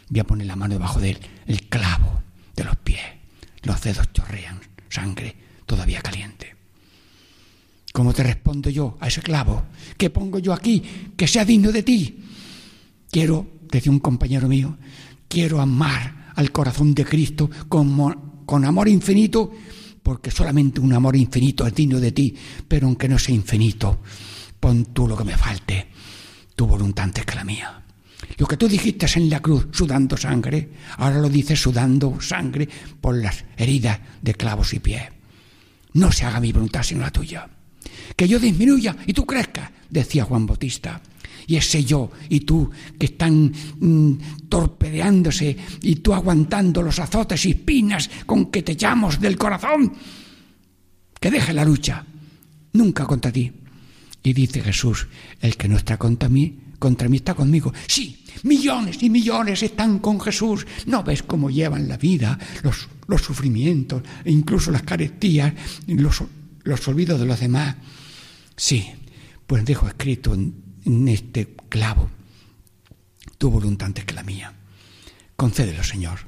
Voy 0.08 0.22
a 0.22 0.24
poner 0.24 0.48
la 0.48 0.56
mano 0.56 0.76
debajo 0.76 1.02
de 1.02 1.10
él, 1.10 1.20
el 1.48 1.64
clavo 1.68 2.24
de 2.56 2.64
los 2.64 2.78
pies. 2.78 3.04
Los 3.64 3.82
dedos 3.82 4.14
chorrean 4.14 4.62
sangre 4.88 5.36
todavía 5.66 6.02
caliente. 6.02 6.57
¿Cómo 7.98 8.14
te 8.14 8.22
respondo 8.22 8.70
yo 8.70 8.96
a 9.00 9.08
ese 9.08 9.24
clavo? 9.24 9.64
¿Qué 9.98 10.12
pongo 10.12 10.38
yo 10.38 10.54
aquí 10.54 10.84
que 11.18 11.28
sea 11.28 11.44
digno 11.44 11.72
de 11.72 11.82
ti? 11.82 12.20
Quiero, 13.10 13.48
decía 13.72 13.92
un 13.92 13.98
compañero 13.98 14.48
mío, 14.48 14.78
quiero 15.28 15.60
amar 15.60 16.32
al 16.36 16.52
corazón 16.52 16.94
de 16.94 17.04
Cristo 17.04 17.50
con, 17.68 18.66
amor 18.66 18.88
infinito, 18.88 19.52
porque 20.04 20.30
solamente 20.30 20.80
un 20.80 20.94
amor 20.94 21.16
infinito 21.16 21.66
es 21.66 21.74
digno 21.74 22.00
de 22.00 22.12
ti, 22.12 22.36
pero 22.68 22.86
aunque 22.86 23.10
no 23.10 23.18
sea 23.18 23.34
infinito, 23.34 24.00
pon 24.60 24.94
tú 24.94 25.08
lo 25.08 25.18
que 25.18 25.24
me 25.24 25.36
falte, 25.36 25.88
tu 26.56 26.68
voluntad 26.68 27.06
antes 27.06 27.26
que 27.26 27.34
la 27.34 27.44
mía. 27.44 27.84
Lo 28.38 28.46
que 28.46 28.58
tú 28.58 28.68
dijiste 28.68 29.08
en 29.16 29.28
la 29.28 29.40
cruz, 29.40 29.70
sudando 29.72 30.16
sangre, 30.18 30.70
ahora 30.98 31.18
lo 31.18 31.30
dices 31.30 31.60
sudando 31.60 32.22
sangre 32.22 32.70
por 33.02 33.16
las 33.16 33.44
heridas 33.58 34.00
de 34.22 34.36
clavos 34.36 34.72
y 34.76 34.80
pies. 34.82 35.02
No 35.94 36.12
se 36.12 36.26
haga 36.26 36.40
mi 36.40 36.52
voluntad 36.52 36.84
sino 36.84 37.02
la 37.02 37.10
tuya. 37.10 37.57
Que 38.16 38.28
yo 38.28 38.40
disminuya 38.40 38.96
y 39.06 39.14
tú 39.14 39.26
crezcas, 39.26 39.72
decía 39.90 40.26
Juan 40.26 40.46
Bautista. 40.46 41.02
Y 41.48 41.56
ese 41.56 41.84
yo 41.86 42.12
y 42.30 42.42
tú 42.42 42.70
que 43.00 43.06
están 43.06 43.54
mm, 43.80 44.48
torpedeándose 44.50 45.56
y 45.82 45.96
tú 45.96 46.14
aguantando 46.14 46.82
los 46.82 47.00
azotes 47.00 47.46
y 47.46 47.52
espinas 47.52 48.10
con 48.26 48.48
que 48.48 48.64
te 48.64 48.76
llamos 48.76 49.20
del 49.22 49.38
corazón, 49.38 49.94
que 51.20 51.32
deje 51.32 51.54
la 51.54 51.64
lucha, 51.64 52.06
nunca 52.74 53.06
contra 53.06 53.32
ti. 53.32 53.52
Y 54.24 54.34
dice 54.34 54.62
Jesús, 54.62 55.08
el 55.40 55.56
que 55.56 55.70
no 55.70 55.78
está 55.78 55.98
contra 55.98 56.28
mí, 56.28 56.60
contra 56.80 57.08
mí 57.08 57.18
está 57.18 57.34
conmigo. 57.34 57.74
Sí, 57.88 58.26
millones 58.44 59.02
y 59.02 59.10
millones 59.10 59.64
están 59.64 60.00
con 60.00 60.20
Jesús. 60.20 60.68
¿No 60.86 61.02
ves 61.02 61.24
cómo 61.24 61.50
llevan 61.50 61.88
la 61.88 61.98
vida, 61.98 62.38
los, 62.62 62.90
los 63.08 63.22
sufrimientos, 63.22 64.04
e 64.26 64.32
incluso 64.32 64.70
las 64.70 64.84
carestías, 64.84 65.54
los, 65.88 66.24
los 66.68 66.88
olvidos 66.88 67.20
de 67.20 67.26
los 67.26 67.40
demás? 67.40 67.76
Sí, 68.56 68.92
pues 69.48 69.66
dejo 69.66 69.88
escrito 69.88 70.34
en, 70.34 71.08
este 71.08 71.56
clavo 71.70 72.10
tu 73.38 73.50
voluntad 73.50 73.88
antes 73.88 74.06
que 74.06 74.14
la 74.14 74.24
mía. 74.24 74.54
Concédelo, 75.36 75.84
Señor. 75.84 76.20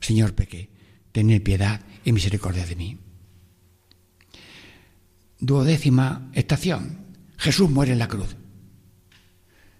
Señor, 0.00 0.34
pequé, 0.34 0.70
tened 1.12 1.42
piedad 1.42 1.80
y 2.04 2.12
misericordia 2.12 2.66
de 2.66 2.76
mí. 2.76 2.98
Duodécima 5.40 6.30
estación. 6.32 7.06
Jesús 7.36 7.70
muere 7.70 7.92
en 7.92 7.98
la 7.98 8.08
cruz. 8.08 8.36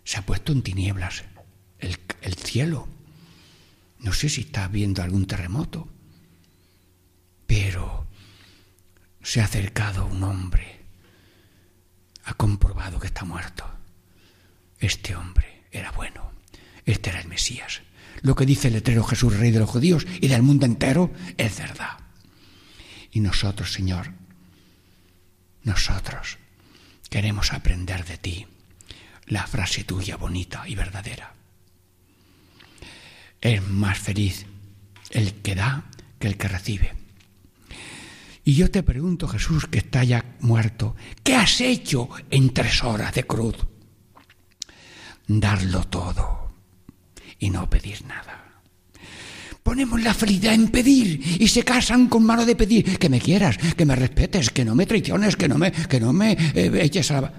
Se 0.04 0.18
ha 0.18 0.26
puesto 0.26 0.52
en 0.52 0.62
tinieblas 0.62 1.24
el, 1.78 1.98
el 2.22 2.34
cielo. 2.34 2.88
No 4.00 4.12
sé 4.12 4.28
si 4.28 4.42
está 4.42 4.68
viendo 4.68 5.02
algún 5.02 5.26
terremoto, 5.26 5.88
pero 7.46 8.07
se 9.28 9.42
ha 9.42 9.44
acercado 9.44 10.06
un 10.06 10.22
hombre. 10.24 10.80
Ha 12.24 12.32
comprobado 12.32 12.98
que 12.98 13.08
está 13.08 13.26
muerto. 13.26 13.62
Este 14.80 15.14
hombre 15.14 15.64
era 15.70 15.90
bueno. 15.90 16.32
Este 16.86 17.10
era 17.10 17.20
el 17.20 17.28
Mesías. 17.28 17.82
Lo 18.22 18.34
que 18.34 18.46
dice 18.46 18.68
el 18.68 18.74
letrero 18.74 19.04
Jesús, 19.04 19.36
Rey 19.36 19.50
de 19.50 19.58
los 19.58 19.68
judíos 19.68 20.06
y 20.22 20.28
del 20.28 20.42
mundo 20.42 20.64
entero, 20.64 21.12
es 21.36 21.58
verdad. 21.58 21.98
Y 23.12 23.20
nosotros, 23.20 23.70
Señor, 23.70 24.12
nosotros 25.62 26.38
queremos 27.10 27.52
aprender 27.52 28.06
de 28.06 28.16
ti 28.16 28.46
la 29.26 29.46
frase 29.46 29.84
tuya 29.84 30.16
bonita 30.16 30.66
y 30.66 30.74
verdadera. 30.74 31.34
Es 33.42 33.62
más 33.68 33.98
feliz 33.98 34.46
el 35.10 35.34
que 35.42 35.54
da 35.54 35.84
que 36.18 36.28
el 36.28 36.38
que 36.38 36.48
recibe. 36.48 36.97
Y 38.48 38.54
yo 38.54 38.70
te 38.70 38.82
pregunto, 38.82 39.28
Jesús, 39.28 39.66
que 39.66 39.80
está 39.80 40.02
ya 40.04 40.24
muerto, 40.40 40.96
¿qué 41.22 41.34
has 41.34 41.60
hecho 41.60 42.08
en 42.30 42.48
tres 42.54 42.82
horas 42.82 43.12
de 43.12 43.24
cruz? 43.24 43.56
Darlo 45.26 45.84
todo 45.84 46.48
y 47.38 47.50
no 47.50 47.68
pedir 47.68 48.06
nada. 48.06 48.62
Ponemos 49.62 50.02
la 50.02 50.14
felicidad 50.14 50.54
en 50.54 50.68
pedir 50.68 51.42
y 51.42 51.46
se 51.46 51.62
casan 51.62 52.08
con 52.08 52.24
mano 52.24 52.46
de 52.46 52.56
pedir 52.56 52.98
que 52.98 53.10
me 53.10 53.20
quieras, 53.20 53.58
que 53.58 53.84
me 53.84 53.94
respetes, 53.94 54.48
que 54.48 54.64
no 54.64 54.74
me 54.74 54.86
traiciones, 54.86 55.36
que 55.36 55.46
no 55.46 55.58
me, 55.58 55.70
que 55.70 56.00
no 56.00 56.14
me 56.14 56.32
eh, 56.32 56.70
eches 56.80 57.10
a 57.10 57.20
la... 57.20 57.32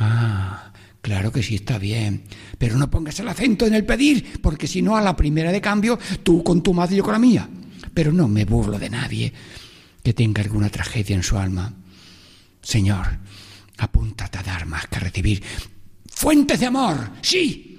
Ah, 0.00 0.72
claro 1.00 1.30
que 1.30 1.44
sí 1.44 1.54
está 1.54 1.78
bien, 1.78 2.24
pero 2.58 2.76
no 2.76 2.90
pongas 2.90 3.20
el 3.20 3.28
acento 3.28 3.66
en 3.66 3.74
el 3.74 3.86
pedir, 3.86 4.40
porque 4.42 4.66
si 4.66 4.82
no 4.82 4.96
a 4.96 5.00
la 5.00 5.14
primera 5.14 5.52
de 5.52 5.60
cambio 5.60 5.96
tú 6.24 6.42
con 6.42 6.60
tu 6.60 6.74
madre 6.74 6.96
y 6.96 6.98
yo 6.98 7.04
con 7.04 7.12
la 7.12 7.20
mía. 7.20 7.48
Pero 7.94 8.10
no 8.10 8.26
me 8.26 8.44
burlo 8.44 8.80
de 8.80 8.90
nadie 8.90 9.32
que 10.04 10.12
tenga 10.12 10.42
alguna 10.42 10.68
tragedia 10.68 11.16
en 11.16 11.24
su 11.24 11.38
alma. 11.38 11.72
Señor, 12.62 13.18
apúntate 13.78 14.38
a 14.38 14.42
dar 14.42 14.66
más 14.66 14.86
que 14.86 14.96
a 14.96 15.00
recibir. 15.00 15.42
Fuentes 16.06 16.60
de 16.60 16.66
amor, 16.66 17.10
sí, 17.22 17.74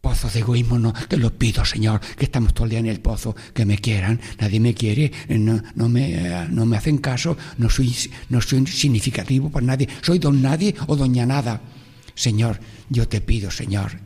pozos 0.00 0.32
de 0.32 0.40
egoísmo 0.40 0.78
no 0.78 0.92
te 0.92 1.16
lo 1.16 1.36
pido, 1.36 1.64
Señor, 1.64 2.00
que 2.00 2.26
estamos 2.26 2.54
todo 2.54 2.64
el 2.64 2.70
día 2.70 2.78
en 2.78 2.86
el 2.86 3.00
pozo, 3.00 3.34
que 3.52 3.64
me 3.64 3.78
quieran, 3.78 4.20
nadie 4.38 4.60
me 4.60 4.74
quiere, 4.74 5.10
eh, 5.28 5.38
no, 5.38 5.60
no 5.74 5.88
me, 5.88 6.14
eh, 6.14 6.46
no 6.50 6.64
me 6.66 6.76
hacen 6.76 6.98
caso, 6.98 7.36
no 7.58 7.68
soy, 7.68 7.94
no 8.28 8.40
soy 8.40 8.66
significativo 8.66 9.50
para 9.50 9.66
nadie, 9.66 9.88
soy 10.02 10.18
don 10.18 10.40
nadie 10.40 10.74
o 10.86 10.94
doña 10.94 11.26
nada. 11.26 11.60
Señor, 12.14 12.60
yo 12.88 13.08
te 13.08 13.20
pido, 13.20 13.50
Señor, 13.50 13.98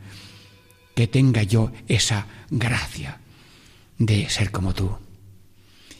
que 0.95 1.07
tenga 1.07 1.43
yo 1.43 1.71
esa 1.87 2.25
gracia 2.49 3.19
de 3.99 4.29
ser 4.29 4.51
como 4.51 4.73
tú. 4.73 5.08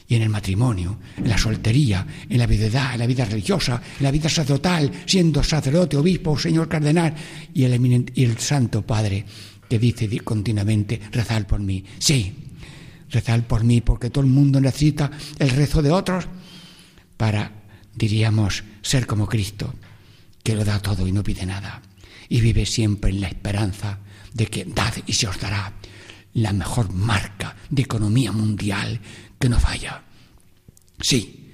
Y 0.10 0.16
en 0.16 0.24
el 0.24 0.30
matrimonio, 0.30 0.98
en 1.18 1.30
la 1.30 1.38
soltería, 1.38 2.06
en 2.28 2.40
la 2.40 2.48
viudedad, 2.48 2.94
en 2.94 3.00
la 3.00 3.06
vida 3.06 3.26
religiosa, 3.26 3.80
en 4.00 4.04
la 4.04 4.10
vida 4.12 4.28
sacerdotal, 4.28 4.92
siendo 5.06 5.44
sacerdote, 5.44 5.98
obispo, 5.98 6.38
señor 6.38 6.68
cardenal, 6.68 7.14
y 7.54 7.64
el, 7.64 8.38
Santo 8.40 8.82
Padre 8.82 9.24
que 9.70 9.78
dice 9.78 10.08
di- 10.08 10.18
continuamente, 10.20 11.00
rezar 11.12 11.46
por 11.46 11.60
mí. 11.60 11.86
Sí, 12.00 12.34
rezar 13.12 13.46
por 13.46 13.64
mí, 13.64 13.82
porque 13.82 14.10
todo 14.10 14.24
el 14.24 14.32
mundo 14.32 14.60
necesita 14.60 15.12
el 15.38 15.52
rezo 15.52 15.84
de 15.84 15.92
otros 15.92 16.26
para, 17.16 17.52
diríamos, 17.96 18.64
ser 18.82 19.06
como 19.06 19.28
Cristo, 19.28 19.76
que 20.42 20.56
lo 20.56 20.66
da 20.66 20.80
todo 20.82 21.06
y 21.08 21.12
no 21.12 21.22
pide 21.22 21.46
nada, 21.46 21.84
y 22.30 22.42
vive 22.42 22.66
siempre 22.66 23.12
en 23.12 23.22
la 23.22 23.28
esperanza 23.28 24.00
de 24.34 24.48
que 24.48 24.66
dad 24.66 24.94
y 25.06 25.14
se 25.14 25.28
os 25.28 25.40
dará 25.40 25.74
la 26.34 26.52
mejor 26.54 26.92
marca 26.94 27.56
de 27.70 27.84
economía 27.84 28.32
mundial 28.32 29.00
que 29.40 29.50
no 29.50 29.60
falla. 29.60 30.04
Sí, 31.00 31.52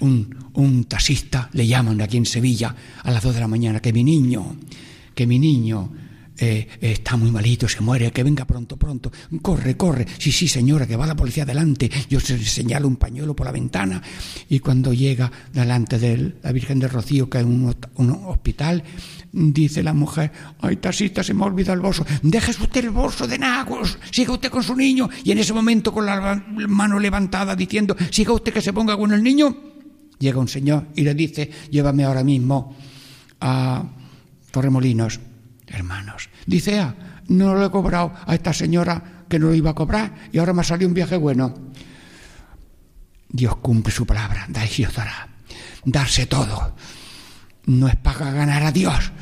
un, 0.00 0.50
un 0.54 0.84
taxista 0.84 1.48
le 1.52 1.66
llaman 1.66 2.00
aquí 2.00 2.16
en 2.16 2.26
Sevilla 2.26 2.74
a 3.02 3.10
las 3.10 3.22
dos 3.22 3.34
de 3.34 3.40
la 3.40 3.48
mañana 3.48 3.80
que 3.80 3.92
mi 3.92 4.04
niño, 4.04 4.56
que 5.14 5.26
mi 5.26 5.38
niño 5.38 5.90
eh, 6.40 6.68
está 6.80 7.16
muy 7.16 7.32
malito, 7.32 7.68
se 7.68 7.80
muere, 7.80 8.12
que 8.12 8.22
venga 8.22 8.44
pronto, 8.44 8.76
pronto. 8.76 9.10
Corre, 9.42 9.76
corre. 9.76 10.06
Sí, 10.18 10.30
sí, 10.30 10.46
señora, 10.46 10.86
que 10.86 10.94
va 10.94 11.06
la 11.06 11.16
policía 11.16 11.44
delante. 11.44 11.90
Yo 12.08 12.20
se 12.20 12.38
señalo 12.44 12.86
un 12.86 12.96
pañuelo 12.96 13.34
por 13.34 13.46
la 13.46 13.52
ventana 13.52 14.00
y 14.48 14.60
cuando 14.60 14.92
llega 14.92 15.30
delante 15.52 15.98
de 15.98 16.34
la 16.42 16.52
Virgen 16.52 16.78
del 16.78 16.90
Rocío, 16.90 17.28
que 17.28 17.38
es 17.38 17.44
un, 17.44 17.74
hospital, 18.26 18.84
dice 19.32 19.82
la 19.82 19.92
mujer, 19.92 20.30
ay, 20.60 20.76
taxista, 20.76 21.24
se 21.24 21.34
me 21.34 21.42
ha 21.42 21.46
olvidado 21.46 21.74
el 21.74 21.80
bolso. 21.80 22.06
Déjese 22.22 22.62
usted 22.62 22.84
el 22.84 22.90
bolso 22.90 23.26
de 23.26 23.38
nagos, 23.38 23.98
siga 24.12 24.32
usted 24.32 24.50
con 24.50 24.62
su 24.62 24.76
niño. 24.76 25.08
Y 25.24 25.32
en 25.32 25.38
ese 25.38 25.52
momento, 25.52 25.92
con 25.92 26.06
la 26.06 26.44
mano 26.68 27.00
levantada, 27.00 27.56
diciendo, 27.56 27.96
siga 28.10 28.32
usted 28.32 28.52
que 28.52 28.62
se 28.62 28.72
ponga 28.72 28.96
con 28.96 29.12
el 29.12 29.22
niño, 29.22 29.56
llega 30.18 30.38
un 30.38 30.48
señor 30.48 30.86
y 30.94 31.02
le 31.02 31.14
dice, 31.14 31.50
llévame 31.70 32.04
ahora 32.04 32.22
mismo 32.22 32.76
a 33.40 33.84
Torremolinos, 34.50 35.20
hermanos. 35.70 36.28
Dice, 36.46 36.78
ah, 36.80 36.94
no 37.28 37.54
lo 37.54 37.66
he 37.66 37.70
cobrado 37.70 38.12
a 38.26 38.34
esta 38.34 38.52
señora 38.52 39.24
que 39.28 39.38
no 39.38 39.48
lo 39.48 39.54
iba 39.54 39.70
a 39.70 39.74
cobrar 39.74 40.14
y 40.32 40.38
ahora 40.38 40.52
me 40.52 40.62
ha 40.62 40.64
salido 40.64 40.88
un 40.88 40.94
viaje 40.94 41.16
bueno. 41.16 41.54
Dios 43.28 43.56
cumple 43.56 43.92
su 43.92 44.06
palabra, 44.06 44.46
da 44.48 44.64
y 44.64 44.84
os 44.84 44.94
dará. 44.94 45.28
Darse 45.84 46.26
todo. 46.26 46.74
No 47.66 47.88
es 47.88 47.96
para 47.96 48.30
ganar 48.32 48.62
a 48.62 48.72
Dios, 48.72 49.12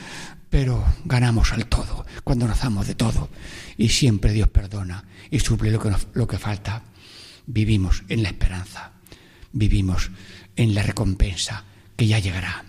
pero 0.49 0.84
ganamos 1.05 1.53
al 1.53 1.66
todo 1.66 2.07
cuando 2.22 2.47
nos 2.47 2.61
damos 2.61 2.86
de 2.86 2.94
todo. 2.94 3.28
Y 3.76 3.88
siempre 3.88 4.32
Dios 4.32 4.49
perdona 4.49 5.05
y 5.30 5.40
suple 5.40 5.70
lo 5.70 5.80
que, 5.80 5.90
nos- 5.90 6.07
lo 6.14 6.26
que 6.26 6.38
falta. 6.38 6.82
Vivimos 7.47 8.05
en 8.09 8.22
la 8.22 8.28
esperanza, 8.30 8.92
vivimos 9.53 10.11
en 10.57 10.74
la 10.74 10.82
recompensa 10.82 11.64
que 11.97 12.07
ya 12.07 12.18
llegará. 12.18 12.64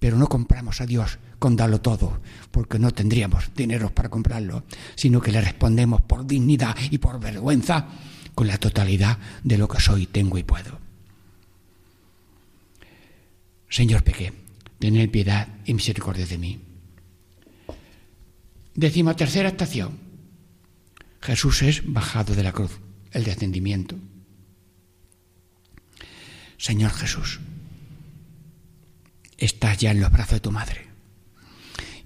Pero 0.00 0.16
no 0.16 0.28
compramos 0.28 0.80
a 0.80 0.86
Dios 0.86 1.18
con 1.38 1.54
darlo 1.54 1.80
todo, 1.80 2.20
porque 2.50 2.78
no 2.78 2.90
tendríamos 2.90 3.54
dinero 3.54 3.94
para 3.94 4.08
comprarlo, 4.08 4.64
sino 4.96 5.20
que 5.20 5.30
le 5.30 5.40
respondemos 5.40 6.00
por 6.00 6.26
dignidad 6.26 6.74
y 6.90 6.98
por 6.98 7.20
vergüenza 7.20 7.86
con 8.34 8.48
la 8.48 8.58
totalidad 8.58 9.18
de 9.44 9.58
lo 9.58 9.68
que 9.68 9.80
soy, 9.80 10.06
tengo 10.06 10.38
y 10.38 10.42
puedo. 10.42 10.78
Señor 13.68 14.02
pequé, 14.02 14.32
tened 14.80 15.10
piedad 15.10 15.46
y 15.64 15.74
misericordia 15.74 16.26
de 16.26 16.38
mí. 16.38 16.60
Décima 18.74 19.14
tercera 19.14 19.48
estación. 19.48 19.98
Jesús 21.20 21.62
es 21.62 21.82
bajado 21.84 22.34
de 22.34 22.42
la 22.42 22.52
cruz, 22.52 22.80
el 23.12 23.24
descendimiento. 23.24 23.96
Señor 26.56 26.90
Jesús, 26.92 27.40
estás 29.40 29.78
ya 29.78 29.90
en 29.90 30.00
los 30.00 30.12
brazos 30.12 30.34
de 30.34 30.40
tu 30.40 30.52
madre. 30.52 30.86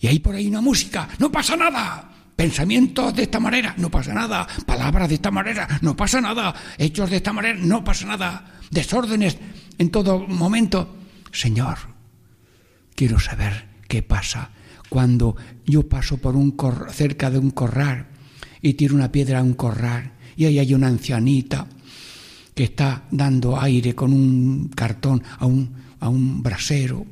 Y 0.00 0.06
hay 0.06 0.18
por 0.20 0.34
ahí 0.34 0.46
una 0.46 0.60
música, 0.60 1.08
no 1.18 1.30
pasa 1.30 1.56
nada. 1.56 2.10
Pensamientos 2.36 3.14
de 3.14 3.24
esta 3.24 3.38
manera, 3.38 3.74
no 3.76 3.90
pasa 3.90 4.12
nada. 4.12 4.46
Palabras 4.66 5.08
de 5.08 5.16
esta 5.16 5.30
manera, 5.30 5.68
no 5.82 5.96
pasa 5.96 6.20
nada. 6.20 6.54
Hechos 6.78 7.10
de 7.10 7.16
esta 7.16 7.32
manera, 7.32 7.58
no 7.60 7.84
pasa 7.84 8.06
nada. 8.06 8.60
Desórdenes 8.70 9.38
en 9.78 9.90
todo 9.90 10.26
momento. 10.26 10.96
Señor, 11.30 11.78
quiero 12.94 13.18
saber 13.20 13.68
qué 13.88 14.02
pasa 14.02 14.50
cuando 14.88 15.36
yo 15.64 15.88
paso 15.88 16.18
por 16.18 16.36
un 16.36 16.56
cerca 16.90 17.30
de 17.30 17.38
un 17.38 17.50
corral 17.50 18.06
y 18.62 18.74
tiro 18.74 18.94
una 18.94 19.10
piedra 19.10 19.40
a 19.40 19.42
un 19.42 19.54
corral 19.54 20.12
y 20.36 20.46
ahí 20.46 20.58
hay 20.58 20.74
una 20.74 20.88
ancianita 20.88 21.66
que 22.54 22.64
está 22.64 23.04
dando 23.10 23.60
aire 23.60 23.94
con 23.94 24.12
un 24.12 24.68
cartón 24.68 25.22
a 25.38 25.46
un, 25.46 25.74
a 26.00 26.08
un 26.08 26.42
brasero 26.42 27.06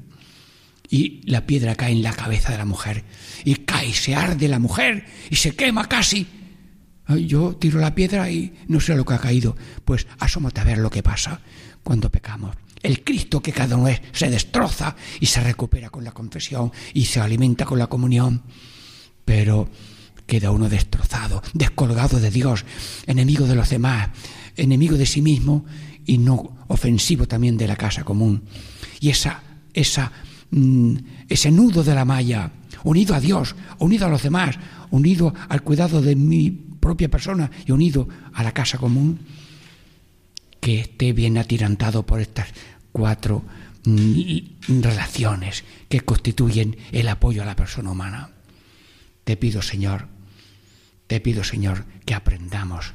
y 0.93 1.22
la 1.24 1.47
piedra 1.47 1.74
cae 1.74 1.90
en 1.90 2.03
la 2.03 2.12
cabeza 2.12 2.53
de 2.53 2.59
la 2.59 2.66
mujer 2.66 3.03
y 3.47 3.55
cae, 3.55 3.95
se 3.95 4.14
arde 4.14 4.47
la 4.47 4.59
mujer 4.59 5.07
y 5.30 5.36
se 5.36 5.57
quema 5.57 5.88
casi. 5.88 6.26
Yo 7.09 7.57
tiro 7.57 7.80
la 7.80 7.95
piedra 7.95 8.30
y 8.30 8.53
no 8.68 8.78
sé 8.78 8.95
lo 8.95 9.07
que 9.07 9.14
ha 9.14 9.18
caído. 9.18 9.57
Pues 9.86 10.07
asómate 10.18 10.61
a 10.61 10.64
ver 10.64 10.76
lo 10.76 10.90
que 10.90 11.03
pasa 11.03 11.40
cuando 11.82 12.11
pecamos. 12.11 12.55
El 12.82 13.03
Cristo 13.05 13.40
que 13.40 13.53
cada 13.53 13.78
uno 13.78 13.88
es 13.88 14.03
se 14.12 14.28
destroza 14.28 14.95
y 15.18 15.26
se 15.26 15.40
recupera 15.40 15.88
con 15.88 16.05
la 16.05 16.12
confesión 16.12 16.70
y 16.93 17.07
se 17.07 17.20
alimenta 17.20 17.64
con 17.64 17.78
la 17.78 17.86
comunión. 17.86 18.43
Pero 19.24 19.70
queda 20.26 20.51
uno 20.51 20.68
destrozado, 20.68 21.43
descolgado 21.55 22.20
de 22.20 22.30
Dios, 22.30 22.66
enemigo 23.07 23.47
de 23.47 23.55
los 23.55 23.70
demás, 23.70 24.11
enemigo 24.57 24.99
de 24.99 25.07
sí 25.07 25.22
mismo 25.22 25.64
y 26.05 26.18
no 26.18 26.66
ofensivo 26.68 27.26
también 27.26 27.57
de 27.57 27.66
la 27.66 27.76
casa 27.76 28.05
común. 28.05 28.45
Y 29.01 29.09
esa, 29.09 29.43
esa, 29.72 30.12
mm, 30.53 30.96
ese 31.28 31.50
nudo 31.50 31.82
de 31.82 31.94
la 31.94 32.05
malla, 32.05 32.53
unido 32.84 33.14
a 33.14 33.20
Dios, 33.20 33.57
unido 33.78 34.07
a 34.07 34.11
los 34.11 34.22
demás, 34.22 34.59
unido 34.90 35.34
al 35.48 35.62
cuidado 35.62 36.00
de 36.00 36.14
mi 36.14 36.50
propia 36.50 37.11
persona 37.11 37.50
y 37.66 37.72
unido 37.72 38.09
a 38.32 38.42
la 38.42 38.53
casa 38.53 38.78
común, 38.78 39.18
que 40.61 40.80
esté 40.80 41.12
bien 41.12 41.38
atirantado 41.38 42.07
por 42.07 42.20
estas 42.20 42.48
cuatro 42.92 43.44
mm, 43.84 44.80
relaciones 44.80 45.64
que 45.88 46.03
constituyen 46.03 46.76
el 46.92 47.09
apoyo 47.09 47.42
a 47.42 47.46
la 47.46 47.57
persona 47.57 47.90
humana. 47.90 48.30
Te 49.24 49.36
pido, 49.36 49.62
Señor, 49.62 50.09
te 51.07 51.20
pido, 51.20 51.42
Señor, 51.44 51.84
que 52.05 52.14
aprendamos 52.14 52.94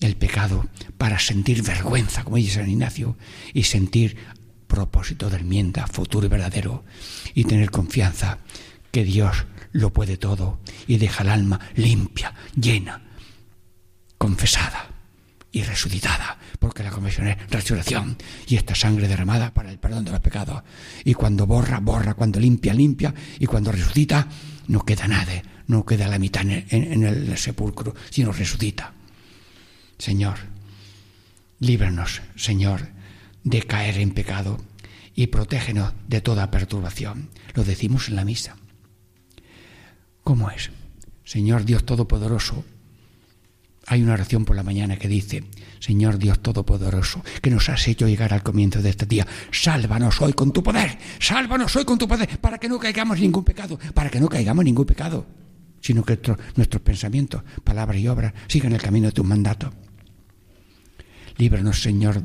el 0.00 0.16
pecado 0.16 0.68
para 0.98 1.18
sentir 1.18 1.62
vergüenza, 1.62 2.24
como 2.24 2.36
dice 2.36 2.60
San 2.60 2.70
Ignacio, 2.70 3.16
y 3.54 3.64
sentir 3.64 4.16
propósito 4.76 5.30
de 5.30 5.38
enmienda 5.38 5.86
futuro 5.86 6.26
y 6.26 6.28
verdadero, 6.28 6.84
y 7.34 7.44
tener 7.44 7.70
confianza 7.70 8.38
que 8.92 9.04
Dios 9.04 9.46
lo 9.72 9.90
puede 9.92 10.16
todo 10.18 10.60
y 10.86 10.98
deja 10.98 11.22
el 11.22 11.30
alma 11.30 11.58
limpia, 11.76 12.34
llena, 12.54 13.00
confesada 14.18 14.88
y 15.50 15.62
resucitada, 15.62 16.38
porque 16.58 16.82
la 16.82 16.90
confesión 16.90 17.28
es 17.28 17.38
resurrección 17.50 18.16
y 18.46 18.56
esta 18.56 18.74
sangre 18.74 19.08
derramada 19.08 19.54
para 19.54 19.70
el 19.70 19.78
perdón 19.78 20.04
de 20.04 20.10
los 20.10 20.20
pecados. 20.20 20.62
Y 21.04 21.14
cuando 21.14 21.46
borra, 21.46 21.80
borra, 21.80 22.12
cuando 22.14 22.38
limpia, 22.38 22.74
limpia, 22.74 23.14
y 23.38 23.46
cuando 23.46 23.72
resucita, 23.72 24.28
no 24.68 24.84
queda 24.84 25.08
nada, 25.08 25.40
no 25.68 25.84
queda 25.86 26.06
la 26.08 26.18
mitad 26.18 26.42
en, 26.42 26.66
en- 26.68 26.92
en 26.92 27.04
el 27.04 27.38
sepulcro, 27.38 27.94
sino 28.10 28.30
resucita. 28.32 28.92
Señor, 29.98 30.36
líbranos, 31.60 32.20
Señor, 32.36 32.88
de 33.46 33.62
caer 33.62 33.98
en 33.98 34.10
pecado 34.10 34.58
y 35.14 35.28
protégenos 35.28 35.92
de 36.08 36.20
toda 36.20 36.50
perturbación. 36.50 37.30
Lo 37.54 37.62
decimos 37.62 38.08
en 38.08 38.16
la 38.16 38.24
misa. 38.24 38.56
¿Cómo 40.24 40.50
es? 40.50 40.70
Señor 41.24 41.64
Dios 41.64 41.86
Todopoderoso, 41.86 42.64
hay 43.86 44.02
una 44.02 44.14
oración 44.14 44.44
por 44.44 44.56
la 44.56 44.64
mañana 44.64 44.96
que 44.96 45.06
dice, 45.06 45.44
Señor 45.78 46.18
Dios 46.18 46.40
Todopoderoso, 46.42 47.22
que 47.40 47.50
nos 47.50 47.68
has 47.68 47.86
hecho 47.86 48.08
llegar 48.08 48.34
al 48.34 48.42
comienzo 48.42 48.82
de 48.82 48.90
este 48.90 49.06
día, 49.06 49.24
sálvanos 49.52 50.20
hoy 50.20 50.32
con 50.32 50.52
tu 50.52 50.64
poder, 50.64 50.98
sálvanos 51.20 51.74
hoy 51.76 51.84
con 51.84 51.98
tu 51.98 52.08
poder, 52.08 52.40
para 52.40 52.58
que 52.58 52.68
no 52.68 52.80
caigamos 52.80 53.20
ningún 53.20 53.44
pecado, 53.44 53.78
para 53.94 54.10
que 54.10 54.18
no 54.18 54.28
caigamos 54.28 54.64
ningún 54.64 54.86
pecado, 54.86 55.24
sino 55.80 56.04
que 56.04 56.14
nuestro- 56.14 56.38
nuestros 56.56 56.82
pensamientos, 56.82 57.42
palabras 57.62 58.00
y 58.00 58.08
obras 58.08 58.34
sigan 58.48 58.72
el 58.72 58.82
camino 58.82 59.06
de 59.06 59.12
tu 59.12 59.22
mandato. 59.22 59.72
Líbranos, 61.38 61.80
Señor, 61.80 62.24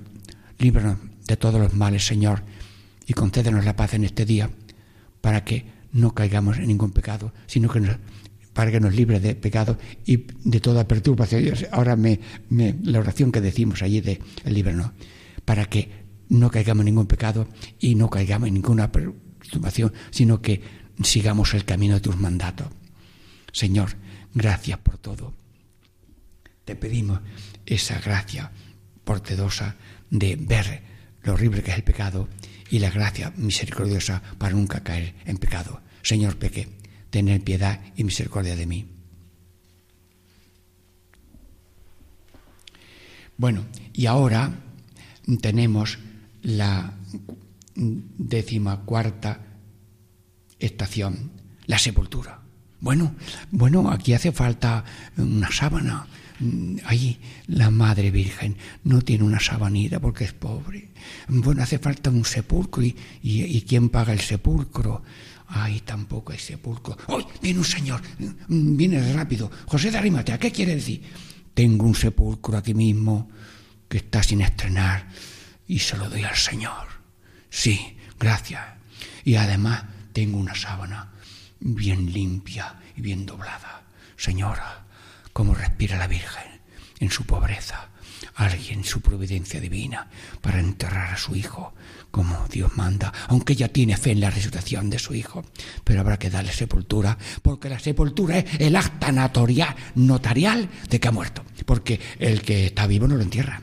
líbranos 0.57 0.97
de 1.31 1.37
todos 1.37 1.61
los 1.61 1.73
males, 1.73 2.05
Señor, 2.05 2.43
y 3.07 3.13
concédenos 3.13 3.63
la 3.63 3.75
paz 3.77 3.93
en 3.93 4.03
este 4.03 4.25
día, 4.25 4.49
para 5.21 5.45
que 5.45 5.65
no 5.93 6.13
caigamos 6.13 6.57
en 6.57 6.67
ningún 6.67 6.91
pecado, 6.91 7.33
sino 7.47 7.69
que 7.69 7.79
nos 7.79 7.97
para 8.53 8.69
que 8.69 8.81
nos 8.81 8.93
libre 8.93 9.21
de 9.21 9.33
pecado 9.33 9.77
y 10.05 10.25
de 10.43 10.59
toda 10.59 10.85
perturbación. 10.85 11.53
Ahora 11.71 11.95
me, 11.95 12.19
la 12.83 12.99
oración 12.99 13.31
que 13.31 13.39
decimos 13.39 13.81
allí 13.81 14.01
de 14.01 14.19
el 14.43 14.53
libro. 14.53 14.91
Para 15.45 15.67
que 15.67 15.89
no 16.27 16.51
caigamos 16.51 16.81
en 16.81 16.87
ningún 16.87 17.07
pecado 17.07 17.47
y 17.79 17.95
no 17.95 18.09
caigamos 18.09 18.49
en 18.49 18.55
ninguna 18.55 18.91
perturbación, 18.91 19.93
sino 20.09 20.41
que 20.41 20.61
sigamos 21.01 21.53
el 21.53 21.63
camino 21.63 21.95
de 21.95 22.01
tus 22.01 22.17
mandatos. 22.17 22.67
Señor, 23.53 23.91
gracias 24.33 24.79
por 24.79 24.97
todo. 24.97 25.33
Te 26.65 26.75
pedimos 26.75 27.21
esa 27.65 28.01
gracia 28.01 28.51
portedosa 29.05 29.77
de 30.09 30.35
ver 30.35 30.90
lo 31.23 31.33
horrible 31.33 31.63
que 31.63 31.71
es 31.71 31.77
el 31.77 31.83
pecado 31.83 32.27
y 32.69 32.79
la 32.79 32.89
gracia 32.89 33.33
misericordiosa 33.35 34.21
para 34.37 34.55
nunca 34.55 34.81
caer 34.81 35.15
en 35.25 35.37
pecado. 35.37 35.81
Señor, 36.01 36.37
peque, 36.37 36.67
tener 37.09 37.41
piedad 37.41 37.81
y 37.95 38.03
misericordia 38.03 38.55
de 38.55 38.65
mí. 38.65 38.87
Bueno, 43.37 43.65
y 43.93 44.05
ahora 44.05 44.51
tenemos 45.41 45.97
la 46.43 46.93
décima 47.75 48.81
cuarta 48.81 49.39
estación, 50.59 51.31
la 51.65 51.79
sepultura. 51.79 52.39
Bueno, 52.79 53.15
bueno, 53.51 53.91
aquí 53.91 54.13
hace 54.13 54.31
falta 54.31 54.83
una 55.17 55.51
sábana. 55.51 56.05
Mm, 56.41 56.77
Ahí 56.85 57.19
la 57.47 57.69
Madre 57.69 58.09
Virgen 58.09 58.57
no 58.83 59.01
tiene 59.01 59.23
una 59.23 59.39
sabanita 59.39 59.99
porque 59.99 60.23
es 60.25 60.33
pobre. 60.33 60.89
Bueno, 61.27 61.61
hace 61.61 61.77
falta 61.77 62.09
un 62.09 62.25
sepulcro 62.25 62.83
y, 62.83 62.95
y, 63.21 63.61
¿quién 63.61 63.89
paga 63.89 64.11
el 64.11 64.19
sepulcro? 64.19 65.03
Ay, 65.47 65.81
tampoco 65.81 66.31
hay 66.31 66.39
sepulcro. 66.39 66.97
¡Ay! 67.07 67.25
Viene 67.41 67.59
un 67.59 67.65
señor, 67.65 68.01
mm, 68.19 68.75
viene 68.75 69.13
rápido. 69.13 69.51
José 69.67 69.91
de 69.91 69.99
Arimatea, 69.99 70.39
¿qué 70.39 70.51
quiere 70.51 70.75
decir? 70.75 71.01
Tengo 71.53 71.85
un 71.85 71.95
sepulcro 71.95 72.57
aquí 72.57 72.73
mismo 72.73 73.29
que 73.87 73.97
está 73.97 74.23
sin 74.23 74.41
estrenar 74.41 75.09
y 75.67 75.79
se 75.79 75.97
lo 75.97 76.09
doy 76.09 76.23
al 76.23 76.35
Señor. 76.35 76.87
Sí, 77.49 77.97
gracias. 78.19 78.63
Y 79.23 79.35
además 79.35 79.83
tengo 80.13 80.37
una 80.37 80.55
sábana 80.55 81.11
bien 81.59 82.11
limpia 82.11 82.75
y 82.95 83.01
bien 83.01 83.25
doblada. 83.25 83.83
Señora, 84.17 84.85
cómo 85.33 85.53
respira 85.53 85.97
la 85.97 86.07
Virgen 86.07 86.61
en 86.99 87.11
su 87.11 87.25
pobreza. 87.25 87.89
Alguien, 88.35 88.83
su 88.83 89.01
providencia 89.01 89.59
divina, 89.59 90.07
para 90.41 90.59
enterrar 90.59 91.13
a 91.13 91.17
su 91.17 91.35
hijo 91.35 91.73
como 92.11 92.47
Dios 92.47 92.75
manda, 92.75 93.11
aunque 93.27 93.53
ella 93.53 93.71
tiene 93.71 93.97
fe 93.97 94.11
en 94.11 94.19
la 94.19 94.29
resurrección 94.29 94.89
de 94.89 94.99
su 94.99 95.13
hijo. 95.13 95.43
Pero 95.83 96.01
habrá 96.01 96.17
que 96.17 96.29
darle 96.29 96.51
sepultura, 96.51 97.17
porque 97.41 97.69
la 97.69 97.79
sepultura 97.79 98.37
es 98.37 98.45
el 98.59 98.75
acta 98.75 99.11
notorial, 99.11 99.75
notarial 99.95 100.69
de 100.89 100.99
que 100.99 101.07
ha 101.07 101.11
muerto. 101.11 101.43
Porque 101.65 101.99
el 102.19 102.41
que 102.41 102.67
está 102.67 102.87
vivo 102.87 103.07
no 103.07 103.15
lo 103.15 103.23
entierra. 103.23 103.61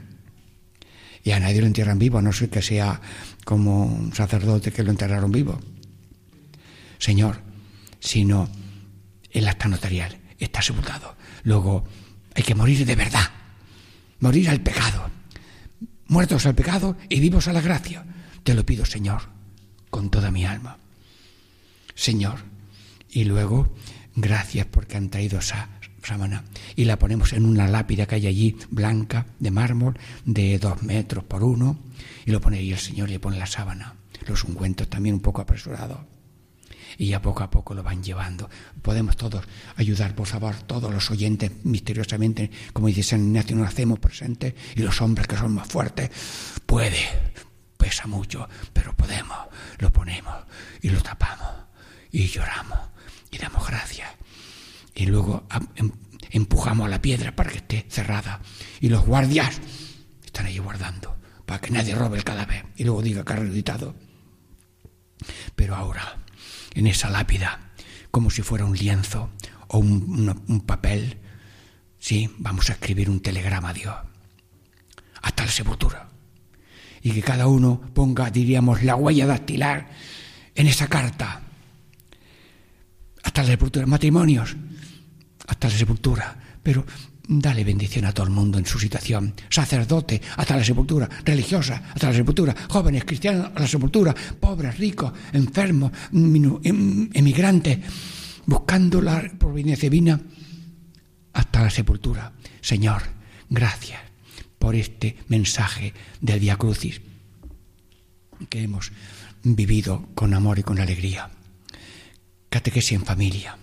Y 1.23 1.31
a 1.33 1.41
nadie 1.41 1.61
lo 1.61 1.67
entierran 1.67 1.99
vivo, 1.99 2.19
a 2.19 2.23
no 2.23 2.33
ser 2.33 2.49
que 2.49 2.63
sea 2.63 3.01
como 3.45 3.85
un 3.85 4.15
sacerdote 4.15 4.73
que 4.73 4.83
lo 4.83 4.91
enterraron 4.91 5.31
vivo. 5.31 5.61
Señor, 6.99 7.41
sino 8.01 8.49
el 9.31 9.47
acta 9.47 9.69
notarial 9.69 10.19
está 10.39 10.63
sepultado. 10.63 11.18
Luego 11.49 11.83
hay 12.35 12.43
que 12.43 12.55
morir 12.55 12.85
de 12.85 12.95
verdad, 12.95 13.25
morir 14.21 14.51
al 14.51 14.61
pecado, 14.61 15.09
muertos 16.07 16.45
al 16.45 16.55
pecado 16.55 16.99
y 17.09 17.21
vivos 17.21 17.49
a 17.49 17.55
la 17.55 17.63
gracia. 17.63 18.05
Te 18.43 18.53
lo 18.53 18.67
pido, 18.67 18.85
Señor, 18.85 19.23
con 19.89 20.11
toda 20.11 20.31
mi 20.31 20.45
alma. 20.45 20.77
Señor, 21.95 22.41
y 23.09 23.25
luego 23.25 23.75
gracias 24.15 24.67
porque 24.67 24.99
han 24.99 25.09
traído 25.09 25.39
esa 25.39 25.71
sábana 26.03 26.45
y 26.77 26.85
la 26.85 26.99
ponemos 26.99 27.33
en 27.33 27.47
una 27.47 27.67
lápida 27.67 28.05
que 28.05 28.17
hay 28.17 28.27
allí 28.27 28.57
blanca 28.69 29.25
de 29.39 29.51
mármol 29.51 29.99
de 30.27 30.59
dos 30.59 30.83
metros 30.83 31.25
por 31.25 31.43
uno. 31.43 31.79
Y 32.27 32.31
lo 32.31 32.43
pone 32.43 32.59
ahí 32.59 32.73
el 32.73 32.79
Señor 32.79 33.09
y 33.09 33.13
le 33.13 33.21
pone 33.21 33.39
la 33.39 33.47
sábana, 33.47 33.95
los 34.27 34.45
ungüentos 34.45 34.91
también 34.91 35.15
un 35.15 35.23
poco 35.23 35.41
apresurados 35.41 36.18
y 36.99 37.07
ya 37.07 37.23
poco 37.23 37.45
a 37.45 37.51
poco 37.51 37.75
lo 37.75 37.83
van 37.83 38.03
llevando. 38.03 38.51
Podemos 38.83 39.17
todos 39.17 39.45
ayudar, 39.77 40.15
por 40.15 40.27
favor, 40.27 40.57
todos 40.63 40.93
los 40.93 41.11
oyentes 41.11 41.51
misteriosamente, 41.65 42.51
como 42.73 42.89
dice 42.89 43.03
San 43.05 43.21
Ignacio, 43.21 43.65
hacemos 43.65 44.01
presentes 44.01 44.55
y 44.75 44.83
los 44.83 45.01
hombres 45.01 45.29
que 45.29 45.37
son 45.37 45.55
más 45.55 45.69
fuertes, 45.69 46.11
puede, 46.67 46.99
pesa 47.77 48.07
mucho, 48.09 48.49
pero 48.73 48.95
podemos, 48.97 49.39
lo 49.79 49.93
ponemos 49.93 50.35
y 50.83 50.91
lo 50.91 51.01
tapamos 51.01 51.49
y 52.11 52.27
lloramos 52.27 52.79
y 53.31 53.39
damos 53.39 53.67
gracias. 53.67 54.11
Y 54.95 55.07
luego 55.07 55.47
em- 55.77 55.93
empujamos 56.31 56.87
a 56.87 56.91
la 56.91 57.01
piedra 57.01 57.35
para 57.37 57.51
que 57.51 57.59
esté 57.59 57.87
cerrada 57.89 58.41
y 58.81 58.89
los 58.89 59.05
guardias 59.07 59.61
están 60.25 60.47
ahí 60.47 60.59
guardando 60.59 61.17
para 61.47 61.61
que 61.61 61.71
nadie 61.71 61.95
robe 61.95 62.19
el 62.19 62.25
cadáver 62.25 62.67
y 62.77 62.83
luego 62.85 63.03
diga 63.03 63.25
que 63.25 63.33
ha 63.33 63.37
resucitado. 63.37 63.95
Pero 65.57 65.77
ahora, 65.77 66.17
en 66.79 66.87
esa 66.87 67.11
lápida, 67.11 67.73
como 68.13 68.31
si 68.31 68.43
fuera 68.43 68.65
un 68.65 68.77
lienzo 68.77 69.31
o 69.67 69.79
un, 69.79 70.63
papel, 70.65 71.19
sí, 71.99 72.31
vamos 72.39 72.71
a 72.71 72.75
escribir 72.75 73.11
un 73.11 73.21
telegrama 73.21 73.71
a 73.71 73.75
Dios, 73.75 73.95
hasta 75.21 75.45
la 75.45 75.51
sepultura. 75.51 76.09
Y 77.03 77.11
que 77.11 77.23
cada 77.23 77.49
uno 77.49 77.81
ponga, 77.95 78.31
diríamos, 78.31 78.85
la 78.85 78.95
huella 78.95 79.27
dactilar 79.27 79.89
en 80.55 80.67
esa 80.69 80.87
carta, 80.87 81.43
hasta 83.25 83.43
la 83.43 83.49
sepultura, 83.49 83.87
matrimonios, 83.87 84.57
hasta 85.49 85.69
la 85.69 85.75
sepultura. 85.77 86.39
Pero 86.63 86.87
dale 87.29 87.63
bendición 87.63 88.07
a 88.07 88.13
todo 88.13 88.27
el 88.27 88.33
mundo 88.33 88.59
en 88.59 88.67
su 88.67 88.79
situación. 88.79 89.35
Sacerdote, 89.51 90.21
hasta 90.37 90.57
la 90.57 90.65
sepultura. 90.65 91.09
Religiosa, 91.25 91.83
hasta 91.95 92.09
la 92.11 92.17
sepultura. 92.17 92.57
Jóvenes, 92.69 93.05
cristianos, 93.05 93.51
a 93.55 93.61
la 93.61 93.69
sepultura. 93.69 94.15
Pobres, 94.41 94.79
ricos, 94.79 95.13
enfermos, 95.33 95.93
em- 96.13 97.11
emigrantes, 97.13 97.79
buscando 98.47 99.03
la 99.03 99.23
providencia 99.39 99.89
divina 99.91 100.19
hasta 101.35 101.63
la 101.63 101.71
sepultura. 101.71 102.33
Señor, 102.63 103.03
gracias 103.51 104.01
por 104.59 104.75
este 104.75 105.19
mensaje 105.29 105.93
del 106.21 106.41
Via 106.41 106.57
Crucis 106.57 107.01
que 108.49 108.63
hemos 108.63 108.91
vivido 109.43 110.09
con 110.15 110.33
amor 110.33 110.59
y 110.59 110.63
con 110.63 110.81
alegría. 110.81 111.31
Catequesis 112.49 112.93
en 112.93 113.05
familia. 113.05 113.59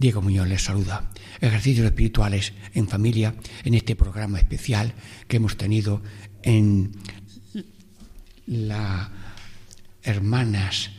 Diego 0.00 0.22
Muñoz 0.22 0.48
les 0.48 0.64
saluda. 0.64 1.10
Ejercicios 1.42 1.84
espirituales 1.84 2.54
en 2.72 2.88
familia 2.88 3.34
en 3.64 3.74
este 3.74 3.94
programa 3.94 4.38
especial 4.38 4.94
que 5.28 5.36
hemos 5.36 5.58
tenido 5.58 6.02
en 6.42 6.92
las 8.46 9.10
Hermanas 10.02 10.92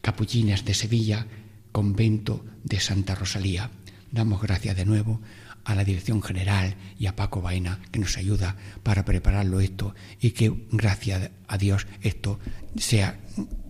Capuchinas 0.00 0.64
de 0.64 0.72
Sevilla, 0.72 1.26
convento 1.70 2.42
de 2.64 2.80
Santa 2.80 3.14
Rosalía. 3.14 3.70
Damos 4.10 4.40
gracias 4.40 4.74
de 4.74 4.86
nuevo 4.86 5.20
a 5.64 5.74
la 5.74 5.84
Dirección 5.84 6.22
General 6.22 6.76
y 6.98 7.08
a 7.08 7.16
Paco 7.16 7.42
Baena 7.42 7.78
que 7.92 7.98
nos 7.98 8.16
ayuda 8.16 8.56
para 8.82 9.04
prepararlo 9.04 9.60
esto 9.60 9.94
y 10.18 10.30
que 10.30 10.66
gracias 10.72 11.30
a 11.46 11.58
Dios 11.58 11.86
esto 12.00 12.40
sea 12.74 13.20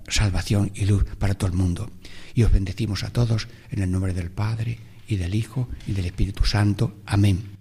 salvación 0.06 0.70
y 0.76 0.84
luz 0.84 1.04
para 1.18 1.34
todo 1.34 1.50
el 1.50 1.56
mundo. 1.56 1.90
Y 2.34 2.42
os 2.42 2.52
bendecimos 2.52 3.04
a 3.04 3.10
todos 3.10 3.48
en 3.70 3.82
el 3.82 3.90
nombre 3.90 4.14
del 4.14 4.30
Padre 4.30 4.78
y 5.08 5.16
del 5.16 5.34
Hijo 5.34 5.68
y 5.86 5.92
del 5.92 6.06
Espíritu 6.06 6.44
Santo. 6.44 6.94
Amén. 7.06 7.60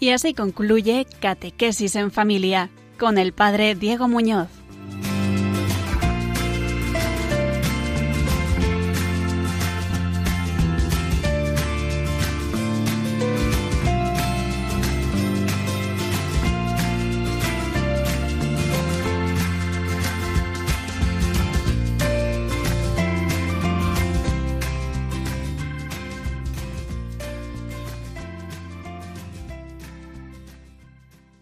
Y 0.00 0.10
así 0.10 0.32
concluye 0.32 1.06
Catequesis 1.20 1.96
en 1.96 2.10
Familia 2.10 2.70
con 2.98 3.18
el 3.18 3.32
Padre 3.32 3.74
Diego 3.74 4.08
Muñoz. 4.08 4.57